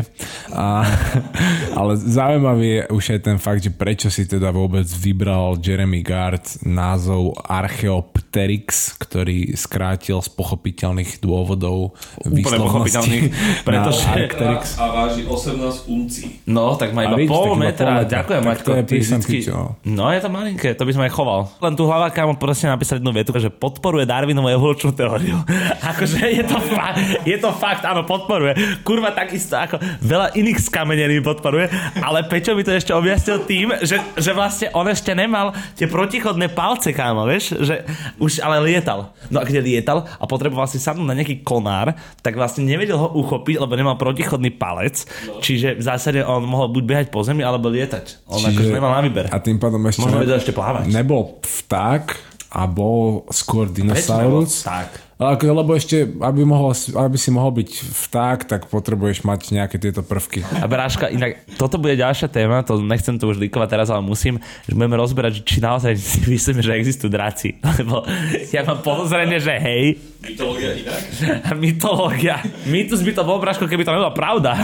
A, 0.49 0.87
ale 1.79 1.93
zaujímavý 1.97 2.69
je 2.69 2.83
už 2.89 3.05
aj 3.11 3.21
ten 3.21 3.37
fakt, 3.37 3.61
že 3.61 3.71
prečo 3.71 4.07
si 4.07 4.23
teda 4.23 4.49
vôbec 4.49 4.87
vybral 4.87 5.59
Jeremy 5.59 6.01
Gard 6.01 6.63
názov 6.63 7.35
Archeopteryx, 7.43 8.67
ktorý 8.97 9.55
skrátil 9.55 10.19
z 10.19 10.31
pochopiteľných 10.31 11.19
dôvodov 11.19 11.99
Úplne 12.23 12.59
pochopiteľných, 12.61 13.25
pretože- 13.69 14.07
Arcteryx. 14.07 14.63
A, 14.75 14.81
a 14.81 14.87
váži 14.97 15.23
18 15.25 15.59
uncí. 15.89 16.25
No, 16.45 16.75
tak 16.75 16.95
má 16.95 17.03
iba 17.03 17.15
A 17.15 17.19
vidíš, 17.19 17.31
pol 17.31 17.55
metra. 17.55 17.59
pol 17.59 17.59
metra. 17.59 18.09
Ďakujem, 18.09 18.41
Tak 18.41 18.49
Maťko. 18.49 18.69
to 18.69 18.73
je 18.73 18.83
vždycky- 19.03 19.39
no. 19.49 19.65
No, 19.83 20.05
je 20.09 20.21
to 20.21 20.29
malinké, 20.29 20.69
to 20.73 20.83
by 20.83 20.93
som 20.93 21.03
aj 21.03 21.13
choval. 21.13 21.41
Len 21.59 21.75
tu 21.75 21.83
hlava 21.83 22.09
kámo 22.09 22.37
proste 22.37 22.67
napísať 22.67 22.99
jednu 22.99 23.11
vetu, 23.11 23.35
že 23.35 23.51
podporuje 23.51 24.07
Darwinovú 24.07 24.49
evolučnú 24.49 24.93
teóriu. 24.93 25.43
akože 25.91 26.19
je 26.31 26.45
to 26.45 26.59
fakt, 26.69 27.01
je 27.25 27.37
to 27.37 27.51
fakt, 27.53 27.85
áno, 27.85 28.05
podporuje. 28.05 28.83
Kurva 28.83 29.13
takisto 29.13 29.55
ako 29.55 29.77
veľa 30.01 30.35
iných 30.35 30.59
skamenení 30.61 31.21
podporuje, 31.21 31.69
ale 31.99 32.25
Pečo 32.25 32.53
mi 32.53 32.63
to 32.63 32.71
ešte 32.71 32.93
objasnil 32.93 33.45
tým, 33.45 33.73
že, 33.81 33.99
že 34.15 34.31
vlastne 34.33 34.69
on 34.73 34.85
ešte 34.85 35.13
nemal 35.13 35.51
tie 35.75 35.89
protichodné 35.89 36.53
palce, 36.53 36.93
kámo, 36.93 37.25
vieš, 37.25 37.57
že 37.59 37.83
už 38.17 38.41
ale 38.41 38.61
lietal. 38.61 39.11
No 39.29 39.41
a 39.41 39.45
keď 39.45 39.61
lietal 39.61 39.99
a 40.05 40.25
potreboval 40.25 40.67
si 40.67 40.77
sadnúť 40.77 41.09
na 41.09 41.17
nejaký 41.17 41.41
konár, 41.41 41.97
tak 42.21 42.37
vlastne 42.37 42.63
nevedel 42.63 42.97
ho 42.97 43.09
uchopiť, 43.17 43.59
lebo 43.59 43.73
nemal 43.75 43.97
protichodný 43.97 44.53
palec, 44.53 45.09
čiže 45.41 45.75
v 45.75 45.83
zásade 45.83 46.21
on 46.21 46.45
mohol 46.45 46.69
buď 46.69 46.83
behať 46.85 47.07
po 47.09 47.25
zemi, 47.25 47.41
alebo 47.41 47.69
lietať. 47.69 48.29
On 48.29 48.39
akože 48.39 48.71
nemal 48.71 48.93
na 48.93 49.01
výber. 49.01 49.27
A 49.33 49.41
tým 49.41 49.57
pádom 49.57 49.81
ešte, 49.87 50.05
Možno 50.05 50.21
vedel 50.21 50.37
ešte 50.37 50.53
plávať. 50.53 50.91
nebol 50.91 51.41
vták 51.41 52.05
a 52.49 52.65
bol 52.65 53.25
skôr 53.29 53.69
dinosaurus. 53.69 54.65
Tak. 54.65 55.08
Ako- 55.19 55.51
Lebo 55.51 55.75
ešte, 55.75 56.07
aby, 56.23 56.47
mohol, 56.47 56.71
aby 56.95 57.17
si 57.19 57.35
mohol 57.35 57.51
byť 57.51 57.71
vták, 58.07 58.39
tak 58.47 58.61
potrebuješ 58.71 59.27
mať 59.27 59.51
nejaké 59.51 59.75
tieto 59.83 60.07
prvky. 60.07 60.47
A 60.47 60.71
Bráška, 60.71 61.11
inak 61.11 61.43
toto 61.59 61.75
bude 61.75 61.99
ďalšia 61.99 62.31
téma, 62.31 62.63
to 62.63 62.79
nechcem 62.79 63.19
to 63.19 63.27
už 63.27 63.43
likovať 63.43 63.69
teraz, 63.69 63.91
ale 63.91 63.99
musím, 63.99 64.39
že 64.71 64.79
budeme 64.79 64.95
rozberať, 64.95 65.43
že 65.43 65.43
či 65.43 65.59
naozaj 65.59 65.99
si 65.99 66.23
myslíme, 66.23 66.63
že 66.63 66.79
existujú 66.79 67.11
draci. 67.11 67.59
Lebo 67.83 68.07
ja 68.55 68.63
mám 68.63 68.79
podozrenie, 68.87 69.43
že 69.43 69.59
hej, 69.59 69.99
Mytológia 70.19 70.71
inak? 70.75 71.03
mytológia. 71.63 72.37
Mýtus 72.67 73.03
by 73.03 73.13
to 73.15 73.23
bol, 73.23 73.43
Bráško, 73.43 73.67
keby 73.67 73.83
to 73.83 73.95
nebola 73.95 74.15
pravda. 74.15 74.55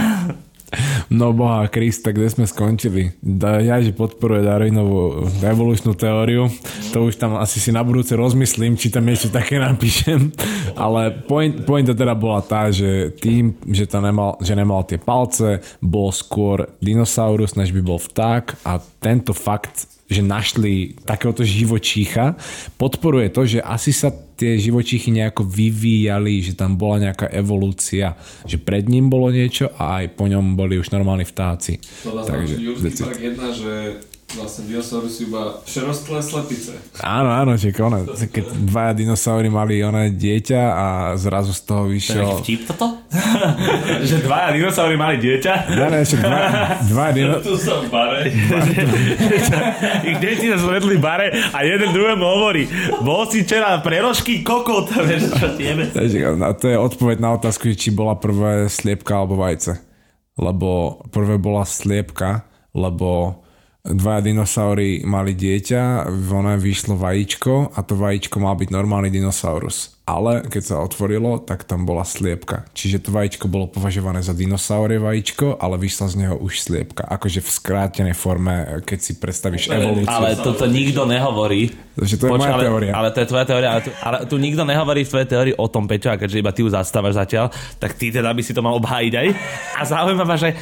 No 1.12 1.32
boha, 1.36 1.66
Krista, 1.68 2.10
kde 2.10 2.28
sme 2.30 2.44
skončili? 2.48 3.14
Da, 3.20 3.60
ja, 3.60 3.78
že 3.78 3.94
podporuje 3.94 4.46
Darwinovú 4.46 5.28
evolučnú 5.42 5.94
teóriu, 5.94 6.48
to 6.90 7.08
už 7.08 7.20
tam 7.20 7.36
asi 7.38 7.60
si 7.60 7.70
na 7.70 7.84
budúce 7.84 8.16
rozmyslím, 8.16 8.78
či 8.78 8.90
tam 8.90 9.06
niečo 9.06 9.30
také 9.30 9.60
napíšem. 9.60 10.34
Ale 10.74 11.24
point, 11.24 11.62
pointa 11.62 11.94
teda 11.94 12.16
bola 12.18 12.42
tá, 12.42 12.72
že 12.72 13.14
tým, 13.18 13.54
že, 13.68 13.86
to 13.86 14.02
nemal, 14.02 14.38
že 14.42 14.54
nemal 14.56 14.82
tie 14.86 14.98
palce, 14.98 15.62
bol 15.78 16.10
skôr 16.10 16.66
dinosaurus, 16.82 17.54
než 17.54 17.70
by 17.70 17.80
bol 17.84 17.98
vták 18.00 18.66
a 18.66 18.80
tento 18.98 19.36
fakt 19.36 19.94
že 20.04 20.20
našli 20.20 21.00
takéhoto 21.00 21.40
živočícha, 21.40 22.36
podporuje 22.76 23.32
to, 23.32 23.48
že 23.48 23.64
asi 23.64 23.90
sa 23.90 24.12
tie 24.34 24.58
živočíchy 24.58 25.14
nejako 25.14 25.46
vyvíjali, 25.46 26.42
že 26.42 26.58
tam 26.58 26.74
bola 26.74 27.10
nejaká 27.10 27.30
evolúcia, 27.30 28.18
že 28.44 28.58
pred 28.58 28.86
ním 28.90 29.06
bolo 29.06 29.30
niečo 29.30 29.70
a 29.78 30.02
aj 30.02 30.18
po 30.18 30.26
ňom 30.26 30.58
boli 30.58 30.78
už 30.78 30.90
normálni 30.90 31.26
vtáci. 31.26 31.78
To 32.02 32.14
nás 32.14 32.26
Takže, 32.26 32.54
Jurský 32.58 33.02
park 33.02 33.20
1, 33.22 33.60
že 33.60 33.72
vlastne 34.38 34.66
dinosaurus 34.66 35.20
iba 35.20 35.62
přerostlé 35.64 36.22
slepice. 36.22 36.72
Áno, 37.00 37.30
áno, 37.30 37.52
že 37.54 37.70
ona, 37.78 38.02
keď 38.06 38.44
dvaja 38.66 38.92
dinosaury 38.92 39.48
mali 39.50 39.82
ona 39.82 40.10
dieťa 40.10 40.62
a 40.74 40.86
zrazu 41.14 41.54
z 41.54 41.62
toho 41.62 41.86
vyšiel... 41.86 42.42
vtip 42.42 42.66
toto? 42.66 42.98
že 44.08 44.16
dvaja 44.24 44.48
dinosaury 44.58 44.94
mali 44.98 45.22
dieťa? 45.22 45.52
Ne, 45.78 45.86
ne, 45.90 46.00
však 46.02 46.20
dva, 46.20 46.40
dva 46.88 47.06
dino... 47.14 47.34
Tu 47.46 47.54
sa 47.60 47.82
v 47.82 47.86
bare. 47.92 48.20
Ich 50.08 50.18
deti 50.20 50.50
sa 50.50 50.58
zvedli 50.58 50.96
bare 50.98 51.30
a 51.52 51.64
jeden 51.64 51.92
druhému 51.92 52.24
hovorí, 52.24 52.66
bol 53.00 53.28
si 53.28 53.44
včera 53.46 53.78
prerožky 53.80 54.42
kokot. 54.42 54.90
Vieš, 54.90 55.32
čo 55.36 55.48
a 56.40 56.50
to 56.56 56.66
je 56.68 56.76
odpoveď 56.78 57.16
na 57.20 57.30
otázku, 57.36 57.70
že 57.72 57.76
či 57.76 57.88
bola 57.94 58.18
prvé 58.18 58.66
sliepka 58.68 59.16
alebo 59.16 59.40
vajce. 59.40 59.80
Lebo 60.34 61.00
prvé 61.14 61.38
bola 61.38 61.62
sliepka, 61.62 62.44
lebo 62.74 63.43
dvaja 63.84 64.24
dinosaury 64.24 65.04
mali 65.04 65.36
dieťa, 65.36 66.08
ono 66.08 66.56
vyšlo 66.56 66.96
vajíčko 66.96 67.76
a 67.76 67.80
to 67.84 68.00
vajíčko 68.00 68.40
mal 68.40 68.56
byť 68.56 68.72
normálny 68.72 69.12
dinosaurus. 69.12 69.92
Ale 70.04 70.44
keď 70.44 70.62
sa 70.64 70.76
otvorilo, 70.84 71.40
tak 71.40 71.64
tam 71.64 71.88
bola 71.88 72.04
sliepka. 72.04 72.68
Čiže 72.76 73.08
to 73.08 73.10
vajíčko 73.12 73.48
bolo 73.48 73.72
považované 73.72 74.20
za 74.20 74.36
dinosaurie 74.36 75.00
vajíčko, 75.00 75.56
ale 75.56 75.80
vyšla 75.80 76.06
z 76.12 76.14
neho 76.20 76.36
už 76.36 76.60
sliepka. 76.60 77.08
Akože 77.08 77.40
v 77.40 77.48
skrátenej 77.48 78.12
forme, 78.12 78.84
keď 78.84 78.98
si 79.00 79.12
predstavíš 79.16 79.72
evolúciu. 79.72 80.12
Ale 80.12 80.36
toto 80.36 80.68
nikto 80.68 81.08
nehovorí. 81.08 81.72
Takže 81.96 82.20
to 82.20 82.24
je 82.28 82.32
moja 82.36 82.52
ale, 82.52 82.64
teória. 82.68 82.92
Ale 82.92 83.08
to 83.16 83.18
je 83.24 83.28
tvoja 83.32 83.44
teória. 83.48 83.68
Ale 83.72 83.80
tu, 83.80 83.90
ale 83.96 84.16
tu 84.28 84.36
nikto 84.36 84.62
nehovorí 84.68 85.08
v 85.08 85.10
tvojej 85.12 85.28
teórii 85.28 85.54
o 85.56 85.66
tom, 85.72 85.88
Peťo, 85.88 86.12
a 86.12 86.20
keďže 86.20 86.40
iba 86.40 86.52
ty 86.52 86.60
ju 86.60 86.68
zastávaš 86.68 87.16
zatiaľ, 87.16 87.48
tak 87.80 87.96
ty 87.96 88.12
teda 88.12 88.28
by 88.28 88.42
si 88.44 88.52
to 88.52 88.60
mal 88.60 88.76
obhájiť 88.76 89.12
aj. 89.16 89.28
A 89.80 89.82
zaujímavé, 89.88 90.36
že 90.36 90.52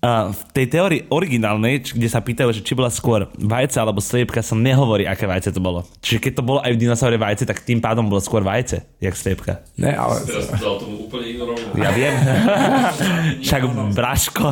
Uh, 0.00 0.32
v 0.32 0.40
tej 0.56 0.66
teórii 0.72 1.00
originálnej, 1.12 1.84
kde 1.84 2.08
sa 2.08 2.24
pýtajú, 2.24 2.56
že 2.56 2.64
či 2.64 2.72
bola 2.72 2.88
skôr 2.88 3.28
vajce 3.36 3.76
alebo 3.76 4.00
sliepka, 4.00 4.40
sa 4.40 4.56
nehovorí, 4.56 5.04
aké 5.04 5.28
vajce 5.28 5.52
to 5.52 5.60
bolo. 5.60 5.84
Čiže 6.00 6.24
keď 6.24 6.32
to 6.40 6.42
bolo 6.42 6.64
aj 6.64 6.72
v 6.72 6.80
dinosaure 6.80 7.20
vajce, 7.20 7.44
tak 7.44 7.60
tým 7.60 7.84
pádom 7.84 8.08
bolo 8.08 8.16
skôr 8.24 8.40
vajce, 8.40 8.80
jak 8.96 9.12
sliepka. 9.12 9.60
Ne, 9.76 9.92
ale... 9.92 10.24
Ja 11.76 11.92
viem. 11.92 12.16
Však 13.44 13.60
Braško. 13.92 14.48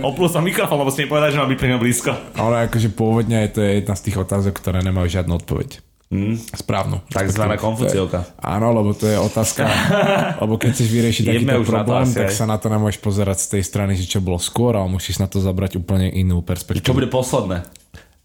Oplul 0.00 0.32
som 0.32 0.40
mikrofón, 0.40 0.80
lebo 0.80 0.88
si 0.88 1.04
mi 1.04 1.12
povedal, 1.12 1.28
že 1.28 1.44
mám 1.44 1.52
byť 1.52 1.60
pri 1.60 1.76
blízko. 1.76 2.12
Ale 2.40 2.64
akože 2.72 2.88
pôvodne 2.96 3.36
je 3.44 3.50
to 3.52 3.60
je 3.60 3.84
jedna 3.84 3.92
z 3.92 4.04
tých 4.08 4.16
otázok, 4.16 4.56
ktoré 4.56 4.80
nemajú 4.80 5.12
žiadnu 5.12 5.36
odpoveď. 5.44 5.89
Mm. 6.10 6.34
Správnu. 6.34 7.06
Takzvaná 7.06 7.54
konfuciovka. 7.54 8.26
Áno, 8.42 8.74
lebo 8.74 8.90
to 8.98 9.06
je 9.06 9.14
otázka, 9.14 9.62
lebo 10.42 10.58
keď 10.58 10.74
chceš 10.74 10.88
vyriešiť 10.90 11.22
takýto 11.22 11.62
problém, 11.62 12.02
asi, 12.02 12.18
tak 12.18 12.34
sa 12.34 12.50
na 12.50 12.58
to 12.58 12.66
nemôžeš 12.66 12.98
pozerať 12.98 13.38
z 13.38 13.48
tej 13.54 13.62
strany, 13.62 13.94
že 13.94 14.10
čo 14.10 14.18
bolo 14.18 14.42
skôr, 14.42 14.74
ale 14.74 14.90
musíš 14.90 15.22
na 15.22 15.30
to 15.30 15.38
zabrať 15.38 15.78
úplne 15.78 16.10
inú 16.10 16.42
Čo 16.42 16.50
perspektívu. 16.50 16.98
bude 16.98 17.06
posledné? 17.06 17.62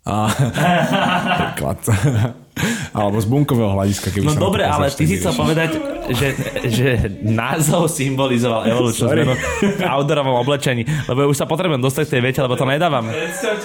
A... 0.02 0.34
Príklad. 1.54 1.80
Alebo 2.96 3.20
z 3.20 3.28
bunkového 3.28 3.76
hľadiska, 3.76 4.16
keby 4.16 4.32
No 4.32 4.40
dobre, 4.40 4.64
ale 4.64 4.88
ty 4.88 5.04
si 5.04 5.20
chcel 5.20 5.36
povedať, 5.36 5.76
že, 6.16 6.28
že 6.72 6.88
názov 7.20 7.92
symbolizoval 7.92 8.64
evolučnú 8.72 9.12
zmenu 9.12 9.34
v 9.60 9.82
outdoorovom 9.84 10.40
oblečení, 10.40 10.88
lebo 11.12 11.28
už 11.28 11.36
sa 11.36 11.44
potrebujem 11.44 11.84
dostať 11.84 12.08
k 12.08 12.12
tej 12.16 12.22
vete, 12.24 12.40
lebo 12.40 12.56
to 12.56 12.64
nedávam. 12.64 13.12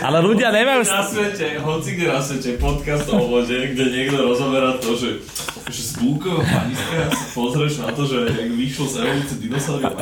Ale 0.03 0.19
ľudia 0.19 0.51
nemajú... 0.51 0.83
Na 0.91 1.07
svete, 1.07 1.63
hoci 1.63 1.95
kde 1.95 2.07
na 2.11 2.19
svete, 2.19 2.59
podcast 2.59 3.07
o 3.15 3.23
vode, 3.31 3.55
kde 3.55 3.85
niekto 3.95 4.19
rozoberá 4.19 4.75
to, 4.83 4.99
že, 4.99 5.23
že 5.71 5.83
z 5.87 5.93
búkového 6.03 6.43
hľadiska 6.43 6.99
pozrieš 7.39 7.75
na 7.87 7.95
to, 7.95 8.03
že 8.11 8.27
jak 8.27 8.51
vyšlo 8.51 8.85
z 8.91 8.95
evolúcie 9.07 9.37
dinosauriov. 9.39 9.95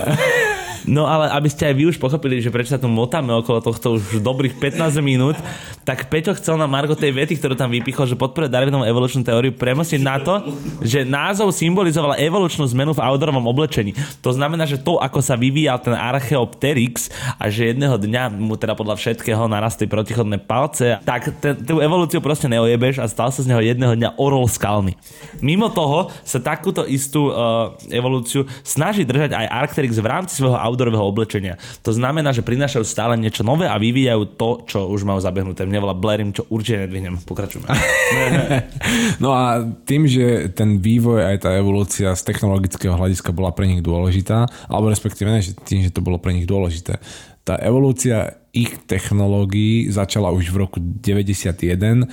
No 0.88 1.04
ale 1.04 1.28
aby 1.36 1.48
ste 1.52 1.68
aj 1.68 1.74
vy 1.76 1.84
už 1.92 2.00
pochopili, 2.00 2.40
že 2.40 2.48
prečo 2.48 2.72
sa 2.72 2.80
tu 2.80 2.88
motáme 2.88 3.28
okolo 3.36 3.60
tohto 3.60 4.00
už 4.00 4.24
dobrých 4.24 4.56
15 4.56 5.04
minút, 5.04 5.36
tak 5.84 6.08
Peťo 6.08 6.32
chcel 6.32 6.56
na 6.56 6.64
Margo 6.64 6.96
tej 6.96 7.12
vety, 7.12 7.36
ktorú 7.36 7.52
tam 7.60 7.68
vypichol, 7.68 8.08
že 8.08 8.16
podporuje 8.16 8.48
Darwinovú 8.78 8.88
evolučnú 8.98 9.22
teóriu, 9.26 9.52
premostiť 9.54 10.00
na 10.02 10.16
to, 10.22 10.34
že 10.82 11.02
názov 11.02 11.50
symbolizoval 11.50 12.18
evolučnú 12.18 12.66
zmenu 12.70 12.94
v 12.94 13.02
outdoorovom 13.02 13.46
oblečení. 13.50 13.94
To 14.22 14.30
znamená, 14.30 14.66
že 14.66 14.78
to, 14.78 14.98
ako 15.00 15.18
sa 15.18 15.34
vyvíjal 15.34 15.82
ten 15.82 15.94
Archeopteryx 15.94 17.10
a 17.38 17.50
že 17.50 17.74
jedného 17.74 17.98
dňa 17.98 18.38
mu 18.38 18.54
teda 18.54 18.78
podľa 18.78 18.98
všetkého 18.98 19.50
narastli 19.50 19.90
protichodné 19.90 20.42
palce, 20.42 20.98
tak 21.02 21.34
tú 21.40 21.82
evolúciu 21.82 22.22
proste 22.22 22.46
neojebeš 22.46 23.02
a 23.02 23.06
stal 23.10 23.30
sa 23.34 23.42
z 23.42 23.50
neho 23.50 23.62
jedného 23.62 23.94
dňa 23.98 24.10
orol 24.20 24.46
skalný. 24.46 24.94
Mimo 25.42 25.70
toho 25.70 26.10
sa 26.22 26.38
takúto 26.38 26.86
istú 26.86 27.30
uh, 27.30 27.74
evolúciu 27.90 28.46
snaží 28.62 29.02
držať 29.02 29.34
aj 29.34 29.46
Arcteryx 29.46 29.98
v 29.98 30.06
rámci 30.06 30.38
svojho 30.38 30.58
outdoorového 30.58 31.04
oblečenia. 31.04 31.58
To 31.82 31.90
znamená, 31.90 32.30
že 32.34 32.46
prinášajú 32.46 32.84
stále 32.86 33.14
niečo 33.18 33.42
nové 33.42 33.66
a 33.66 33.80
vyvíjajú 33.80 34.22
to, 34.38 34.50
čo 34.68 34.78
už 34.90 35.02
majú 35.06 35.20
zabehnuté. 35.22 35.64
Mne 35.64 35.82
volá 35.82 35.94
Blairim, 35.96 36.30
čo 36.34 36.46
určite 36.50 36.86
nedvihnem. 36.86 37.20
Pokračujeme. 37.24 37.68
no 39.22 39.34
a 39.34 39.64
tým, 39.84 40.08
že 40.08 40.52
ten 40.52 40.78
vývoj 40.78 41.24
aj 41.34 41.36
tá 41.44 41.50
evolúcia 41.56 42.12
z 42.14 42.22
technologického 42.22 42.94
hľadiska 42.94 43.34
bola 43.34 43.52
pre 43.52 43.66
nich 43.66 43.82
dôležitá, 43.82 44.46
alebo 44.70 44.92
respektíve 44.92 45.28
ne, 45.28 45.44
že 45.44 45.56
tým, 45.56 45.84
že 45.84 45.94
to 45.94 46.04
bolo 46.04 46.20
pre 46.20 46.34
nich 46.34 46.46
dôležité, 46.48 47.00
tá 47.48 47.56
evolúcia 47.64 48.36
ich 48.52 48.76
technológií 48.84 49.88
začala 49.88 50.28
už 50.36 50.52
v 50.52 50.56
roku 50.68 50.78
91 50.80 52.04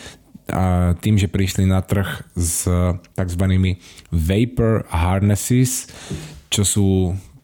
a 0.45 0.93
tým, 1.01 1.17
že 1.17 1.27
prišli 1.27 1.65
na 1.65 1.81
trh 1.81 2.07
s 2.37 2.69
tzv. 3.17 3.45
vapor 4.13 4.85
harnesses, 4.93 5.89
čo 6.53 6.61
sú 6.61 6.87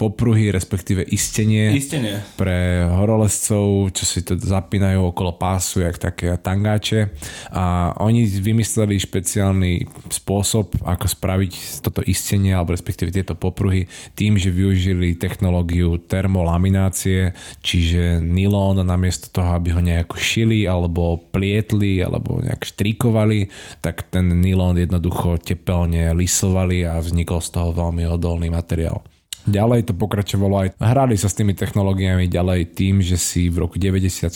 popruhy, 0.01 0.49
respektíve 0.49 1.05
istenie, 1.05 1.77
istenie. 1.77 2.25
pre 2.33 2.89
horolezcov, 2.89 3.93
čo 3.93 4.03
si 4.09 4.25
to 4.25 4.33
zapínajú 4.33 5.13
okolo 5.13 5.37
pásu, 5.37 5.85
jak 5.85 6.01
také 6.01 6.33
tangáče. 6.41 7.13
A 7.53 7.93
oni 8.01 8.25
vymysleli 8.25 8.97
špeciálny 8.97 9.85
spôsob, 10.09 10.81
ako 10.81 11.05
spraviť 11.05 11.85
toto 11.85 12.01
istenie, 12.01 12.57
alebo 12.57 12.73
respektíve 12.73 13.13
tieto 13.13 13.37
popruhy, 13.37 13.85
tým, 14.17 14.41
že 14.41 14.49
využili 14.49 15.21
technológiu 15.21 16.01
termolaminácie, 16.01 17.37
čiže 17.61 18.17
nylon 18.25 18.81
namiesto 18.81 19.29
toho, 19.29 19.53
aby 19.53 19.77
ho 19.77 19.85
nejako 19.85 20.17
šili, 20.17 20.65
alebo 20.65 21.21
plietli, 21.29 22.01
alebo 22.01 22.41
nejak 22.41 22.65
štrikovali, 22.65 23.53
tak 23.85 24.09
ten 24.09 24.33
nylon 24.41 24.81
jednoducho 24.81 25.37
tepelne 25.37 26.09
lisovali 26.17 26.89
a 26.89 26.97
vznikol 26.97 27.37
z 27.37 27.49
toho 27.53 27.69
veľmi 27.69 28.09
odolný 28.09 28.49
materiál. 28.49 29.05
Ďalej 29.41 29.89
to 29.89 29.93
pokračovalo 29.97 30.55
aj, 30.61 30.67
hrali 30.77 31.17
sa 31.17 31.25
s 31.25 31.33
tými 31.33 31.57
technológiami 31.57 32.29
ďalej 32.29 32.77
tým, 32.77 33.01
že 33.01 33.17
si 33.17 33.49
v 33.49 33.65
roku 33.65 33.81
96 33.81 34.29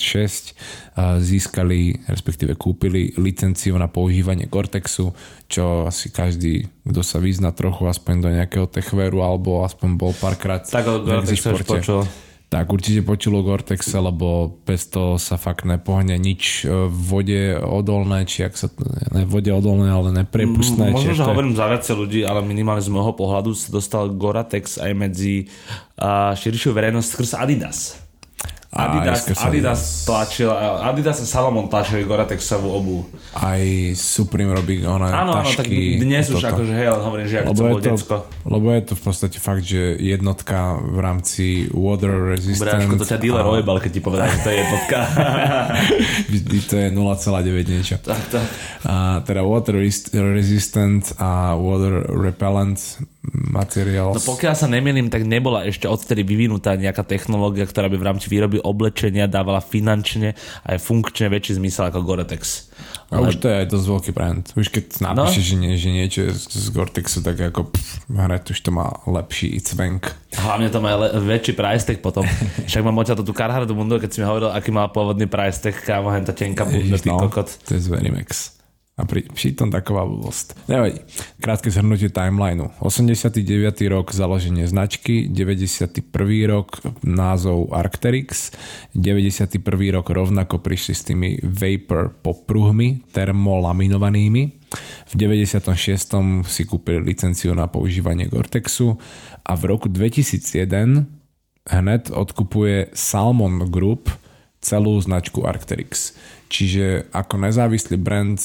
získali, 1.21 2.01
respektíve 2.09 2.57
kúpili 2.57 3.13
licenciu 3.21 3.77
na 3.77 3.85
používanie 3.85 4.49
Cortexu, 4.49 5.13
čo 5.45 5.85
asi 5.85 6.09
každý, 6.09 6.65
kto 6.81 7.05
sa 7.05 7.21
vyzna 7.21 7.53
trochu 7.53 7.85
aspoň 7.85 8.15
do 8.17 8.29
nejakého 8.33 8.65
techveru 8.65 9.21
alebo 9.21 9.61
aspoň 9.61 9.89
bol 9.93 10.13
párkrát 10.17 10.65
tak 10.65 10.89
o 10.89 11.05
Cortexe 11.05 11.53
už 11.53 11.63
počul 11.69 12.01
tak 12.45 12.69
určite 12.69 13.01
počulo 13.01 13.41
Gore-Texe, 13.41 13.97
lebo 13.97 14.61
bez 14.63 14.85
toho 14.87 15.17
sa 15.17 15.35
fakt 15.35 15.65
nepohne 15.65 16.13
nič 16.15 16.63
e, 16.63 16.87
v 16.87 16.97
vode 17.09 17.41
odolné, 17.57 18.29
či 18.29 18.45
ak 18.45 18.53
sa 18.53 18.69
ne 19.11 19.25
v 19.25 19.29
vode 19.29 19.49
odolné, 19.49 19.89
ale 19.89 20.13
neprepustné. 20.13 20.93
Možno, 20.93 21.17
že 21.17 21.25
hovorím 21.25 21.57
za 21.57 21.65
viacej 21.65 21.95
ľudí, 21.97 22.21
ale 22.21 22.45
minimálne 22.45 22.85
z 22.85 22.93
môjho 22.93 23.17
pohľadu 23.17 23.57
sa 23.57 23.73
dostal 23.73 24.13
Gore-Tex 24.13 24.77
aj 24.77 24.91
medzi 24.93 25.49
uh, 25.97 26.37
širšiu 26.37 26.71
verejnosť 26.71 27.07
skrz 27.09 27.31
Adidas. 27.33 28.04
Adidas, 28.75 29.23
Adidas 29.39 29.81
tlačil, 30.03 30.51
Adidas 30.83 31.23
a 31.23 31.25
Salomon 31.25 31.71
tlačili 31.71 32.03
Gore-Texovú 32.03 32.75
obu. 32.75 33.07
Aj 33.31 33.63
Supreme 33.95 34.51
robí 34.51 34.83
ona 34.83 35.23
Áno, 35.23 35.31
áno, 35.39 35.47
tak 35.47 35.71
dnes 35.71 36.27
už 36.27 36.43
akože 36.43 36.75
hej, 36.75 36.91
ale 36.91 36.99
hovorím, 36.99 37.27
že 37.31 37.37
ako 37.39 37.51
to, 37.55 37.79
decko. 37.79 38.15
Lebo 38.43 38.67
je 38.75 38.81
to 38.83 38.93
v 38.99 39.01
podstate 39.07 39.37
fakt, 39.39 39.63
že 39.63 39.95
jednotka 39.95 40.75
v 40.75 40.99
rámci 40.99 41.71
water 41.71 42.35
resistant. 42.35 42.83
Dobre, 42.83 42.99
to 42.99 43.07
ťa 43.07 43.19
dealer 43.23 43.47
a... 43.47 43.51
ojebal, 43.55 43.79
keď 43.79 43.91
ti 43.95 44.01
povedal, 44.03 44.27
že 44.27 44.39
to 44.43 44.49
je 44.51 44.57
jednotka. 44.59 44.97
to 46.69 46.75
je 46.75 46.87
0,9 46.91 47.71
niečo. 47.71 47.95
Tak, 48.03 48.23
tak. 48.27 48.47
A 48.83 49.23
teda 49.23 49.39
water 49.47 49.79
resistant 50.35 51.15
a 51.15 51.55
water 51.55 52.03
repellent 52.11 52.99
materiál. 53.33 54.13
No 54.13 54.21
pokiaľ 54.21 54.53
sa 54.53 54.67
nemýlim, 54.69 55.09
tak 55.09 55.23
nebola 55.25 55.65
ešte 55.65 55.89
odtedy 55.89 56.21
vyvinutá 56.21 56.75
nejaká 56.75 57.01
technológia, 57.07 57.65
ktorá 57.65 57.89
by 57.89 57.97
v 57.97 58.07
rámci 58.07 58.27
výroby 58.29 58.61
oblečenia 58.61 59.25
dávala 59.25 59.63
finančne 59.63 60.37
a 60.65 60.75
aj 60.75 60.79
funkčne 60.83 61.31
väčší 61.31 61.57
zmysel 61.57 61.89
ako 61.89 62.03
Gore-Tex. 62.03 62.71
A 63.13 63.21
Ale... 63.21 63.31
už 63.31 63.37
to 63.39 63.47
je 63.47 63.55
aj 63.61 63.67
dosť 63.69 63.85
veľký 63.85 64.11
brand. 64.11 64.43
Už 64.57 64.67
keď 64.73 64.85
napíšeš, 64.99 65.45
no? 65.45 65.49
že, 65.49 65.55
nie, 65.55 65.73
že 65.77 65.89
niečo 65.93 66.19
je 66.25 66.31
z, 66.33 66.43
z 66.51 66.67
Gore-Texu, 66.73 67.19
tak 67.21 67.37
ako 67.37 67.69
pff, 67.69 68.09
hneď 68.09 68.43
už 68.49 68.59
to 68.59 68.69
má 68.73 68.89
lepší 69.05 69.55
cvenk. 69.61 70.09
Hlavne 70.35 70.67
to 70.73 70.79
má 70.81 70.97
le- 70.97 71.13
väčší 71.21 71.53
price 71.53 71.85
tag 71.85 72.01
potom. 72.01 72.25
Však 72.69 72.81
mám 72.83 72.97
odtiaľ 72.97 73.21
tú 73.21 73.31
Carhartt 73.31 73.69
bundu, 73.71 74.01
keď 74.01 74.09
si 74.09 74.17
mi 74.19 74.25
hovoril, 74.27 74.51
aký 74.51 74.73
má 74.73 74.89
pôvodný 74.89 75.29
price 75.29 75.61
tag, 75.61 75.77
kámo, 75.79 76.09
hen 76.11 76.25
tá 76.25 76.33
tenká 76.33 76.65
bunda, 76.65 76.97
no, 77.05 77.21
kokot. 77.29 77.47
To 77.69 77.77
je 77.77 77.79
z 77.79 77.87
Verimex. 77.87 78.55
A 78.95 79.03
pri, 79.03 79.27
pritom 79.27 79.67
taková 79.75 80.07
blbosť. 80.07 80.71
Nevadí. 80.71 81.03
Krátke 81.43 81.67
zhrnutie 81.67 82.07
timelineu. 82.07 82.71
89. 82.79 83.43
rok 83.91 84.15
založenie 84.15 84.71
značky, 84.71 85.27
91. 85.27 85.99
rok 86.47 86.79
názov 87.03 87.75
Arcteryx, 87.75 88.55
91. 88.95 89.59
rok 89.91 90.07
rovnako 90.07 90.63
prišli 90.63 90.93
s 90.95 91.01
tými 91.03 91.29
vapor 91.43 92.15
popruhmi 92.23 93.03
termolaminovanými, 93.11 94.65
v 95.05 95.13
96. 95.13 96.47
si 96.47 96.63
kúpili 96.67 96.99
licenciu 97.03 97.55
na 97.55 97.67
používanie 97.67 98.27
Gortexu 98.27 98.95
a 99.43 99.51
v 99.55 99.63
roku 99.75 99.87
2001 99.87 101.05
hned 101.65 102.03
odkupuje 102.11 102.93
Salmon 102.93 103.71
Group 103.71 104.11
celú 104.65 104.97
značku 104.97 105.45
Arcteryx. 105.45 106.17
Čiže 106.49 107.09
ako 107.13 107.41
nezávislý 107.41 108.01
brand 108.01 108.37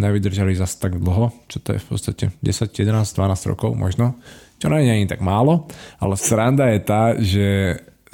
nevydržali 0.00 0.52
zase 0.52 0.76
tak 0.76 1.00
dlho, 1.00 1.32
čo 1.48 1.60
to 1.60 1.76
je 1.76 1.80
v 1.80 1.86
podstate 1.88 2.24
10, 2.44 2.72
11, 2.72 3.04
12 3.04 3.50
rokov 3.52 3.72
možno, 3.72 4.16
čo 4.60 4.68
nie 4.68 4.84
je 4.84 4.96
ani 5.00 5.08
tak 5.08 5.24
málo, 5.24 5.68
ale 6.00 6.20
sranda 6.20 6.68
je 6.72 6.80
tá, 6.80 7.02
že 7.16 7.46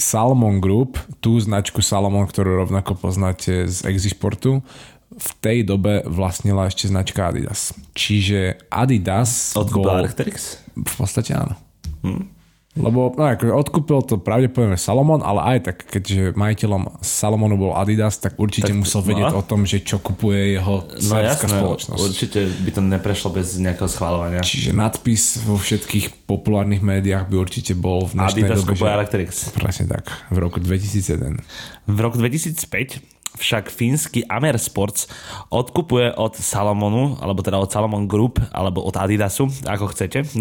Salomon 0.01 0.59
Group, 0.59 0.97
tú 1.21 1.37
značku 1.37 1.85
Salomon, 1.85 2.25
ktorú 2.25 2.65
rovnako 2.65 2.97
poznáte 2.97 3.69
z 3.69 3.85
Exisportu, 3.85 4.65
v 5.11 5.31
tej 5.43 5.67
dobe 5.67 6.01
vlastnila 6.09 6.71
ešte 6.71 6.89
značka 6.89 7.29
Adidas. 7.29 7.77
Čiže 7.93 8.57
Adidas 8.73 9.53
Odkúpil 9.53 10.09
Arcteryx? 10.09 10.65
V 10.73 10.95
podstate 10.97 11.37
áno. 11.37 11.55
Hm. 12.01 12.40
Lebo 12.79 13.11
no, 13.11 13.27
ako 13.27 13.51
odkúpil 13.51 13.99
to 14.07 14.15
pravdepodobne 14.23 14.79
Salomon, 14.79 15.27
ale 15.27 15.43
aj 15.43 15.59
tak, 15.67 15.77
keďže 15.91 16.39
majiteľom 16.39 17.03
Salomonu 17.03 17.59
bol 17.59 17.75
Adidas, 17.75 18.23
tak 18.23 18.39
určite 18.39 18.71
tak, 18.71 18.79
musel 18.79 19.03
vedieť 19.03 19.35
no. 19.35 19.39
o 19.39 19.43
tom, 19.43 19.67
že 19.67 19.83
čo 19.83 19.99
kupuje 19.99 20.55
jeho 20.55 20.87
no, 20.87 21.15
jasné, 21.19 21.51
spoločnosť. 21.51 21.99
Určite 21.99 22.47
by 22.47 22.71
to 22.71 22.81
neprešlo 22.87 23.35
bez 23.35 23.59
nejakého 23.59 23.91
schváľovania. 23.91 24.47
Čiže 24.47 24.71
nadpis 24.71 25.43
vo 25.43 25.59
všetkých 25.59 26.31
populárnych 26.31 26.79
médiách 26.79 27.27
by 27.27 27.37
určite 27.43 27.75
bol 27.75 28.07
v 28.07 28.23
dnešnej 28.23 28.47
Adidas 28.47 28.63
dobe. 28.63 28.71
Adidas 28.71 28.87
že... 28.87 28.95
Electrics. 28.95 29.37
Presne 29.51 29.85
tak, 29.91 30.05
v 30.31 30.39
roku 30.39 30.63
2001. 30.63 31.43
V 31.91 31.99
roku 31.99 32.23
2005 32.23 33.20
však 33.39 33.71
fínsky 33.71 34.27
Amer 34.27 34.59
Sports 34.59 35.07
odkupuje 35.49 36.15
od 36.19 36.35
Salomonu, 36.35 37.19
alebo 37.23 37.41
teda 37.45 37.61
od 37.61 37.71
Salomon 37.71 38.11
Group, 38.11 38.43
alebo 38.51 38.83
od 38.83 38.95
Adidasu, 38.97 39.47
ako 39.67 39.93
chcete. 39.95 40.27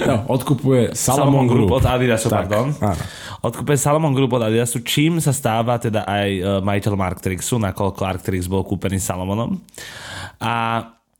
No, 0.00 0.24
odkupuje 0.32 0.96
Salomon, 0.96 1.44
Salomon 1.44 1.46
Group. 1.46 1.68
Od 1.76 1.84
Adidasu, 1.86 2.28
tak, 2.30 2.48
pardon. 2.48 2.72
Áno. 2.80 3.02
Odkupuje 3.44 3.76
Salomon 3.76 4.12
Group 4.16 4.32
od 4.38 4.42
Adidasu, 4.48 4.80
čím 4.80 5.20
sa 5.20 5.30
stáva 5.30 5.76
teda 5.76 6.08
aj 6.08 6.28
e, 6.30 6.40
majiteľom 6.64 7.00
Arcteryxu, 7.00 7.60
nakoľko 7.60 8.02
Arcteryx 8.02 8.48
bol 8.48 8.64
kúpený 8.64 8.98
Salomonom. 8.98 9.60
A 10.40 10.54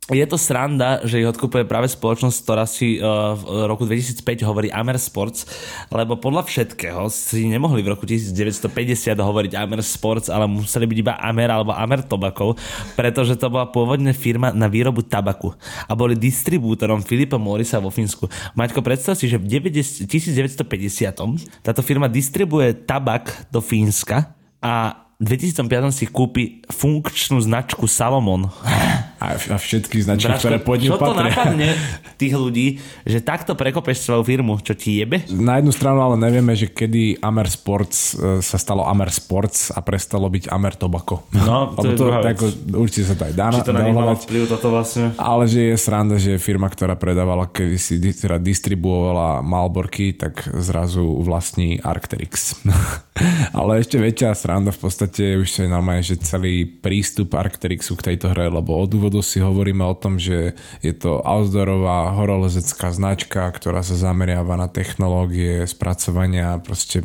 je 0.09 0.25
to 0.25 0.33
sranda, 0.33 1.05
že 1.05 1.21
ich 1.21 1.29
odkúpuje 1.29 1.69
práve 1.69 1.85
spoločnosť, 1.85 2.37
ktorá 2.41 2.65
si 2.65 2.97
uh, 2.97 3.37
v 3.37 3.69
roku 3.69 3.85
2005 3.85 4.41
hovorí 4.49 4.73
Amer 4.73 4.97
Sports, 4.97 5.45
lebo 5.93 6.17
podľa 6.17 6.49
všetkého 6.49 7.05
si 7.13 7.45
nemohli 7.45 7.85
v 7.85 7.93
roku 7.93 8.09
1950 8.09 8.65
hovoriť 9.13 9.53
Amer 9.61 9.85
Sports, 9.85 10.33
ale 10.33 10.49
museli 10.49 10.89
byť 10.89 10.97
iba 11.05 11.13
Amer 11.21 11.53
alebo 11.53 11.77
Amer 11.77 12.01
Tobacco, 12.01 12.57
pretože 12.97 13.37
to 13.37 13.53
bola 13.53 13.69
pôvodne 13.69 14.09
firma 14.17 14.49
na 14.49 14.65
výrobu 14.65 15.05
tabaku 15.05 15.53
a 15.85 15.93
boli 15.93 16.17
distribútorom 16.17 17.05
Filipa 17.05 17.37
Morisa 17.37 17.77
vo 17.77 17.93
Fínsku. 17.93 18.25
Maťko, 18.57 18.81
predstav 18.81 19.13
si, 19.13 19.29
že 19.29 19.37
v 19.37 19.45
90, 19.61 20.09
1950 20.09 21.61
táto 21.61 21.81
firma 21.85 22.09
distribuje 22.09 22.73
tabak 22.73 23.53
do 23.53 23.61
Fínska 23.61 24.33
a 24.65 25.05
v 25.21 25.37
2005 25.37 25.93
si 25.93 26.09
kúpi 26.09 26.65
funkčnú 26.73 27.37
značku 27.37 27.85
Salomon. 27.85 28.49
A, 29.21 29.37
a 29.37 29.55
všetky 29.61 30.01
značky, 30.01 30.33
Braško, 30.33 30.41
ktoré 30.41 30.57
pod 30.57 30.81
ňu 30.81 30.89
Čo 30.89 30.97
to 30.97 31.13
napadne 31.13 31.69
tých 32.21 32.33
ľudí, 32.33 32.81
že 33.05 33.21
takto 33.21 33.53
prekopeš 33.53 34.01
svoju 34.01 34.25
firmu, 34.25 34.57
čo 34.65 34.73
ti 34.73 34.97
jebe? 34.97 35.21
Na 35.29 35.61
jednu 35.61 35.69
stranu 35.69 36.01
ale 36.01 36.17
nevieme, 36.17 36.57
že 36.57 36.65
kedy 36.65 37.21
Amer 37.21 37.45
Sports 37.45 38.17
e, 38.17 38.41
sa 38.41 38.57
stalo 38.57 38.81
Amer 38.81 39.13
Sports 39.13 39.69
a 39.69 39.85
prestalo 39.85 40.25
byť 40.25 40.49
Amer 40.49 40.73
Tobacco. 40.73 41.29
No, 41.37 41.69
to, 41.77 41.93
to, 42.01 42.09
je 42.09 42.33
to 42.33 42.47
určite 42.81 43.13
sa 43.13 43.15
to 43.17 43.23
aj 43.29 43.33
dá 43.37 43.47
Či 43.53 43.61
to 43.61 43.73
na 43.77 43.85
vplyv 44.17 44.43
toto 44.49 44.67
vlastne? 44.73 45.13
Ale 45.21 45.45
že 45.45 45.69
je 45.69 45.75
sranda, 45.77 46.17
že 46.17 46.41
firma, 46.41 46.65
ktorá 46.65 46.97
predávala, 46.97 47.45
kedy 47.45 47.77
si 47.77 48.01
teda 48.01 48.41
distribuovala 48.41 49.45
Malborky, 49.45 50.17
tak 50.17 50.49
zrazu 50.57 51.21
vlastní 51.21 51.77
Arcteryx. 51.77 52.57
ale 53.59 53.85
ešte 53.85 54.01
väčšia 54.01 54.33
sranda 54.33 54.73
v 54.73 54.81
podstate 54.81 55.37
už 55.37 55.61
je 55.61 55.67
normálne, 55.69 56.01
že 56.01 56.17
celý 56.17 56.65
prístup 56.65 57.37
Arcteryxu 57.37 57.93
k 57.93 58.13
tejto 58.13 58.33
hre, 58.33 58.49
lebo 58.49 58.81
od 58.81 58.89
úvodu 58.97 59.10
si 59.19 59.43
hovoríme 59.43 59.83
o 59.83 59.91
tom, 59.91 60.15
že 60.15 60.55
je 60.79 60.93
to 60.95 61.19
outdoorová 61.19 62.15
horolezecká 62.15 62.95
značka, 62.95 63.51
ktorá 63.51 63.83
sa 63.83 63.99
zameriava 63.99 64.55
na 64.55 64.71
technológie, 64.71 65.67
spracovania, 65.67 66.63
proste 66.63 67.03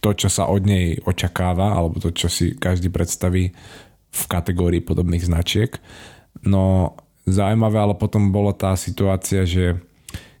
to, 0.00 0.16
čo 0.16 0.32
sa 0.32 0.48
od 0.48 0.64
nej 0.64 0.96
očakáva, 1.04 1.76
alebo 1.76 2.00
to, 2.00 2.08
čo 2.16 2.32
si 2.32 2.56
každý 2.56 2.88
predstaví 2.88 3.52
v 4.14 4.22
kategórii 4.24 4.80
podobných 4.80 5.28
značiek. 5.28 5.76
No 6.40 6.96
zaujímavé, 7.28 7.76
ale 7.76 7.94
potom 8.00 8.32
bola 8.32 8.56
tá 8.56 8.72
situácia, 8.80 9.44
že 9.44 9.76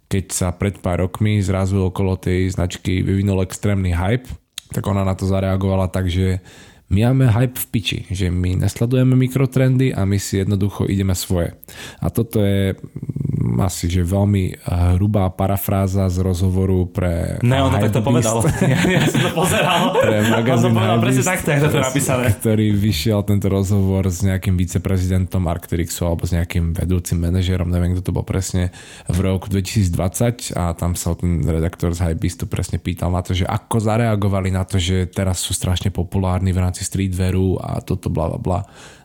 keď 0.08 0.24
sa 0.30 0.48
pred 0.52 0.78
pár 0.78 1.04
rokmi 1.04 1.40
zrazu 1.44 1.80
okolo 1.80 2.16
tej 2.16 2.52
značky 2.52 3.04
vyvinul 3.04 3.42
extrémny 3.42 3.92
hype, 3.92 4.28
tak 4.70 4.84
ona 4.86 5.02
na 5.02 5.16
to 5.16 5.26
zareagovala 5.26 5.90
tak, 5.90 6.06
že 6.06 6.44
my 6.92 7.10
máme 7.10 7.32
hype 7.32 7.56
v 7.56 7.66
piči, 7.72 7.98
že 8.12 8.28
my 8.28 8.60
nesledujeme 8.60 9.16
mikrotrendy 9.16 9.96
a 9.96 10.04
my 10.04 10.20
si 10.20 10.44
jednoducho 10.44 10.84
ideme 10.84 11.16
svoje. 11.16 11.56
A 12.04 12.12
toto 12.12 12.44
je 12.44 12.76
mm, 12.76 13.56
asi, 13.64 13.88
že 13.88 14.04
veľmi 14.04 14.44
eh, 14.52 14.56
hrubá 15.00 15.32
parafráza 15.32 16.12
z 16.12 16.20
rozhovoru 16.20 16.84
pre 16.84 17.40
Ne, 17.40 17.64
on 17.64 17.72
to 17.72 18.04
povedal. 18.04 18.44
ja, 18.72 18.80
ja 18.84 19.02
som 19.08 19.20
to 19.20 19.32
pozeral. 19.32 19.96
Pre 19.96 20.16
magazín 20.28 20.76
on 20.76 21.00
to 21.00 21.04
presne 21.08 21.24
takto, 21.24 21.48
jak 21.50 21.60
to 21.72 21.80
napísané. 21.80 22.24
Ktorý 22.36 22.66
vyšiel 22.76 23.20
tento 23.24 23.48
rozhovor 23.48 24.04
s 24.12 24.20
nejakým 24.20 24.54
viceprezidentom 24.54 25.40
Arcturixu 25.48 26.04
alebo 26.04 26.28
s 26.28 26.36
nejakým 26.36 26.76
vedúcim 26.76 27.16
manažerom, 27.16 27.72
neviem, 27.72 27.96
kto 27.96 28.12
to 28.12 28.16
bol 28.16 28.28
presne, 28.28 28.68
v 29.08 29.18
roku 29.24 29.48
2020 29.48 30.52
a 30.52 30.76
tam 30.76 30.92
sa 30.94 31.16
ten 31.16 31.40
redaktor 31.42 31.96
z 31.96 32.12
Hypebeastu 32.12 32.44
presne 32.44 32.76
pýtal 32.76 33.08
na 33.08 33.24
to, 33.24 33.32
že 33.32 33.48
ako 33.48 33.80
zareagovali 33.80 34.52
na 34.52 34.68
to, 34.68 34.76
že 34.76 35.08
teraz 35.08 35.40
sú 35.40 35.56
strašne 35.56 35.88
populárni 35.88 36.52
v 36.52 36.60
rámci 36.60 36.73
streetwearu 36.82 37.58
a 37.62 37.80
toto 37.80 38.10
bla 38.10 38.28
bla 38.28 38.38
bla. 38.38 38.60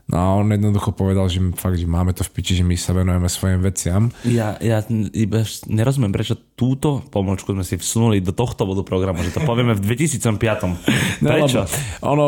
No 0.10 0.16
a 0.18 0.26
on 0.42 0.50
jednoducho 0.50 0.90
povedal, 0.90 1.30
že 1.30 1.38
fakt, 1.54 1.78
že 1.78 1.86
máme 1.86 2.18
to 2.18 2.26
v 2.26 2.34
piči, 2.34 2.58
že 2.58 2.66
my 2.66 2.74
sa 2.74 2.98
venujeme 2.98 3.30
svojim 3.30 3.62
veciam. 3.62 4.10
Ja, 4.26 4.58
ja 4.58 4.82
iba 5.14 5.46
nerozumiem, 5.70 6.10
prečo 6.10 6.34
túto 6.58 7.06
pomočku 7.14 7.54
sme 7.54 7.62
si 7.62 7.78
vsunuli 7.78 8.18
do 8.18 8.34
tohto 8.34 8.66
bodu 8.66 8.82
programu, 8.82 9.22
že 9.22 9.38
to 9.38 9.46
povieme 9.46 9.78
v 9.78 9.82
2005. 9.86 10.42
No, 11.20 11.36
prečo? 11.36 11.68
No, 12.00 12.16
ono, 12.16 12.26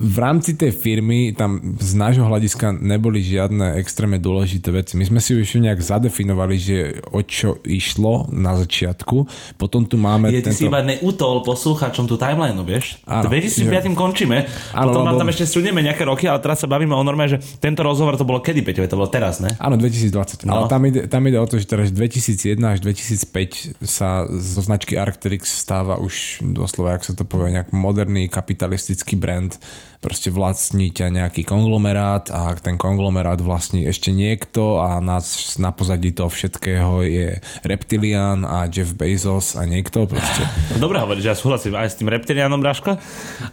v 0.00 0.16
rámci 0.16 0.56
tej 0.56 0.72
firmy 0.72 1.36
tam 1.36 1.76
z 1.76 1.92
nášho 1.92 2.24
hľadiska 2.24 2.72
neboli 2.72 3.20
žiadne 3.20 3.76
extrémne 3.76 4.16
dôležité 4.16 4.72
veci. 4.72 4.96
My 4.96 5.04
sme 5.04 5.20
si 5.20 5.36
už 5.36 5.60
nejak 5.60 5.76
zadefinovali, 5.76 6.56
že 6.56 6.76
o 7.12 7.20
čo 7.20 7.60
išlo 7.68 8.32
na 8.32 8.56
začiatku. 8.56 9.28
Potom 9.60 9.84
tu 9.84 10.00
máme... 10.00 10.32
Je, 10.32 10.40
tento... 10.40 10.56
si 10.56 10.72
iba 10.72 10.80
neutol 10.80 11.44
poslucháčom 11.44 12.08
tú 12.08 12.16
timeline, 12.16 12.56
vieš? 12.64 12.96
Áno, 13.04 13.28
2005 13.28 13.68
že... 13.68 13.92
končíme, 13.92 14.48
áno, 14.72 14.88
potom 14.88 15.04
lebo... 15.04 15.20
tam 15.20 15.28
ešte 15.28 15.44
strunieme 15.44 15.84
nejaké 15.84 16.08
roky, 16.08 16.24
ale 16.24 16.40
teraz 16.40 16.64
sa 16.64 16.68
bavíme 16.68 16.96
o 16.96 17.02
normálne, 17.04 17.19
že 17.26 17.42
tento 17.58 17.82
rozhovor 17.82 18.14
to 18.14 18.24
bolo 18.24 18.38
kedy, 18.38 18.62
Peťo? 18.62 18.86
To 18.86 19.00
bolo 19.00 19.10
teraz, 19.10 19.42
ne? 19.42 19.52
Áno, 19.58 19.74
2020. 19.74 20.46
No. 20.46 20.64
Ale 20.64 20.64
tam 20.70 20.82
ide, 20.86 21.10
tam 21.10 21.22
ide 21.26 21.36
o 21.36 21.46
to, 21.48 21.58
že 21.58 21.66
teraz 21.66 21.90
2001 21.90 22.56
až 22.62 22.78
2005 22.80 23.82
sa 23.84 24.24
zo 24.30 24.60
značky 24.62 24.94
Arcteryx 24.96 25.50
stáva 25.50 25.98
už 25.98 26.44
doslova, 26.54 26.96
ak 26.96 27.04
sa 27.04 27.12
to 27.12 27.26
povie, 27.26 27.58
nejak 27.58 27.74
moderný 27.74 28.30
kapitalistický 28.30 29.18
brand. 29.18 29.58
Proste 30.00 30.32
vlastní 30.32 30.88
ťa 30.88 31.12
nejaký 31.12 31.44
konglomerát 31.44 32.32
a 32.32 32.56
ten 32.56 32.80
konglomerát 32.80 33.36
vlastní 33.44 33.84
ešte 33.84 34.08
niekto 34.16 34.80
a 34.80 34.96
nás 35.04 35.60
na 35.60 35.76
pozadí 35.76 36.16
toho 36.16 36.32
všetkého 36.32 37.04
je 37.04 37.36
Reptilian 37.68 38.48
a 38.48 38.64
Jeff 38.64 38.96
Bezos 38.96 39.60
a 39.60 39.68
niekto 39.68 40.08
proste. 40.08 40.48
Dobre 40.80 41.04
hovoríš, 41.04 41.28
ja 41.28 41.36
súhlasím 41.36 41.76
aj 41.76 41.92
s 41.92 41.98
tým 42.00 42.08
Reptilianom, 42.08 42.64
Braško. 42.64 42.96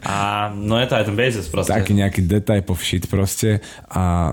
A 0.07 0.47
no 0.55 0.79
je 0.79 0.87
to 0.87 0.95
aj 0.95 1.03
ten 1.11 1.19
Bezos 1.19 1.51
proste. 1.51 1.75
Taký 1.75 1.99
nejaký 1.99 2.23
detaj 2.23 2.63
po 2.63 2.79
shit 2.79 3.11
proste 3.11 3.59
a 3.91 4.31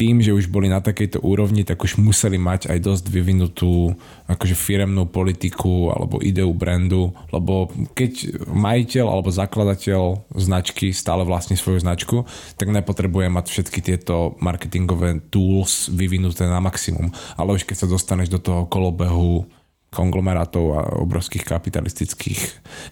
tým, 0.00 0.24
že 0.24 0.32
už 0.32 0.48
boli 0.48 0.72
na 0.72 0.80
takejto 0.80 1.20
úrovni, 1.20 1.60
tak 1.60 1.84
už 1.84 2.00
museli 2.00 2.40
mať 2.40 2.72
aj 2.72 2.78
dosť 2.80 3.04
vyvinutú 3.12 3.92
akože 4.32 4.56
firemnú 4.56 5.04
politiku 5.04 5.92
alebo 5.92 6.24
ideu 6.24 6.48
brandu, 6.56 7.12
lebo 7.28 7.68
keď 7.92 8.40
majiteľ 8.48 9.06
alebo 9.12 9.28
zakladateľ 9.28 10.32
značky 10.40 10.96
stále 10.96 11.28
vlastní 11.28 11.60
svoju 11.60 11.84
značku, 11.84 12.24
tak 12.56 12.72
nepotrebuje 12.72 13.28
mať 13.28 13.46
všetky 13.52 13.84
tieto 13.84 14.40
marketingové 14.40 15.20
tools 15.28 15.92
vyvinuté 15.92 16.48
na 16.48 16.64
maximum. 16.64 17.12
Ale 17.36 17.60
už 17.60 17.68
keď 17.68 17.84
sa 17.84 17.90
dostaneš 17.92 18.32
do 18.32 18.40
toho 18.40 18.64
kolobehu 18.64 19.59
konglomerátov 19.90 20.64
a 20.78 20.80
obrovských 21.02 21.42
kapitalistických 21.42 22.40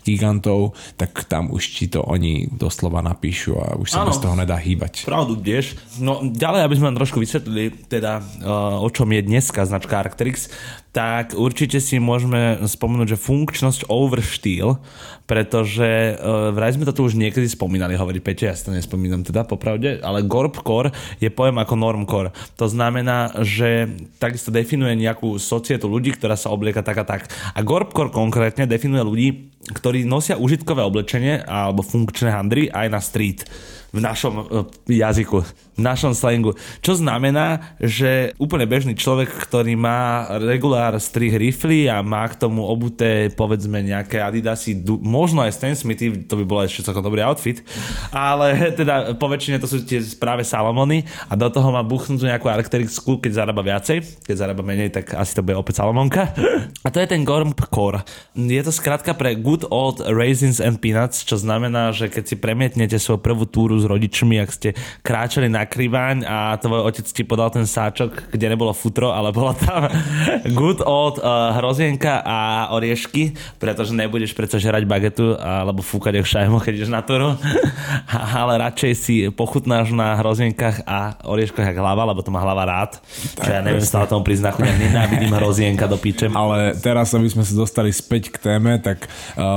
gigantov, 0.02 0.74
tak 0.98 1.30
tam 1.30 1.54
už 1.54 1.62
ti 1.62 1.86
to 1.86 2.02
oni 2.02 2.50
doslova 2.50 2.98
napíšu 3.06 3.54
a 3.54 3.66
už 3.78 3.94
sa 3.94 4.02
ano, 4.02 4.10
bez 4.10 4.18
toho 4.18 4.34
nedá 4.34 4.58
hýbať. 4.58 5.06
Pravdu 5.06 5.38
tiež. 5.38 5.78
No 6.02 6.26
ďalej, 6.26 6.66
aby 6.66 6.74
sme 6.74 6.90
vám 6.90 6.98
trošku 6.98 7.22
vysvetlili, 7.22 7.70
teda 7.86 8.18
uh, 8.18 8.82
o 8.82 8.90
čom 8.90 9.06
je 9.14 9.22
dneska 9.22 9.62
značka 9.62 9.94
Arcteryx, 9.94 10.50
tak 10.88 11.36
určite 11.36 11.78
si 11.78 12.00
môžeme 12.00 12.64
spomenúť, 12.64 13.14
že 13.14 13.20
funkčnosť 13.20 13.92
oversteel, 13.92 14.80
pretože 15.28 16.16
uh, 16.16 16.48
vraj 16.56 16.72
sme 16.72 16.88
to 16.88 16.96
tu 16.96 17.04
už 17.04 17.20
niekedy 17.20 17.44
spomínali, 17.44 17.92
hovorí 17.92 18.18
Peťo, 18.24 18.48
ja 18.48 18.56
si 18.56 18.64
to 18.64 18.72
nespomínam 18.72 19.20
teda 19.20 19.44
popravde, 19.44 20.00
ale 20.00 20.24
Gorp 20.24 20.64
Core 20.64 20.90
je 21.20 21.28
pojem 21.28 21.60
ako 21.60 21.74
Norm 21.76 22.04
Core. 22.08 22.32
To 22.56 22.66
znamená, 22.66 23.36
že 23.44 23.92
takisto 24.16 24.48
definuje 24.48 24.96
nejakú 24.96 25.36
societu 25.36 25.92
ľudí, 25.92 26.16
ktorá 26.16 26.34
sa 26.34 26.48
oblieka 26.48 26.80
tak 26.80 27.04
a 27.04 27.04
tak. 27.04 27.28
A 27.52 27.60
Gorpcore 27.60 28.08
konkrétne 28.08 28.64
definuje 28.64 29.04
ľudí, 29.04 29.28
ktorí 29.68 30.08
nosia 30.08 30.40
užitkové 30.40 30.80
oblečenie 30.82 31.44
alebo 31.44 31.84
funkčné 31.84 32.32
handry 32.32 32.72
aj 32.72 32.86
na 32.88 33.00
street 33.00 33.40
v 33.88 34.00
našom 34.04 34.34
e, 34.36 35.00
jazyku, 35.00 35.40
v 35.78 35.80
našom 35.80 36.12
slangu. 36.12 36.52
Čo 36.84 37.00
znamená, 37.00 37.76
že 37.80 38.36
úplne 38.36 38.68
bežný 38.68 38.92
človek, 38.92 39.32
ktorý 39.48 39.80
má 39.80 40.28
regulár 40.44 40.92
strih 41.00 41.32
rifly 41.40 41.88
a 41.88 42.04
má 42.04 42.28
k 42.28 42.36
tomu 42.36 42.68
obuté 42.68 43.32
povedzme 43.32 43.80
nejaké 43.80 44.20
adidasy, 44.20 44.76
možno 45.00 45.40
aj 45.40 45.56
Stan 45.56 45.72
Smithy, 45.72 46.28
to 46.28 46.36
by 46.36 46.44
bolo 46.44 46.60
ešte 46.68 46.84
celkom 46.84 47.00
dobrý 47.00 47.24
outfit, 47.24 47.64
ale 48.12 48.60
teda 48.80 49.16
po 49.16 49.26
väčšine 49.32 49.56
to 49.56 49.70
sú 49.70 49.80
tie 49.88 50.04
práve 50.20 50.44
Salomony 50.44 51.08
a 51.32 51.32
do 51.32 51.48
toho 51.48 51.72
má 51.72 51.80
buchnúť 51.80 52.28
nejakú 52.28 52.52
charakteristickú, 52.52 53.24
keď 53.24 53.44
zarába 53.44 53.64
viacej, 53.64 54.28
keď 54.28 54.34
zarába 54.36 54.60
menej, 54.60 54.92
tak 54.92 55.16
asi 55.16 55.32
to 55.32 55.40
bude 55.40 55.56
opäť 55.56 55.80
Salomonka. 55.80 56.28
A 56.86 56.94
to 56.94 57.02
je 57.02 57.10
ten 57.10 57.26
Gorm 57.26 57.52
Core. 57.52 58.00
Je 58.32 58.60
to 58.62 58.72
skratka 58.72 59.12
pre 59.12 59.34
Good 59.36 59.57
Old 59.66 60.04
Raisins 60.06 60.62
and 60.62 60.78
Peanuts, 60.78 61.26
čo 61.26 61.34
znamená, 61.34 61.90
že 61.90 62.06
keď 62.06 62.24
si 62.28 62.36
premietnete 62.38 62.96
svoju 63.00 63.18
prvú 63.18 63.44
túru 63.48 63.74
s 63.78 63.88
rodičmi, 63.88 64.38
ak 64.38 64.50
ste 64.54 64.68
kráčali 65.02 65.50
na 65.50 65.66
kriváň 65.66 66.22
a 66.22 66.54
tvoj 66.60 66.86
otec 66.86 67.06
ti 67.08 67.22
podal 67.26 67.50
ten 67.50 67.66
sáčok, 67.66 68.30
kde 68.30 68.46
nebolo 68.54 68.76
futro, 68.76 69.10
ale 69.10 69.34
bola 69.34 69.56
tam 69.56 69.88
good 70.58 70.84
old 70.84 71.18
uh, 71.18 71.56
hrozienka 71.58 72.20
a 72.22 72.70
oriešky, 72.76 73.34
pretože 73.56 73.96
nebudeš 73.96 74.36
predsa 74.36 74.60
žerať 74.60 74.84
bagetu 74.84 75.34
alebo 75.38 75.80
fúkať 75.80 76.20
jak 76.20 76.26
šajmo, 76.28 76.60
keď 76.60 76.72
ideš 76.84 76.92
na 76.92 77.00
túru, 77.00 77.34
ale 78.40 78.60
radšej 78.60 78.92
si 78.98 79.14
pochutnáš 79.32 79.94
na 79.96 80.18
hrozienkach 80.20 80.84
a 80.84 81.16
orieškoch 81.24 81.64
jak 81.64 81.78
hlava, 81.78 82.04
lebo 82.04 82.20
to 82.20 82.34
má 82.34 82.42
hlava 82.44 82.68
rád. 82.68 83.00
Tak, 83.38 83.44
čo 83.46 83.50
ja 83.54 83.62
neviem 83.64 83.84
stále 83.84 84.10
tomu 84.10 84.26
príznaku, 84.26 84.60
ja 84.62 84.74
nenávidím 84.76 85.32
hrozienka 85.32 85.88
do 85.88 85.96
piče. 85.96 86.28
Ale 86.32 86.76
teraz, 86.76 87.14
aby 87.16 87.28
sme 87.30 87.46
sa 87.46 87.54
dostali 87.56 87.90
späť 87.94 88.34
k 88.34 88.36
téme, 88.36 88.76
tak 88.82 89.06
uh, 89.06 89.47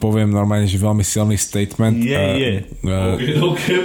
poviem 0.00 0.30
normálne, 0.30 0.68
že 0.68 0.80
veľmi 0.80 1.04
silný 1.06 1.36
statement. 1.38 1.96
Je, 1.98 2.16
uh, 2.16 2.36
je. 2.36 2.52
Uh, 2.82 3.16
okay, 3.16 3.32
okay. 3.40 3.78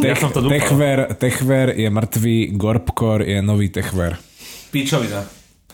Tech, 0.00 0.16
ja 0.16 0.16
som 0.16 0.32
to 0.32 0.40
Techver, 0.48 1.12
Techver 1.20 1.76
je 1.76 1.88
mŕtvý, 1.92 2.56
Gorpcore 2.56 3.28
je 3.28 3.38
nový 3.44 3.68
Techver. 3.68 4.16
Pičovina. 4.72 5.20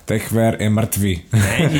Techver 0.06 0.54
je 0.62 0.70
mŕtvý. 0.70 1.14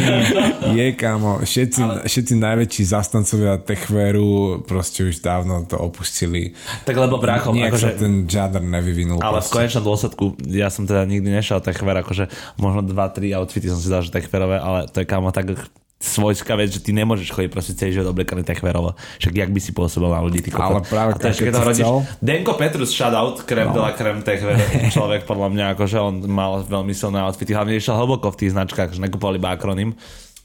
je, 0.78 0.86
kámo. 0.98 1.46
Všetci, 1.46 1.82
ale... 1.82 1.94
všetci 2.10 2.34
najväčší 2.34 2.82
zastancovia 2.90 3.54
Techveru 3.62 4.62
proste 4.66 5.06
už 5.06 5.22
dávno 5.22 5.62
to 5.62 5.78
opustili. 5.78 6.50
Tak 6.82 6.98
lebo 6.98 7.22
brácho, 7.22 7.54
Nijak 7.54 7.78
akože... 7.78 7.86
sa 7.86 7.90
ten 7.94 8.26
žádr 8.26 8.66
nevyvinul. 8.66 9.22
Ale 9.22 9.38
proste. 9.38 9.50
v 9.50 9.54
konečnom 9.54 9.84
dôsledku, 9.86 10.24
ja 10.50 10.66
som 10.74 10.90
teda 10.90 11.06
nikdy 11.06 11.30
nešiel 11.30 11.62
Techver, 11.62 12.02
akože 12.02 12.26
možno 12.58 12.82
2-3 12.82 13.30
outfity 13.38 13.70
som 13.70 13.78
si 13.78 13.86
dal, 13.86 14.02
že 14.02 14.10
Techverové, 14.10 14.58
ale 14.58 14.90
to 14.90 15.02
je 15.02 15.06
kámo 15.06 15.30
tak 15.30 15.54
svojská 15.96 16.60
vec, 16.60 16.68
že 16.68 16.84
ty 16.84 16.92
nemôžeš 16.92 17.32
chodiť 17.32 17.48
proste 17.48 17.72
celý 17.72 17.96
život 17.96 18.12
oblekaný 18.12 18.44
techverovo. 18.44 18.92
Však 19.16 19.32
jak 19.32 19.50
by 19.50 19.60
si 19.64 19.72
pôsobil 19.72 20.12
na 20.12 20.20
ľudí, 20.20 20.44
ty 20.44 20.52
Ale 20.52 20.84
práve 20.84 21.16
a 21.16 21.16
to 21.16 21.32
keď 21.32 21.52
to 21.56 21.64
rodíš, 21.64 21.86
Denko 22.20 22.52
Petrus, 22.60 22.92
shoutout, 22.92 23.48
krem 23.48 23.72
no. 23.72 23.80
de 23.80 23.96
krem 23.96 24.20
techver, 24.20 24.60
človek 24.96 25.24
podľa 25.24 25.48
mňa, 25.56 25.64
akože 25.72 25.96
on 25.96 26.14
mal 26.28 26.60
veľmi 26.68 26.92
silné 26.92 27.24
outfity, 27.24 27.56
hlavne 27.56 27.80
išiel 27.80 27.96
hlboko 27.96 28.28
v 28.28 28.38
tých 28.44 28.52
značkách, 28.52 28.92
že 28.92 29.00
nekupovali 29.00 29.40
iba 29.40 29.56
akronym. 29.56 29.96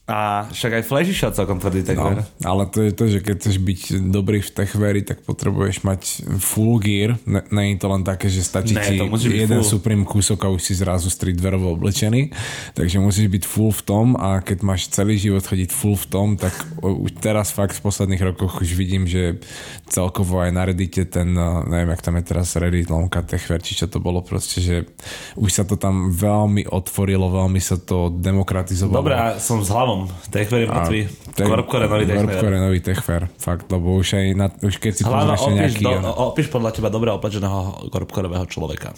A 0.10 0.50
však 0.50 0.82
aj 0.82 0.84
Flashy 0.84 1.16
Shot 1.16 1.38
celkom 1.38 1.62
tvrdý 1.62 1.88
techver. 1.88 2.20
No, 2.20 2.26
ale 2.44 2.68
to 2.68 2.84
je 2.84 2.92
to, 2.92 3.08
že 3.08 3.24
keď 3.24 3.36
chceš 3.38 3.58
byť 3.64 3.82
dobrý 4.12 4.44
v 4.44 4.52
techveri, 4.52 5.02
tak 5.08 5.24
potrebuješ 5.24 5.88
mať 5.88 6.02
full 6.42 6.84
gear. 6.84 7.16
Je 7.48 7.80
to 7.80 7.88
len 7.88 8.04
také, 8.04 8.28
že 8.28 8.44
stačí 8.44 8.76
ne, 8.76 8.84
ti 8.84 9.00
jeden 9.32 9.64
full. 9.64 9.72
Supreme 9.78 10.04
kúsok 10.04 10.44
a 10.44 10.52
už 10.52 10.68
si 10.68 10.74
zrazu 10.76 11.08
streetwearovo 11.08 11.80
oblečený. 11.80 12.28
Takže 12.76 13.00
musíš 13.00 13.32
byť 13.32 13.44
full 13.48 13.72
v 13.72 13.82
tom 13.88 14.08
a 14.20 14.44
keď 14.44 14.68
máš 14.68 14.92
celý 14.92 15.16
život 15.16 15.48
chodiť 15.48 15.70
full 15.72 15.96
v 15.96 16.08
tom, 16.12 16.28
tak 16.36 16.52
už 16.84 17.16
teraz 17.24 17.56
fakt 17.56 17.80
v 17.80 17.86
posledných 17.86 18.36
rokoch 18.36 18.60
už 18.60 18.76
vidím, 18.76 19.08
že 19.08 19.40
celkovo 19.88 20.44
aj 20.44 20.52
na 20.52 20.68
Reddite 20.68 21.08
ten, 21.08 21.32
neviem, 21.72 21.88
jak 21.88 22.04
tam 22.04 22.20
je 22.20 22.24
teraz 22.28 22.52
Reddit, 22.60 22.92
lomka 22.92 23.24
techver, 23.24 23.64
či 23.64 23.80
čo 23.80 23.88
to 23.88 24.04
bolo 24.04 24.20
proste, 24.20 24.60
že 24.60 24.92
už 25.40 25.52
sa 25.56 25.64
to 25.64 25.80
tam 25.80 26.12
veľmi 26.12 26.68
otvorilo, 26.68 27.32
veľmi 27.32 27.64
sa 27.64 27.80
to 27.80 28.12
demokratizovalo. 28.12 29.00
Dobre, 29.00 29.16
som 29.40 29.64
s 29.64 29.72
hlavou 29.72 29.91
Áno, 29.98 30.08
Techver 30.32 30.64
je 30.64 30.68
mŕtvý. 30.68 31.02
Te, 31.36 31.44
Korpkore 31.48 31.86
nový 31.88 32.06
Techver. 32.08 32.28
Korpkore 32.28 32.58
nový 32.60 32.80
Techver, 32.80 33.22
fakt, 33.40 33.66
lebo 33.72 33.88
už 34.00 34.08
aj, 34.16 34.26
na, 34.36 34.48
už 34.52 34.76
keď 34.80 34.94
si 34.96 35.04
pozrieš 35.04 35.42
nejaký... 35.52 35.84
Do, 35.84 36.12
opíš 36.32 36.48
podľa 36.52 36.72
teba 36.76 36.90
dobre 36.92 37.10
oplečeného 37.12 37.88
korpkorového 37.92 38.46
človeka. 38.48 38.92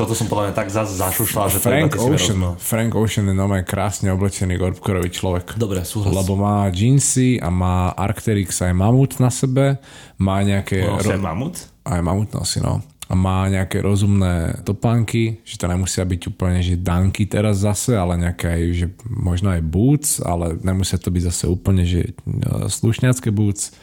Toto 0.00 0.16
som 0.16 0.32
podľa 0.32 0.48
mňa 0.48 0.54
tak 0.56 0.68
zase 0.72 0.96
zašušľal, 0.96 1.46
že 1.52 1.58
Frank 1.60 1.92
to 1.92 2.08
Ocean, 2.08 2.40
Frank 2.56 2.96
Ocean 2.96 3.28
je 3.28 3.36
normálne 3.36 3.68
krásne 3.68 4.08
oblečený 4.08 4.56
korpkorový 4.56 5.12
človek. 5.12 5.60
Dobre, 5.60 5.84
súhlas. 5.84 6.08
Lebo 6.08 6.40
má 6.40 6.64
jeansy 6.72 7.36
a 7.36 7.52
má 7.52 7.92
Arcteryx 7.92 8.64
aj 8.64 8.72
mamut 8.72 9.20
na 9.20 9.28
sebe, 9.28 9.76
má 10.16 10.40
nejaké... 10.40 10.88
Ro- 10.88 11.20
mamut? 11.20 11.68
Aj 11.84 12.00
mamut 12.00 12.32
nosí, 12.32 12.64
no 12.64 12.80
a 13.12 13.14
má 13.14 13.44
nejaké 13.44 13.84
rozumné 13.84 14.64
topánky, 14.64 15.44
že 15.44 15.60
to 15.60 15.68
nemusia 15.68 16.00
byť 16.00 16.32
úplne, 16.32 16.64
že 16.64 16.80
danky 16.80 17.28
teraz 17.28 17.60
zase, 17.60 17.92
ale 17.92 18.16
nejaké 18.16 18.48
aj, 18.48 18.62
že 18.72 18.86
možno 19.04 19.52
aj 19.52 19.60
boots, 19.60 20.24
ale 20.24 20.56
nemusia 20.64 20.96
to 20.96 21.12
byť 21.12 21.22
zase 21.28 21.44
úplne, 21.44 21.84
že 21.84 22.08
e, 22.08 22.12
slušňacké 22.72 23.28
boots 23.28 23.76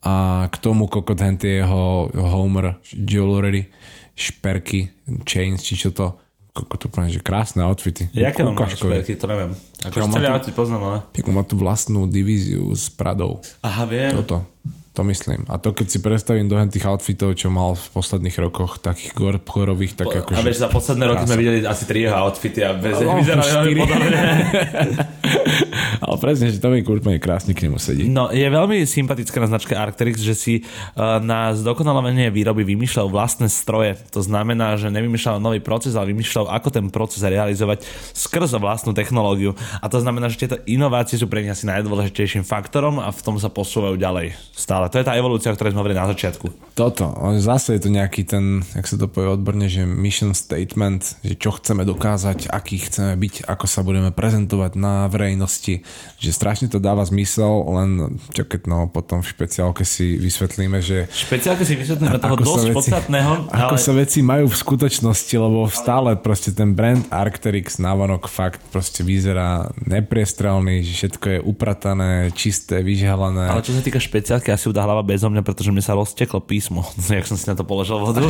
a 0.00 0.48
k 0.48 0.56
tomu 0.56 0.88
kokot 0.88 1.20
henty 1.20 1.60
jeho 1.60 2.08
Homer 2.16 2.80
jewelry, 2.96 3.68
šperky, 4.16 4.88
chains, 5.28 5.60
či 5.60 5.76
čo 5.76 5.92
to 5.92 6.16
kokot 6.56 6.88
úplne, 6.88 7.12
že 7.12 7.20
krásne 7.20 7.60
outfity. 7.60 8.08
Jaké 8.16 8.40
mám 8.40 8.56
šperky, 8.56 9.20
to 9.20 9.28
neviem. 9.28 9.52
Ako 9.84 10.08
celý 10.16 10.32
outfit 10.32 10.56
poznám, 10.56 10.80
ale... 10.80 10.98
má 11.28 11.44
tú 11.44 11.60
vlastnú 11.60 12.08
divíziu 12.08 12.72
s 12.72 12.88
Pradou. 12.88 13.44
Aha, 13.60 13.84
viem. 13.84 14.16
Toto. 14.16 14.48
To 14.92 15.08
myslím. 15.08 15.48
A 15.48 15.56
to 15.56 15.72
keď 15.72 15.88
si 15.88 15.98
predstavím 16.04 16.52
do 16.52 16.60
tých 16.68 16.84
outfitov, 16.84 17.32
čo 17.40 17.48
mal 17.48 17.72
v 17.72 17.86
posledných 17.96 18.36
rokoch, 18.44 18.76
takých 18.76 19.16
gorpchorových, 19.16 19.96
tak 19.96 20.12
ako... 20.12 20.36
A 20.36 20.44
vieš, 20.44 20.60
za 20.60 20.68
posledné 20.68 21.04
roky 21.08 21.24
sme 21.24 21.40
videli 21.40 21.58
asi 21.64 21.88
tri 21.88 22.04
jeho 22.04 22.12
outfity 22.12 22.60
a 22.60 22.76
bez 22.76 23.00
no, 23.00 23.16
vyzerali 23.16 23.72
podobne. 23.72 24.08
Ale 26.04 26.16
presne, 26.20 26.52
že 26.52 26.60
to 26.60 26.68
mi 26.68 26.84
úplne 26.84 27.16
krásne 27.16 27.56
k 27.56 27.64
nemu 27.64 27.80
sedí. 27.80 28.04
No, 28.04 28.28
je 28.28 28.44
veľmi 28.44 28.84
sympatická 28.84 29.40
na 29.40 29.48
značke 29.48 29.72
Arcteryx, 29.72 30.20
že 30.20 30.34
si 30.36 30.54
uh, 30.60 31.22
na 31.24 31.56
zdokonalovanie 31.56 32.28
výroby 32.28 32.60
vymýšľal 32.60 33.08
vlastné 33.08 33.48
stroje. 33.48 33.96
To 34.12 34.20
znamená, 34.20 34.76
že 34.76 34.92
nevymýšľal 34.92 35.40
nový 35.40 35.64
proces, 35.64 35.96
ale 35.96 36.12
vymýšľal, 36.12 36.52
ako 36.52 36.68
ten 36.68 36.92
proces 36.92 37.24
realizovať 37.24 37.86
skrze 38.12 38.60
vlastnú 38.60 38.92
technológiu. 38.92 39.56
A 39.80 39.88
to 39.88 40.04
znamená, 40.04 40.28
že 40.28 40.44
tieto 40.44 40.60
inovácie 40.68 41.16
sú 41.16 41.30
pre 41.30 41.40
nich 41.40 41.54
asi 41.54 41.64
najdôležitejším 41.64 42.44
faktorom 42.44 43.00
a 43.00 43.08
v 43.08 43.20
tom 43.24 43.40
sa 43.40 43.48
posúvajú 43.48 43.96
ďalej 43.96 44.34
stále 44.52 44.81
ale 44.82 44.90
to 44.90 44.98
je 44.98 45.06
tá 45.06 45.14
evolúcia, 45.14 45.48
o 45.48 45.56
ktorej 45.56 45.72
sme 45.72 45.80
hovorili 45.86 46.02
na 46.02 46.10
začiatku. 46.10 46.74
Toto, 46.74 47.14
zase 47.38 47.78
je 47.78 47.86
to 47.86 47.90
nejaký 47.94 48.26
ten, 48.26 48.66
jak 48.74 48.86
sa 48.90 48.98
to 48.98 49.06
povie 49.06 49.30
odborne, 49.30 49.70
že 49.70 49.86
mission 49.86 50.34
statement, 50.34 51.22
že 51.22 51.38
čo 51.38 51.54
chceme 51.54 51.86
dokázať, 51.86 52.50
aký 52.50 52.82
chceme 52.82 53.14
byť, 53.14 53.46
ako 53.46 53.66
sa 53.70 53.86
budeme 53.86 54.10
prezentovať 54.10 54.74
na 54.74 55.06
verejnosti, 55.06 55.86
že 56.18 56.30
strašne 56.34 56.66
to 56.66 56.82
dáva 56.82 57.06
zmysel, 57.06 57.62
len 57.70 58.18
čo 58.34 58.42
keď 58.42 58.66
no 58.66 58.90
potom 58.90 59.22
v 59.22 59.30
špeciálke 59.30 59.86
si 59.86 60.18
vysvetlíme, 60.18 60.82
že... 60.82 61.06
V 61.06 61.20
špeciálke 61.30 61.62
si 61.62 61.78
vysvetlíme 61.78 62.18
toho 62.18 62.36
dosť 62.40 62.66
veci, 62.66 62.74
podstatného. 62.74 63.32
Ako 63.68 63.76
ale... 63.76 63.84
sa 63.84 63.92
veci 63.94 64.18
majú 64.24 64.50
v 64.50 64.56
skutočnosti, 64.56 65.34
lebo 65.38 65.70
stále 65.70 66.18
proste 66.18 66.50
ten 66.50 66.74
brand 66.74 67.06
Arcteryx 67.12 67.78
návonok 67.78 68.26
fakt 68.26 68.64
proste 68.72 69.04
vyzerá 69.04 69.68
nepriestrelný, 69.84 70.80
že 70.82 70.92
všetko 71.04 71.26
je 71.28 71.38
upratané, 71.44 72.32
čisté, 72.32 72.80
vyžhalené. 72.80 73.52
Ale 73.52 73.60
čo 73.60 73.76
sa 73.76 73.84
týka 73.84 74.00
špeciálky, 74.00 74.48
asi 74.48 74.71
udá 74.72 74.88
hlava 74.88 75.04
bezo 75.04 75.28
mňa, 75.28 75.44
pretože 75.44 75.68
mi 75.68 75.84
sa 75.84 75.92
rozteklo 75.92 76.40
písmo, 76.40 76.82
jak 77.12 77.28
som 77.28 77.36
si 77.36 77.44
na 77.44 77.54
to 77.54 77.62
položil 77.62 78.00
vodu. 78.00 78.24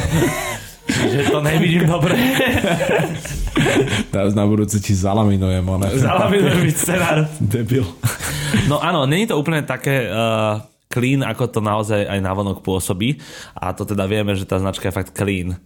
že 0.90 1.30
to 1.30 1.38
nevidím 1.38 1.86
dobre. 1.86 2.18
Teraz 4.10 4.34
na 4.34 4.42
budúce 4.42 4.82
ti 4.82 4.92
zalaminujem. 4.92 5.62
Zalaminujem 6.02 6.58
mi 6.66 6.72
scenár. 6.74 7.30
Debil. 7.38 7.86
No 8.66 8.82
áno, 8.82 9.06
není 9.06 9.30
to 9.30 9.38
úplne 9.38 9.62
také 9.62 10.10
uh, 10.10 10.58
clean, 10.90 11.22
ako 11.24 11.48
to 11.48 11.60
naozaj 11.62 12.02
aj 12.04 12.18
navonok 12.20 12.60
pôsobí. 12.60 13.16
A 13.56 13.72
to 13.72 13.86
teda 13.86 14.04
vieme, 14.10 14.34
že 14.34 14.44
tá 14.44 14.58
značka 14.58 14.90
je 14.90 14.96
fakt 14.98 15.14
clean. 15.14 15.56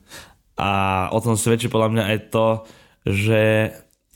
A 0.57 0.71
o 1.11 1.19
tom 1.19 1.35
svedčí 1.35 1.73
podľa 1.73 1.91
mňa 1.97 2.05
aj 2.13 2.19
to, 2.31 2.47
že 3.09 3.43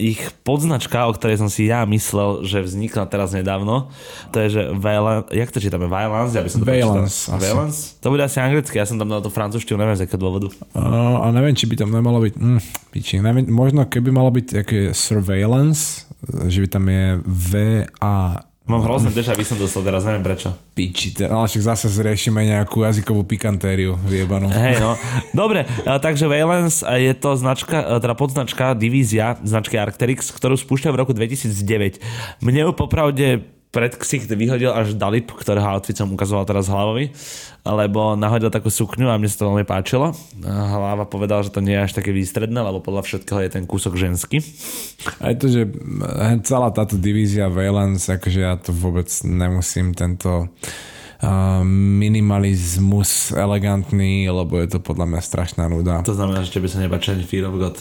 ich 0.00 0.32
podznačka, 0.40 1.04
o 1.04 1.12
ktorej 1.12 1.44
som 1.44 1.52
si 1.52 1.68
ja 1.68 1.84
myslel, 1.84 2.48
že 2.48 2.64
vznikla 2.64 3.04
teraz 3.12 3.36
nedávno, 3.36 3.92
to 4.32 4.40
je, 4.40 4.48
že 4.56 4.62
Valence, 4.72 5.28
jak 5.36 5.52
to 5.52 5.60
čítame, 5.60 5.84
Violence, 5.84 6.32
ja 6.32 6.40
by 6.40 6.48
som 6.48 6.64
to 6.64 6.66
Valence, 6.72 7.28
Valence? 7.28 7.78
To 8.00 8.08
bude 8.08 8.24
asi 8.24 8.40
anglicky, 8.40 8.80
ja 8.80 8.88
som 8.88 8.96
tam 8.96 9.12
dal 9.12 9.20
to 9.20 9.28
francúzštinu, 9.28 9.76
neviem 9.76 10.00
z 10.00 10.08
akého 10.08 10.16
dôvodu. 10.16 10.48
Uh, 10.72 11.20
a 11.20 11.28
neviem, 11.36 11.52
či 11.52 11.68
by 11.68 11.76
tam 11.76 11.92
nemalo 11.92 12.24
byť, 12.24 12.34
mm, 12.40 12.60
piči, 12.96 13.20
neviem, 13.20 13.44
možno 13.52 13.84
keby 13.84 14.08
malo 14.08 14.32
byť 14.32 14.46
aké 14.64 14.80
surveillance, 14.96 16.08
že 16.48 16.64
by 16.64 16.68
tam 16.72 16.84
je 16.88 17.04
V 17.20 17.50
A 18.00 18.44
Mám 18.70 18.86
hrozné 18.86 19.10
deja, 19.10 19.34
by 19.34 19.42
som 19.42 19.58
dostal 19.58 19.82
teraz, 19.82 20.06
neviem 20.06 20.22
prečo. 20.22 20.54
Piči, 20.78 21.10
ale 21.26 21.50
však 21.50 21.62
zase 21.74 21.90
zriešime 21.90 22.46
nejakú 22.46 22.86
jazykovú 22.86 23.26
pikantériu 23.26 23.98
vyjebanú. 24.06 24.46
Hej, 24.46 24.78
no. 24.78 24.94
Dobre, 25.42 25.66
takže 25.82 26.30
Valence 26.30 26.86
je 26.86 27.10
to 27.18 27.34
značka, 27.34 27.98
teda 27.98 28.14
podznačka, 28.14 28.78
divízia 28.78 29.42
značky 29.42 29.74
Arcteryx, 29.74 30.30
ktorú 30.30 30.54
spúšťa 30.54 30.94
v 30.94 30.96
roku 31.02 31.10
2009. 31.10 31.98
Mne 32.46 32.70
ju 32.70 32.72
popravde 32.72 33.26
pred 33.70 33.94
ksicht 33.94 34.26
vyhodil 34.26 34.74
až 34.74 34.98
Dalip, 34.98 35.30
ktorého 35.30 35.62
outfit 35.62 35.94
som 35.94 36.10
ukazoval 36.10 36.42
teraz 36.42 36.66
hlavovi, 36.66 37.14
lebo 37.62 38.18
nahodil 38.18 38.50
takú 38.50 38.66
sukňu 38.66 39.06
a 39.06 39.14
mne 39.14 39.30
sa 39.30 39.46
to 39.46 39.48
veľmi 39.54 39.62
páčilo. 39.62 40.10
Hlava 40.42 41.06
povedal, 41.06 41.46
že 41.46 41.54
to 41.54 41.62
nie 41.62 41.78
je 41.78 41.86
až 41.86 41.92
také 41.94 42.10
výstredné, 42.10 42.58
lebo 42.58 42.82
podľa 42.82 43.06
všetkého 43.06 43.46
je 43.46 43.50
ten 43.54 43.64
kúsok 43.70 43.94
ženský. 43.94 44.42
Aj 45.22 45.38
to, 45.38 45.46
že 45.46 45.70
celá 46.42 46.74
táto 46.74 46.98
divízia 46.98 47.46
Valence, 47.46 48.10
akože 48.10 48.40
ja 48.42 48.58
to 48.58 48.74
vôbec 48.74 49.06
nemusím 49.22 49.94
tento 49.94 50.50
uh, 50.50 51.62
minimalizmus 51.70 53.30
elegantný, 53.38 54.26
lebo 54.26 54.58
je 54.58 54.66
to 54.66 54.78
podľa 54.82 55.14
mňa 55.14 55.20
strašná 55.22 55.70
nuda. 55.70 56.02
To 56.02 56.18
znamená, 56.18 56.42
že 56.42 56.58
tebe 56.58 56.66
sa 56.66 56.82
nepáči 56.82 57.14
ani 57.14 57.22
Fear 57.22 57.46
of 57.46 57.54
God. 57.54 57.78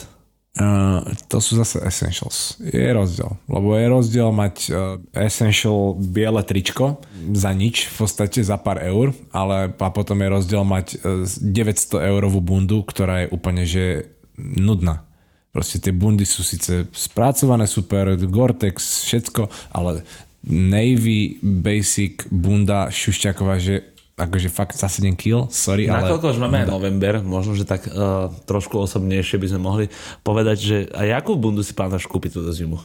Uh, 0.58 1.06
to 1.30 1.38
sú 1.38 1.62
zase 1.62 1.78
essentials. 1.86 2.58
Je 2.58 2.90
rozdiel. 2.90 3.38
Lebo 3.46 3.78
je 3.78 3.86
rozdiel 3.86 4.30
mať 4.34 4.56
uh, 4.74 4.98
essential 5.14 5.94
biele 5.94 6.42
tričko 6.42 6.98
za 7.38 7.54
nič, 7.54 7.86
v 7.86 7.96
podstate 8.02 8.42
za 8.42 8.58
pár 8.58 8.82
eur, 8.82 9.14
ale 9.30 9.70
a 9.70 9.90
potom 9.94 10.18
je 10.18 10.34
rozdiel 10.34 10.66
mať 10.66 10.88
uh, 11.06 11.24
900 11.30 12.02
eurovú 12.02 12.42
bundu, 12.42 12.82
ktorá 12.82 13.24
je 13.24 13.32
úplne 13.32 13.64
že 13.64 14.10
nudná. 14.42 15.06
Proste 15.54 15.78
tie 15.78 15.94
bundy 15.94 16.26
sú 16.26 16.42
síce 16.42 16.90
spracované 16.98 17.70
super, 17.70 18.18
Gore-Tex, 18.18 19.06
všetko, 19.06 19.74
ale 19.74 20.02
Navy 20.50 21.38
Basic 21.42 22.26
bunda 22.34 22.90
šušťaková, 22.90 23.62
že 23.62 23.99
akože 24.20 24.52
fakt 24.52 24.76
za 24.76 24.92
7 24.92 25.16
kg, 25.16 25.48
sorry, 25.48 25.88
Na 25.88 26.04
ale... 26.04 26.12
Nakoľko 26.12 26.36
už 26.36 26.40
máme 26.44 26.68
no, 26.68 26.76
november, 26.78 27.24
možno, 27.24 27.56
že 27.56 27.64
tak 27.64 27.88
uh, 27.88 28.28
trošku 28.44 28.76
osobnejšie 28.76 29.40
by 29.40 29.48
sme 29.48 29.60
mohli 29.64 29.86
povedať, 30.22 30.58
že 30.60 30.78
a 30.92 31.08
jakú 31.08 31.40
bundu 31.40 31.64
si 31.64 31.72
plánuješ 31.72 32.12
kúpiť 32.12 32.36
túto 32.36 32.52
zimu? 32.52 32.78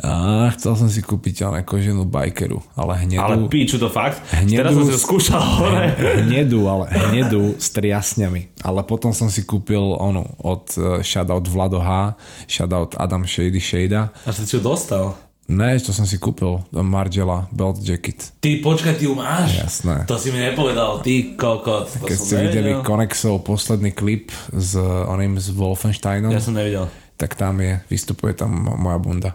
A 0.00 0.48
chcel 0.56 0.72
som 0.72 0.88
si 0.88 1.04
kúpiť 1.04 1.44
ale 1.44 1.68
koženú 1.68 2.08
bikeru, 2.08 2.64
ale 2.72 3.04
hnedú... 3.04 3.20
Ale 3.20 3.36
píču 3.52 3.76
to 3.76 3.92
fakt? 3.92 4.24
Hnedú, 4.32 4.56
Teraz 4.56 4.72
som 4.72 4.84
si 4.88 4.96
skúšal 4.96 5.42
hore. 5.44 5.84
Hnedú, 6.24 6.64
ale 6.64 6.88
hnedú 6.88 7.60
s 7.60 7.68
triasňami. 7.76 8.64
Ale 8.64 8.80
potom 8.88 9.12
som 9.12 9.28
si 9.28 9.44
kúpil 9.44 9.84
onu 9.84 10.24
od 10.40 10.64
uh, 10.80 11.04
Shoutout 11.04 11.44
Vlado 11.44 11.76
H, 11.84 12.16
Shoutout 12.48 12.96
Adam 12.96 13.28
Shady 13.28 13.60
Shada. 13.60 14.08
A 14.24 14.32
si 14.32 14.48
ju 14.48 14.64
dostal? 14.64 15.12
Ne, 15.50 15.74
to 15.82 15.90
som 15.90 16.06
si 16.06 16.22
kúpil 16.22 16.62
Margela 16.70 17.50
Belt 17.50 17.82
Jacket. 17.82 18.30
Ty 18.38 18.62
počkaj, 18.62 18.94
ty 18.94 19.10
ju 19.10 19.14
máš? 19.18 19.58
Jasné. 19.58 20.06
To 20.06 20.14
si 20.14 20.30
mi 20.30 20.38
nepovedal, 20.38 21.02
ty 21.02 21.34
kokot. 21.34 21.90
To 21.90 22.06
Keď 22.06 22.18
ste 22.18 22.34
videli 22.46 22.70
Konexov 22.86 23.42
posledný 23.42 23.90
klip 23.90 24.30
s 24.54 24.78
oným 24.78 25.36
s 25.42 25.50
Wolfensteinom. 25.50 26.30
Ja 26.30 26.38
som 26.38 26.54
nevidel. 26.54 26.86
Tak 27.18 27.34
tam 27.34 27.58
je, 27.58 27.82
vystupuje 27.90 28.38
tam 28.38 28.54
moja 28.54 28.98
bunda. 29.02 29.30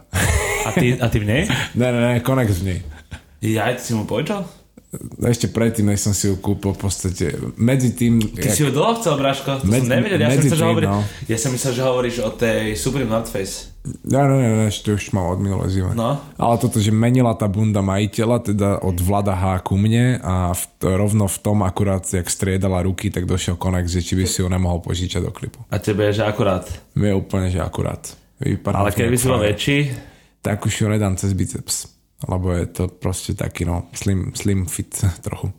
A 0.66 0.72
ty, 0.74 0.96
a 0.96 1.06
ty 1.12 1.20
v 1.20 1.26
nej? 1.28 1.42
Ne, 1.78 1.92
ne, 1.92 2.00
ne, 2.00 2.12
Konex 2.24 2.60
v 2.60 2.64
nej. 2.64 2.78
Ja, 3.44 3.70
ty 3.70 3.80
si 3.84 3.92
mu 3.94 4.08
povedal? 4.08 4.48
Ešte 5.20 5.52
predtým, 5.52 5.92
než 5.92 6.00
som 6.00 6.16
si 6.16 6.32
ju 6.32 6.40
kúpil 6.40 6.72
v 6.72 6.80
podstate. 6.80 7.36
Medzi 7.60 7.92
tým... 7.92 8.24
Ty 8.24 8.48
jak... 8.48 8.56
si 8.56 8.64
ju 8.64 8.72
dlho 8.72 8.96
chcel, 8.96 9.20
Braško? 9.20 9.60
To 9.60 9.68
medzi, 9.68 9.84
som 9.84 10.00
nevedel. 10.00 10.16
Ja 10.16 10.32
som, 10.32 10.40
myslel, 10.40 10.48
tým, 10.48 10.56
že 10.56 10.64
hovorí... 10.64 10.86
no. 10.88 10.98
ja 11.28 11.36
som 11.36 11.50
myslel, 11.52 11.72
že 11.76 11.82
hovoríš 11.84 12.16
o 12.24 12.30
tej 12.32 12.72
Supreme 12.72 13.12
North 13.12 13.28
Face. 13.28 13.68
No, 13.84 14.24
no, 14.24 14.40
no, 14.40 14.48
no, 14.56 14.64
ešte 14.64 14.88
už 14.88 15.12
mám 15.12 15.28
od 15.36 15.44
minulé 15.44 15.68
zime. 15.68 15.92
No. 15.92 16.16
Ale 16.40 16.54
toto, 16.56 16.80
že 16.80 16.88
menila 16.88 17.36
tá 17.36 17.52
bunda 17.52 17.84
majiteľa, 17.84 18.36
teda 18.48 18.70
od 18.80 18.96
Vlada 18.96 19.36
H 19.36 19.60
ku 19.60 19.76
mne 19.76 20.24
a 20.24 20.56
v, 20.56 20.62
rovno 20.80 21.28
v 21.28 21.36
tom 21.36 21.60
akurát, 21.68 22.08
jak 22.08 22.24
striedala 22.24 22.80
ruky, 22.80 23.12
tak 23.12 23.28
došiel 23.28 23.60
konex, 23.60 23.92
že 23.92 24.00
či 24.00 24.16
by 24.16 24.24
si 24.24 24.40
ju 24.40 24.48
nemohol 24.48 24.80
požičať 24.80 25.20
do 25.20 25.32
klipu. 25.36 25.68
A 25.68 25.76
tebe 25.76 26.08
je, 26.08 26.20
že 26.20 26.24
akurát? 26.24 26.64
Je 26.96 27.12
úplne, 27.12 27.52
že 27.52 27.60
akurát. 27.60 28.08
Vypadám 28.40 28.88
Ale 28.88 28.96
keby 28.96 29.16
si 29.20 29.26
bol 29.28 29.40
väčší? 29.44 29.78
Tak 30.40 30.64
už 30.64 30.72
ju 30.80 30.86
nedám 30.88 31.12
cez 31.20 31.36
biceps 31.36 31.97
lebo 32.26 32.50
je 32.50 32.66
to 32.66 32.84
proste 32.90 33.38
taký 33.38 33.62
no 33.68 33.86
slim, 33.94 34.34
slim 34.34 34.66
fit 34.66 34.90
trochu. 35.26 35.54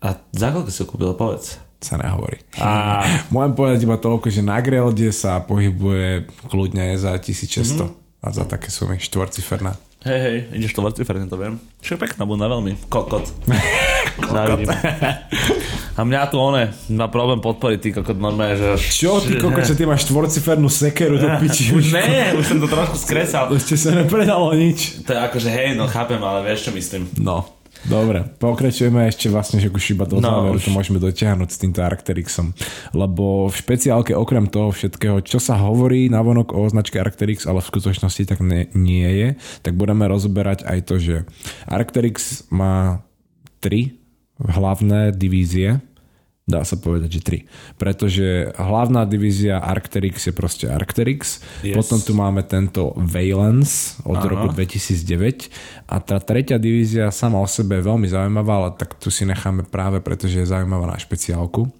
A 0.00 0.16
za 0.32 0.48
koľko 0.48 0.70
si 0.72 0.82
kúpil, 0.88 1.12
povedz? 1.12 1.60
Sa 1.80 1.96
nehovorí. 2.00 2.40
A... 2.60 3.04
Môžem 3.34 3.52
povedať 3.56 3.84
iba 3.84 4.00
toľko, 4.00 4.32
že 4.32 4.40
na 4.40 4.60
Grelde 4.64 5.12
sa 5.12 5.40
pohybuje 5.44 6.28
kľudne 6.48 6.96
za 6.96 7.16
1600 7.16 7.84
mm-hmm. 7.84 7.88
a 8.24 8.26
za 8.32 8.44
také 8.48 8.72
sumy 8.72 8.96
štvorciferná. 8.96 9.76
Hej, 10.00 10.20
hej, 10.24 10.36
ideš 10.56 10.72
to 10.72 10.80
štvorciferne, 10.80 11.28
to 11.28 11.36
viem. 11.36 11.60
Čo 11.84 11.96
je 11.96 12.08
pekná 12.08 12.24
bunda, 12.24 12.48
veľmi. 12.48 12.88
Kokot. 12.88 13.28
Kokot. 14.20 14.60
A 16.00 16.06
mňa 16.06 16.32
tu 16.32 16.40
one, 16.40 16.72
má 16.96 17.12
problém 17.12 17.44
podporiť, 17.44 17.78
ty 17.82 17.88
kokot 17.92 18.16
normálne, 18.16 18.56
že... 18.56 18.80
Čo, 18.80 19.20
ty 19.20 19.36
kokot, 19.36 19.68
že 19.68 19.76
ty 19.76 19.84
máš 19.84 20.08
štvorcifernú 20.08 20.72
sekeru 20.72 21.20
do 21.20 21.28
piči. 21.44 21.76
Už 21.76 21.92
ne, 21.92 22.32
už 22.40 22.44
som 22.46 22.56
to 22.56 22.72
trošku 22.72 22.96
skresal. 22.96 23.52
Ešte 23.60 23.76
sa 23.76 23.92
nepredalo 23.92 24.56
nič. 24.56 25.04
To 25.04 25.12
je 25.12 25.20
akože 25.20 25.48
hej, 25.52 25.76
no 25.76 25.84
chápem, 25.84 26.16
ale 26.24 26.40
vieš 26.48 26.70
čo 26.70 26.72
myslím. 26.72 27.04
No. 27.20 27.60
Dobre, 27.80 28.28
pokračujeme 28.36 29.08
ešte 29.08 29.32
vlastne, 29.32 29.56
že 29.56 29.72
už 29.72 29.96
iba 29.96 30.04
do 30.04 30.20
no, 30.20 30.28
záveru 30.28 30.60
to 30.60 30.68
môžeme 30.68 31.00
dotiahnuť 31.00 31.48
s 31.48 31.60
týmto 31.64 31.80
Arcterixom. 31.80 32.52
Lebo 32.92 33.48
v 33.48 33.56
špeciálke 33.56 34.12
okrem 34.12 34.52
toho 34.52 34.68
všetkého, 34.68 35.24
čo 35.24 35.40
sa 35.40 35.56
hovorí 35.56 36.12
na 36.12 36.20
vonok 36.20 36.52
o 36.52 36.68
značke 36.68 37.00
Arcterix, 37.00 37.48
ale 37.48 37.64
v 37.64 37.70
skutočnosti 37.72 38.22
tak 38.28 38.44
ne, 38.44 38.68
nie 38.76 39.08
je, 39.08 39.28
tak 39.64 39.80
budeme 39.80 40.04
rozoberať 40.12 40.68
aj 40.68 40.78
to, 40.84 40.94
že 41.00 41.16
Arcterix 41.64 42.44
má 42.52 43.00
tri 43.64 43.99
hlavné 44.48 45.12
divízie, 45.12 45.80
Dá 46.50 46.66
sa 46.66 46.74
povedať, 46.74 47.10
že 47.14 47.20
tri. 47.22 47.38
Pretože 47.78 48.50
hlavná 48.58 49.06
divízia 49.06 49.62
Arcterix 49.62 50.26
je 50.26 50.34
proste 50.34 50.66
Arcterix. 50.66 51.38
Yes. 51.62 51.78
Potom 51.78 52.02
tu 52.02 52.10
máme 52.10 52.42
tento 52.42 52.90
Valence 52.98 54.02
od 54.02 54.18
Aha. 54.18 54.26
roku 54.26 54.46
2009. 54.50 55.46
A 55.86 56.02
tá 56.02 56.18
tretia 56.18 56.58
divízia 56.58 57.14
sama 57.14 57.38
o 57.38 57.46
sebe 57.46 57.78
je 57.78 57.86
veľmi 57.86 58.10
zaujímavá, 58.10 58.66
ale 58.66 58.70
tak 58.74 58.98
tu 58.98 59.14
si 59.14 59.22
necháme 59.22 59.62
práve, 59.62 60.02
pretože 60.02 60.42
je 60.42 60.50
zaujímavá 60.50 60.90
na 60.90 60.98
špeciálku. 60.98 61.70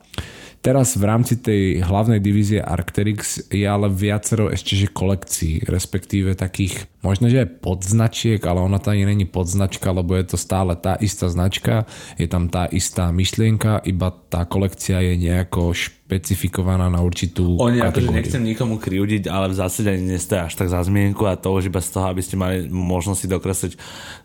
Teraz 0.61 0.93
v 0.93 1.09
rámci 1.09 1.41
tej 1.41 1.81
hlavnej 1.81 2.21
divízie 2.21 2.61
Arcterix 2.61 3.49
je 3.49 3.65
ale 3.65 3.89
viacero 3.89 4.53
ešte 4.53 4.77
že 4.77 4.93
kolekcií, 4.93 5.65
respektíve 5.65 6.37
takých, 6.37 6.85
možno 7.01 7.33
že 7.33 7.49
aj 7.49 7.65
podznačiek, 7.65 8.41
ale 8.45 8.61
ona 8.61 8.77
tam 8.77 8.93
není 8.93 9.25
podznačka, 9.25 9.89
lebo 9.89 10.13
je 10.21 10.29
to 10.29 10.37
stále 10.37 10.77
tá 10.77 11.01
istá 11.01 11.33
značka, 11.33 11.89
je 12.21 12.29
tam 12.29 12.53
tá 12.53 12.69
istá 12.69 13.09
myšlienka, 13.09 13.81
iba 13.89 14.13
tá 14.29 14.45
kolekcia 14.45 15.01
je 15.01 15.17
nejako 15.17 15.73
špe- 15.73 16.00
špecifikovaná 16.11 16.91
na 16.91 16.99
určitú 16.99 17.55
Oni 17.63 17.79
akože 17.79 18.11
nechcem 18.11 18.43
nikomu 18.43 18.83
kriudiť, 18.83 19.31
ale 19.31 19.55
v 19.55 19.63
zásade 19.63 19.95
nestojí 19.95 20.51
až 20.51 20.59
tak 20.59 20.67
za 20.67 20.83
zmienku 20.83 21.23
a 21.31 21.39
to 21.39 21.55
už 21.55 21.71
iba 21.71 21.79
z 21.79 21.95
toho, 21.95 22.11
aby 22.11 22.19
ste 22.19 22.35
mali 22.35 22.67
možnosť 22.67 23.21
si 23.23 23.29
dokresliť 23.31 23.73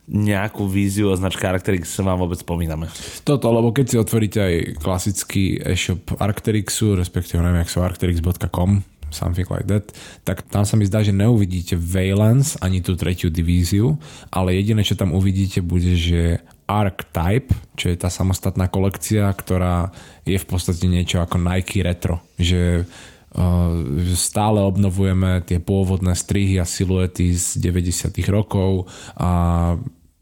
nejakú 0.10 0.66
víziu 0.66 1.14
o 1.14 1.16
značke 1.18 1.46
Arcterix 1.46 1.94
vám 2.02 2.18
vôbec 2.18 2.42
spomíname. 2.42 2.90
Toto, 3.22 3.54
lebo 3.54 3.70
keď 3.70 3.86
si 3.86 3.96
otvoríte 4.02 4.42
aj 4.42 4.54
klasický 4.82 5.62
e-shop 5.62 6.18
Arcterixu, 6.18 6.98
respektíve 6.98 7.46
neviem, 7.46 7.62
jak 7.62 7.70
sa 7.70 7.86
arcterix.com, 7.86 8.82
something 9.14 9.46
like 9.54 9.70
that, 9.70 9.94
tak 10.26 10.42
tam 10.50 10.66
sa 10.66 10.74
mi 10.74 10.90
zdá, 10.90 11.06
že 11.06 11.14
neuvidíte 11.14 11.78
Valence 11.78 12.58
ani 12.66 12.82
tú 12.82 12.98
tretiu 12.98 13.30
divíziu, 13.30 14.02
ale 14.34 14.58
jediné, 14.58 14.82
čo 14.82 14.98
tam 14.98 15.14
uvidíte, 15.14 15.62
bude, 15.62 15.94
že 15.94 16.42
Archetype, 16.66 17.54
čo 17.78 17.94
je 17.94 17.98
tá 17.98 18.10
samostatná 18.10 18.66
kolekcia, 18.66 19.30
ktorá 19.30 19.94
je 20.26 20.38
v 20.38 20.46
podstate 20.50 20.90
niečo 20.90 21.22
ako 21.22 21.38
Nike 21.38 21.86
Retro, 21.86 22.26
že 22.42 22.82
uh, 22.82 24.16
stále 24.18 24.66
obnovujeme 24.66 25.46
tie 25.46 25.62
pôvodné 25.62 26.18
strihy 26.18 26.58
a 26.58 26.66
siluety 26.66 27.38
z 27.38 27.62
90 27.62 28.10
rokov 28.34 28.90
a 29.14 29.30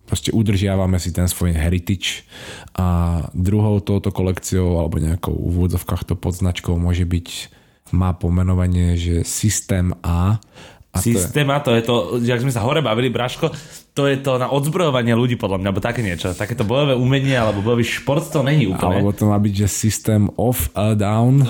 proste 0.03 0.35
udržiavame 0.35 0.99
si 0.99 1.15
ten 1.15 1.31
svoj 1.31 1.55
heritage. 1.55 2.27
A 2.75 3.17
druhou 3.31 3.79
touto 3.79 4.11
kolekciou 4.11 4.83
alebo 4.83 4.99
nejakou 4.99 5.31
úvodzovkách 5.31 6.03
to 6.11 6.15
podznačkou 6.19 6.75
môže 6.75 7.07
byť 7.07 7.27
má 7.93 8.11
pomenovanie, 8.17 8.97
že 8.99 9.23
systém 9.23 9.93
A. 10.01 10.41
A 10.93 10.97
Systéma, 11.01 11.57
to 11.65 11.73
je 11.73 11.81
to, 11.81 12.21
jak 12.21 12.37
sme 12.37 12.53
sa 12.53 12.61
hore 12.61 12.77
bavili, 12.85 13.09
Braško, 13.09 13.49
to 13.93 14.09
je 14.09 14.17
to 14.25 14.41
na 14.41 14.49
odzbrojovanie 14.49 15.13
ľudí 15.13 15.37
podľa 15.37 15.61
mňa, 15.61 15.69
alebo 15.69 15.85
také 15.85 16.01
niečo. 16.01 16.33
Takéto 16.33 16.65
bojové 16.65 16.97
umenie 16.97 17.37
alebo 17.37 17.61
bojový 17.61 17.85
šport 17.85 18.25
to 18.25 18.41
není 18.41 18.65
úplne. 18.65 19.05
Alebo 19.05 19.13
to 19.13 19.29
má 19.29 19.37
byť, 19.37 19.53
že 19.53 19.67
systém 19.69 20.33
off 20.33 20.73
a 20.73 20.97
down. 20.97 21.45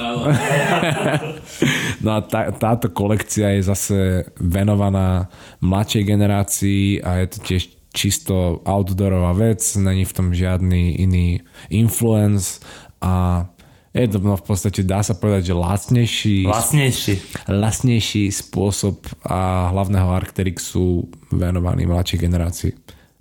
no 2.03 2.09
a 2.11 2.19
tá, 2.19 2.51
táto 2.51 2.91
kolekcia 2.91 3.55
je 3.55 3.61
zase 3.63 3.97
venovaná 4.35 5.31
mladšej 5.63 6.03
generácii 6.03 6.99
a 6.99 7.23
je 7.23 7.27
to 7.31 7.37
tiež 7.47 7.63
čisto 7.93 8.59
outdoorová 8.67 9.31
vec, 9.37 9.63
není 9.79 10.03
v 10.03 10.15
tom 10.17 10.27
žiadny 10.35 10.99
iný 10.99 11.39
influence 11.71 12.59
a 12.99 13.47
je 13.93 14.09
to 14.09 14.17
no 14.17 14.33
v 14.33 14.45
podstate, 14.45 14.81
dá 14.81 15.05
sa 15.05 15.13
povedať, 15.13 15.53
že 15.53 15.55
lacnejší, 15.55 16.37
lacnejší. 16.49 17.13
lacnejší 17.45 18.23
spôsob 18.33 19.05
a 19.21 19.69
hlavného 19.69 20.09
Arcterixu 20.09 21.05
venovaný 21.29 21.85
mladšej 21.85 22.19
generácii. 22.19 22.71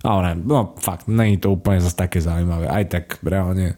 Ale 0.03 0.35
no 0.35 0.73
fakt, 0.81 1.05
není 1.05 1.37
to 1.37 1.53
úplne 1.53 1.79
zase 1.79 1.95
také 1.95 2.19
zaujímavé. 2.19 2.67
Aj 2.67 2.83
tak 2.89 3.21
reálne, 3.23 3.77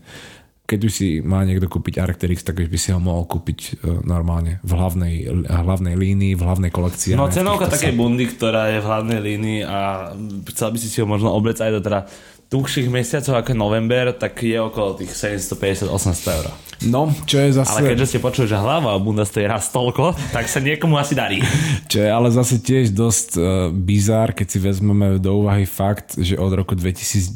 keď 0.65 0.79
už 0.87 0.91
si 0.95 1.07
má 1.21 1.45
niekto 1.45 1.69
kúpiť 1.69 2.01
Arcterix, 2.01 2.41
tak 2.41 2.63
už 2.63 2.71
by 2.71 2.79
si 2.81 2.89
ho 2.89 2.97
mohol 2.97 3.29
kúpiť 3.29 3.59
uh, 3.77 4.01
normálne 4.01 4.57
v 4.65 4.71
hlavnej, 4.73 5.15
hlavnej 5.45 5.93
línii, 5.93 6.33
v 6.33 6.41
hlavnej 6.41 6.71
kolekcii. 6.73 7.13
No 7.13 7.29
cenovka 7.29 7.69
takej 7.69 7.93
bundy, 7.93 8.25
ktorá 8.25 8.73
je 8.73 8.79
v 8.81 8.87
hlavnej 8.89 9.19
línii 9.21 9.59
a 9.67 10.09
chcel 10.49 10.73
by 10.73 10.77
si 10.81 10.89
si 10.89 10.97
ho 11.03 11.05
možno 11.05 11.29
oblec 11.29 11.61
aj 11.61 11.75
do 11.75 11.81
teda 11.85 12.09
dlhších 12.49 12.87
mesiacov 12.93 13.41
ako 13.41 13.51
november, 13.57 14.13
tak 14.13 14.37
je 14.45 14.57
okolo 14.61 14.95
tých 15.01 15.11
750-800 15.17 16.37
eur. 16.37 16.47
No, 16.85 17.09
čo 17.25 17.39
je 17.39 17.55
zase... 17.55 17.71
Ale 17.71 17.95
keďže 17.95 18.05
ste 18.15 18.19
počuli, 18.19 18.45
že 18.51 18.59
hlava 18.59 18.93
a 18.93 18.99
bunda 18.99 19.23
stojí 19.23 19.47
raz 19.47 19.71
toľko, 19.71 20.13
tak 20.35 20.45
sa 20.51 20.59
niekomu 20.59 20.99
asi 20.99 21.15
darí. 21.15 21.39
Čo 21.91 22.03
je 22.03 22.09
ale 22.11 22.29
zase 22.35 22.59
tiež 22.59 22.91
dosť 22.91 23.29
uh, 23.39 23.43
bizár, 23.71 24.35
keď 24.35 24.47
si 24.51 24.59
vezmeme 24.59 25.17
do 25.17 25.39
úvahy 25.39 25.63
fakt, 25.63 26.19
že 26.19 26.35
od 26.35 26.51
roku 26.51 26.75
2019 26.75 27.31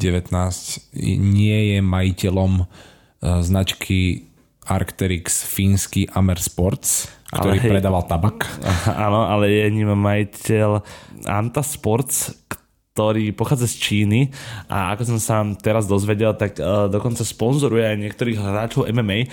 nie 1.18 1.60
je 1.74 1.80
majiteľom 1.80 2.54
uh, 2.62 2.66
značky 3.40 4.30
Arcterix 4.70 5.42
fínsky 5.50 6.06
Amer 6.14 6.38
Sports, 6.38 7.10
ktorý 7.34 7.58
ale 7.58 7.70
predával 7.74 8.04
tabak. 8.06 8.46
Áno, 8.86 9.26
ale 9.26 9.50
je 9.50 9.66
ním 9.74 9.98
majiteľ 9.98 10.86
Anta 11.26 11.66
Sports, 11.66 12.38
ktorý 13.00 13.32
pochádza 13.32 13.72
z 13.72 13.80
Číny 13.80 14.28
a 14.68 14.92
ako 14.92 15.16
som 15.16 15.20
sa 15.24 15.36
teraz 15.56 15.88
dozvedel, 15.88 16.36
tak 16.36 16.60
uh, 16.60 16.92
dokonca 16.92 17.24
sponzoruje 17.24 17.88
aj 17.88 17.96
niektorých 17.96 18.36
hráčov 18.36 18.92
MMA. 18.92 19.32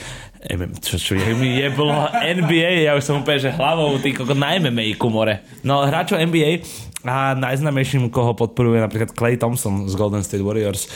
MM, 0.54 0.78
čo, 0.78 0.94
čo 0.94 1.18
je 1.18 1.34
mi 1.34 1.58
je 1.58 1.66
bolo 1.74 1.90
NBA, 2.14 2.86
ja 2.86 2.94
už 2.94 3.02
som 3.02 3.26
úplne, 3.26 3.42
že 3.42 3.50
hlavou 3.50 3.98
tý 3.98 4.14
koko 4.14 4.38
na 4.38 4.54
MMA 4.62 4.94
kumore. 4.94 5.42
No 5.66 5.82
hráčov 5.82 6.22
NBA 6.22 6.62
a 7.02 7.34
najznamejším, 7.34 8.06
koho 8.06 8.38
podporuje 8.38 8.78
napríklad 8.78 9.10
Clay 9.10 9.34
Thompson 9.34 9.90
z 9.90 9.98
Golden 9.98 10.22
State 10.22 10.46
Warriors. 10.46 10.86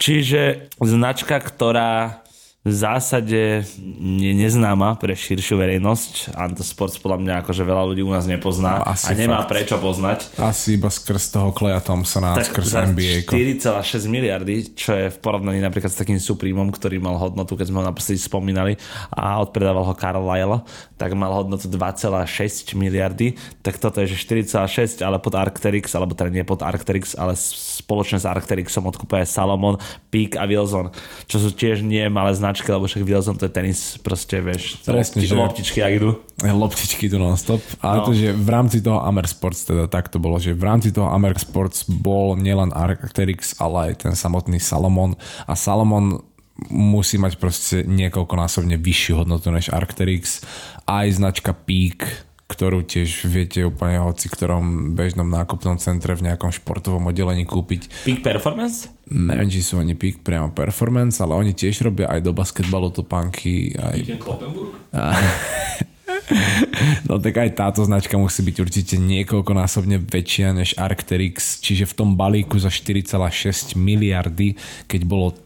Čiže 0.00 0.72
značka, 0.80 1.36
ktorá 1.44 2.23
v 2.64 2.72
zásade 2.72 3.60
je 4.00 4.32
neznáma 4.32 4.96
pre 4.96 5.12
širšiu 5.12 5.60
verejnosť. 5.60 6.32
Antosports 6.32 6.96
podľa 6.96 7.20
mňa 7.20 7.34
akože 7.44 7.60
veľa 7.60 7.92
ľudí 7.92 8.00
u 8.00 8.08
nás 8.08 8.24
nepozná 8.24 8.80
no, 8.80 8.88
a 8.88 8.96
nemá 9.12 9.44
fakt. 9.44 9.52
prečo 9.52 9.76
poznať. 9.76 10.32
Asi 10.40 10.80
iba 10.80 10.88
skrz 10.88 11.28
toho 11.28 11.52
Kleja 11.52 11.84
Thompsona, 11.84 12.32
tak 12.32 12.48
skrz 12.48 12.64
za 12.64 12.88
NBA. 12.88 13.28
4,6 13.28 14.08
miliardy, 14.08 14.72
čo 14.72 14.96
je 14.96 15.12
v 15.12 15.18
porovnaní 15.20 15.60
napríklad 15.60 15.92
s 15.92 16.00
takým 16.00 16.16
Supremom, 16.16 16.72
ktorý 16.72 17.04
mal 17.04 17.20
hodnotu, 17.20 17.52
keď 17.52 17.68
sme 17.68 17.84
ho 17.84 17.88
naposledy 17.92 18.16
spomínali 18.16 18.80
a 19.12 19.44
odpredával 19.44 19.84
ho 19.84 19.92
Karl 19.92 20.24
Lyle, 20.24 20.64
tak 20.96 21.12
mal 21.12 21.36
hodnotu 21.36 21.68
2,6 21.68 22.72
miliardy, 22.80 23.36
tak 23.60 23.76
toto 23.76 24.00
je 24.00 24.08
že 24.08 24.16
4,6, 24.24 25.04
ale 25.04 25.20
pod 25.20 25.36
Arcterix, 25.36 25.92
alebo 25.92 26.16
teda 26.16 26.32
nie 26.32 26.48
pod 26.48 26.64
Arcterix, 26.64 27.12
ale 27.12 27.36
spoločne 27.36 28.16
s 28.16 28.24
Arcterixom 28.24 28.88
odkúpuje 28.88 29.28
Salomon, 29.28 29.76
Peak 30.08 30.40
a 30.40 30.48
Wilson, 30.48 30.88
čo 31.28 31.36
sú 31.36 31.52
tiež 31.52 31.84
nie 31.84 32.08
malé 32.08 32.32
značky 32.32 32.53
značky, 32.54 32.70
lebo 32.70 32.86
však 32.86 33.02
videl 33.02 33.18
som 33.20 33.34
to 33.34 33.48
tenis, 33.48 33.98
proste 33.98 34.38
vieš, 34.38 34.78
Presne, 34.80 35.18
lopti, 35.18 35.26
že- 35.26 35.34
loptičky, 35.34 35.78
ak 35.80 35.92
idú. 35.92 36.10
Loptičky 36.62 37.04
tu 37.06 37.18
non-stop. 37.18 37.58
Ale 37.80 37.98
No. 37.98 38.04
to, 38.04 38.12
že 38.12 38.30
v 38.30 38.48
rámci 38.48 38.78
toho 38.78 39.02
Amer 39.02 39.26
Sports, 39.26 39.64
teda 39.64 39.84
tak 39.86 40.06
to 40.06 40.16
bolo, 40.16 40.38
že 40.38 40.52
v 40.52 40.62
rámci 40.62 40.88
toho 40.88 41.06
Amer 41.06 41.34
Sports 41.34 41.82
bol 41.84 42.34
nielen 42.34 42.70
Arcteryx, 42.70 43.58
ale 43.58 43.90
aj 43.90 44.06
ten 44.06 44.14
samotný 44.14 44.56
Salomon. 44.56 45.18
A 45.42 45.52
Salomon 45.52 46.22
musí 46.64 47.16
mať 47.16 47.34
proste 47.34 47.82
niekoľkonásobne 47.82 48.76
vyššiu 48.76 49.18
hodnotu 49.18 49.50
než 49.50 49.68
Arcteryx. 49.68 50.46
Aj 50.84 51.02
značka 51.08 51.50
Peak, 51.50 52.06
ktorú 52.44 52.84
tiež 52.84 53.24
viete 53.24 53.64
úplne 53.64 54.04
hoci 54.04 54.28
ktorom 54.28 54.92
bežnom 54.92 55.24
nákupnom 55.24 55.80
centre 55.80 56.12
v 56.12 56.28
nejakom 56.28 56.52
športovom 56.52 57.08
oddelení 57.08 57.48
kúpiť. 57.48 58.04
Peak 58.04 58.20
Performance? 58.20 58.92
Neviem, 59.08 59.48
či 59.48 59.64
sú 59.64 59.80
oni 59.80 59.96
Peak 59.96 60.20
priamo 60.20 60.52
performance, 60.52 61.20
ale 61.24 61.36
oni 61.36 61.52
tiež 61.56 61.84
robia 61.84 62.08
aj 62.08 62.20
do 62.24 62.32
basketbalu 62.36 62.92
topánky, 62.92 63.76
aj? 63.76 63.96
No 67.08 67.20
tak 67.20 67.36
aj 67.36 67.52
táto 67.52 67.84
značka 67.84 68.16
musí 68.16 68.40
byť 68.40 68.56
určite 68.60 68.94
niekoľkonásobne 68.96 70.00
väčšia 70.00 70.56
než 70.56 70.72
Arcteryx, 70.80 71.60
čiže 71.60 71.84
v 71.84 71.96
tom 71.96 72.10
balíku 72.16 72.56
za 72.56 72.72
4,6 72.72 73.76
miliardy, 73.76 74.56
keď 74.88 75.00
bolo 75.04 75.36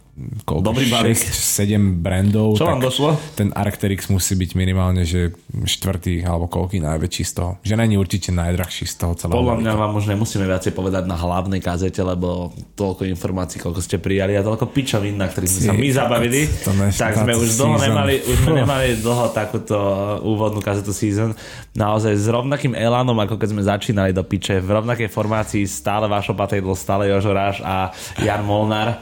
koľko, 0.43 0.63
Dobrý 0.65 0.87
balík. 0.87 1.15
6-7 1.15 1.75
brandov, 1.97 2.55
Čo 2.55 2.67
vám 2.67 2.81
došlo? 2.81 3.15
ten 3.33 3.51
Arcteryx 3.51 4.07
musí 4.09 4.35
byť 4.35 4.51
minimálne, 4.53 5.03
že 5.03 5.31
štvrtý 5.49 6.21
alebo 6.21 6.47
koľký 6.47 6.79
najväčší 6.79 7.23
z 7.23 7.33
toho. 7.33 7.51
Že 7.61 7.75
není 7.77 7.95
určite 7.95 8.31
najdrahší 8.31 8.85
z 8.85 8.95
toho 8.97 9.13
celého. 9.15 9.37
Podľa 9.37 9.57
mňa 9.59 9.73
vám 9.75 9.93
už 9.95 10.09
nemusíme 10.09 10.45
viacej 10.45 10.73
povedať 10.73 11.05
na 11.05 11.15
hlavnej 11.15 11.59
kazete, 11.59 11.99
lebo 11.99 12.51
toľko 12.75 13.07
informácií, 13.07 13.59
koľko 13.59 13.79
ste 13.79 13.97
prijali 13.97 14.35
a 14.35 14.43
toľko 14.43 14.69
pičovín, 14.69 15.17
na 15.17 15.27
ktorých 15.27 15.49
sme 15.49 15.63
sa 15.63 15.73
my 15.73 15.89
zabavili, 15.89 16.41
to 16.61 16.71
ne- 16.73 16.91
tak 16.91 17.15
sme 17.15 17.33
už 17.33 17.49
dlho 17.55 17.77
season. 17.77 17.87
nemali, 17.87 18.15
už 18.21 18.37
sme 18.41 18.53
nemali 18.57 18.87
dlho 18.99 19.27
takúto 19.31 19.77
úvodnú 20.23 20.59
kazetu 20.59 20.91
season. 20.91 21.31
Naozaj 21.73 22.13
s 22.13 22.27
rovnakým 22.27 22.75
elánom, 22.75 23.15
ako 23.17 23.35
keď 23.35 23.49
sme 23.49 23.63
začínali 23.63 24.11
do 24.11 24.21
piče, 24.21 24.59
v 24.59 24.71
rovnakej 24.73 25.07
formácii 25.07 25.63
stále 25.65 26.07
Vašo 26.07 26.33
Patejdl, 26.33 26.75
stále 26.75 27.07
Jožo 27.07 27.31
Ráš 27.31 27.61
a 27.61 27.91
Jan 28.19 28.43
Molnár. 28.43 28.99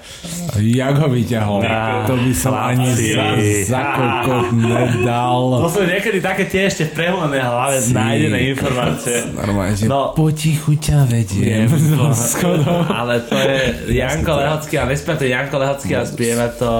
Jak 0.58 0.94
ho 0.98 1.05
vyťahol? 1.06 1.60
Á, 1.62 2.04
to 2.04 2.14
by 2.14 2.32
som 2.32 2.52
ani 2.52 2.86
za, 2.92 3.24
za 3.66 3.80
kokot 3.94 4.48
nedal. 4.52 5.62
To 5.62 5.70
sú 5.70 5.82
niekedy 5.82 6.18
také 6.18 6.46
tie 6.46 6.66
ešte 6.66 6.90
v 6.90 6.92
preholenej 6.94 7.42
hlave 7.42 7.76
nájdené 7.90 8.38
informácie. 8.50 9.16
Normálne, 9.40 9.74
že 9.74 9.84
No. 9.86 10.10
no, 10.10 10.18
potichu 10.18 10.76
ťa 10.76 11.06
vediem. 11.06 11.66
Viem, 11.66 11.70
Schodom. 12.34 12.86
ale 12.86 13.22
to 13.22 13.34
je 13.34 13.58
Janko 13.94 14.32
Lehocký 14.36 14.74
a 14.76 14.84
nespieva 14.84 15.16
to 15.16 15.26
Janko 15.26 15.56
Lehocký 15.56 15.92
a 15.94 16.02
spieva 16.02 16.46
to 16.50 16.70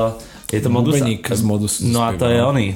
je 0.47 0.61
to 0.63 0.71
modus 0.71 1.03
z 1.27 1.43
Modusu 1.43 1.91
no 1.91 2.07
a 2.07 2.15
to 2.15 2.31
je 2.31 2.39
oný 2.39 2.69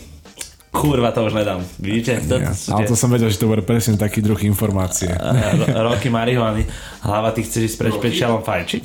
Kurva, 0.70 1.10
to 1.10 1.26
už 1.26 1.34
nedám. 1.34 1.66
Vidíte? 1.82 2.22
To, 2.30 2.38
Ja, 2.38 2.54
ale 2.54 2.86
to 2.86 2.94
to 2.94 3.00
som 3.02 3.10
vedel, 3.10 3.26
že 3.26 3.42
to 3.42 3.50
bude 3.50 3.66
presne 3.66 3.98
taký 3.98 4.22
druh 4.22 4.38
informácie. 4.38 5.10
roky 5.90 6.06
marihuany. 6.06 6.62
Hlava, 7.02 7.34
ty 7.34 7.42
chceš 7.42 7.74
ísť 7.74 7.76
pred 7.82 7.90
špeciálom 7.90 8.46
fajčiť? 8.46 8.84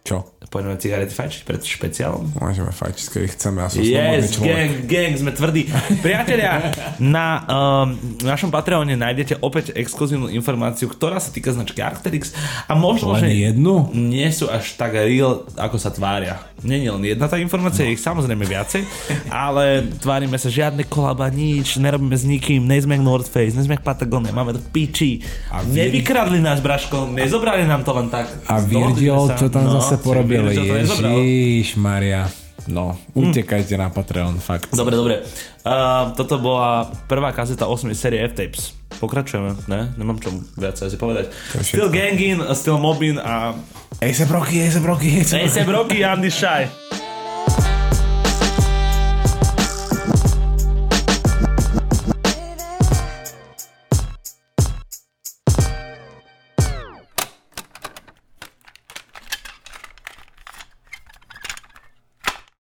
Čo? 0.00 0.35
Poďme 0.46 0.76
cigarety 0.76 1.10
fajčiť 1.10 1.42
pred 1.42 1.60
špeciálom? 1.60 2.30
Môžeme 2.34 2.70
fajčiť, 2.70 3.06
kedy 3.08 3.26
chceme. 3.30 3.58
Ja 3.58 3.68
som 3.68 3.82
Yes, 3.82 4.36
gang, 4.36 4.72
gang, 4.84 5.12
sme 5.12 5.30
tvrdí. 5.30 5.66
Priatelia, 6.00 6.70
na 6.96 7.42
um, 7.42 7.88
našom 8.20 8.48
Patreone 8.48 8.94
nájdete 8.94 9.38
opäť 9.38 9.72
exkluzívnu 9.72 10.30
informáciu, 10.30 10.86
ktorá 10.86 11.18
sa 11.18 11.28
týka 11.28 11.50
značky 11.50 11.78
Arcteryx 11.78 12.30
a 12.62 12.72
možno, 12.72 13.12
Len 13.12 13.22
že 13.22 13.30
jednu? 13.50 13.90
nie 13.90 14.26
sú 14.28 14.46
až 14.46 14.74
tak 14.74 14.94
real, 14.94 15.44
ako 15.52 15.76
sa 15.76 15.90
tvária. 15.90 16.38
Nie 16.58 16.80
je 16.80 16.88
len 16.88 17.04
jedna 17.04 17.26
tá 17.26 17.36
informácia, 17.36 17.84
je 17.84 17.92
ich 17.92 18.00
samozrejme 18.00 18.42
viacej, 18.42 18.82
ale 19.28 19.64
tvárime 19.94 20.34
sa 20.34 20.48
žiadne 20.48 20.82
kolaba, 20.84 21.28
nič, 21.28 21.76
nerobíme 21.76 22.14
s 22.14 22.24
nikým, 22.24 22.62
nejsme 22.62 22.96
North 22.96 23.28
Face, 23.28 23.52
nejsme 23.52 23.76
Patagonia, 23.76 24.30
máme 24.30 24.52
to 24.52 24.62
piči. 24.64 25.20
A 25.48 25.60
Vir- 25.60 25.90
Nevykradli 25.90 26.38
nás, 26.38 26.58
Braško, 26.58 27.06
nezobrali 27.08 27.62
nám 27.62 27.82
to 27.82 27.92
len 27.92 28.08
tak. 28.08 28.30
A 28.46 28.58
Virgil, 28.58 29.28
čo 29.34 29.46
tam 29.48 29.66
No, 29.66 29.78
zase 29.78 29.98
porobil? 29.98 30.45
Virgil 30.50 31.02
to. 31.02 31.10
Ježiš 31.18 31.76
Maria. 31.76 32.30
No, 32.66 32.98
utekajte 33.14 33.78
na 33.78 33.94
Patreon, 33.94 34.42
fakt. 34.42 34.74
Dobre, 34.74 34.98
dobre. 34.98 35.22
Uh, 35.62 36.10
toto 36.18 36.42
bola 36.42 36.90
prvá 37.06 37.30
kazeta 37.30 37.70
8 37.70 37.94
série 37.94 38.18
F-Tapes. 38.26 38.74
Pokračujeme, 38.98 39.54
ne? 39.70 39.94
Nemám 39.94 40.18
čo 40.18 40.34
viac 40.58 40.74
asi 40.82 40.98
povedať. 40.98 41.30
Still. 41.62 41.92
Gangin, 41.94 42.42
Still 42.58 42.82
Mobin 42.82 43.22
a 43.22 43.54
Ej 44.00 44.14
se 44.14 44.24
broky, 44.26 44.60
ej 44.60 44.70
se 44.70 44.80
broky, 44.80 45.08
ej 45.08 45.24
se 45.24 45.36
Ej, 45.40 46.04
Andy 46.04 46.30
Shy. 46.30 46.68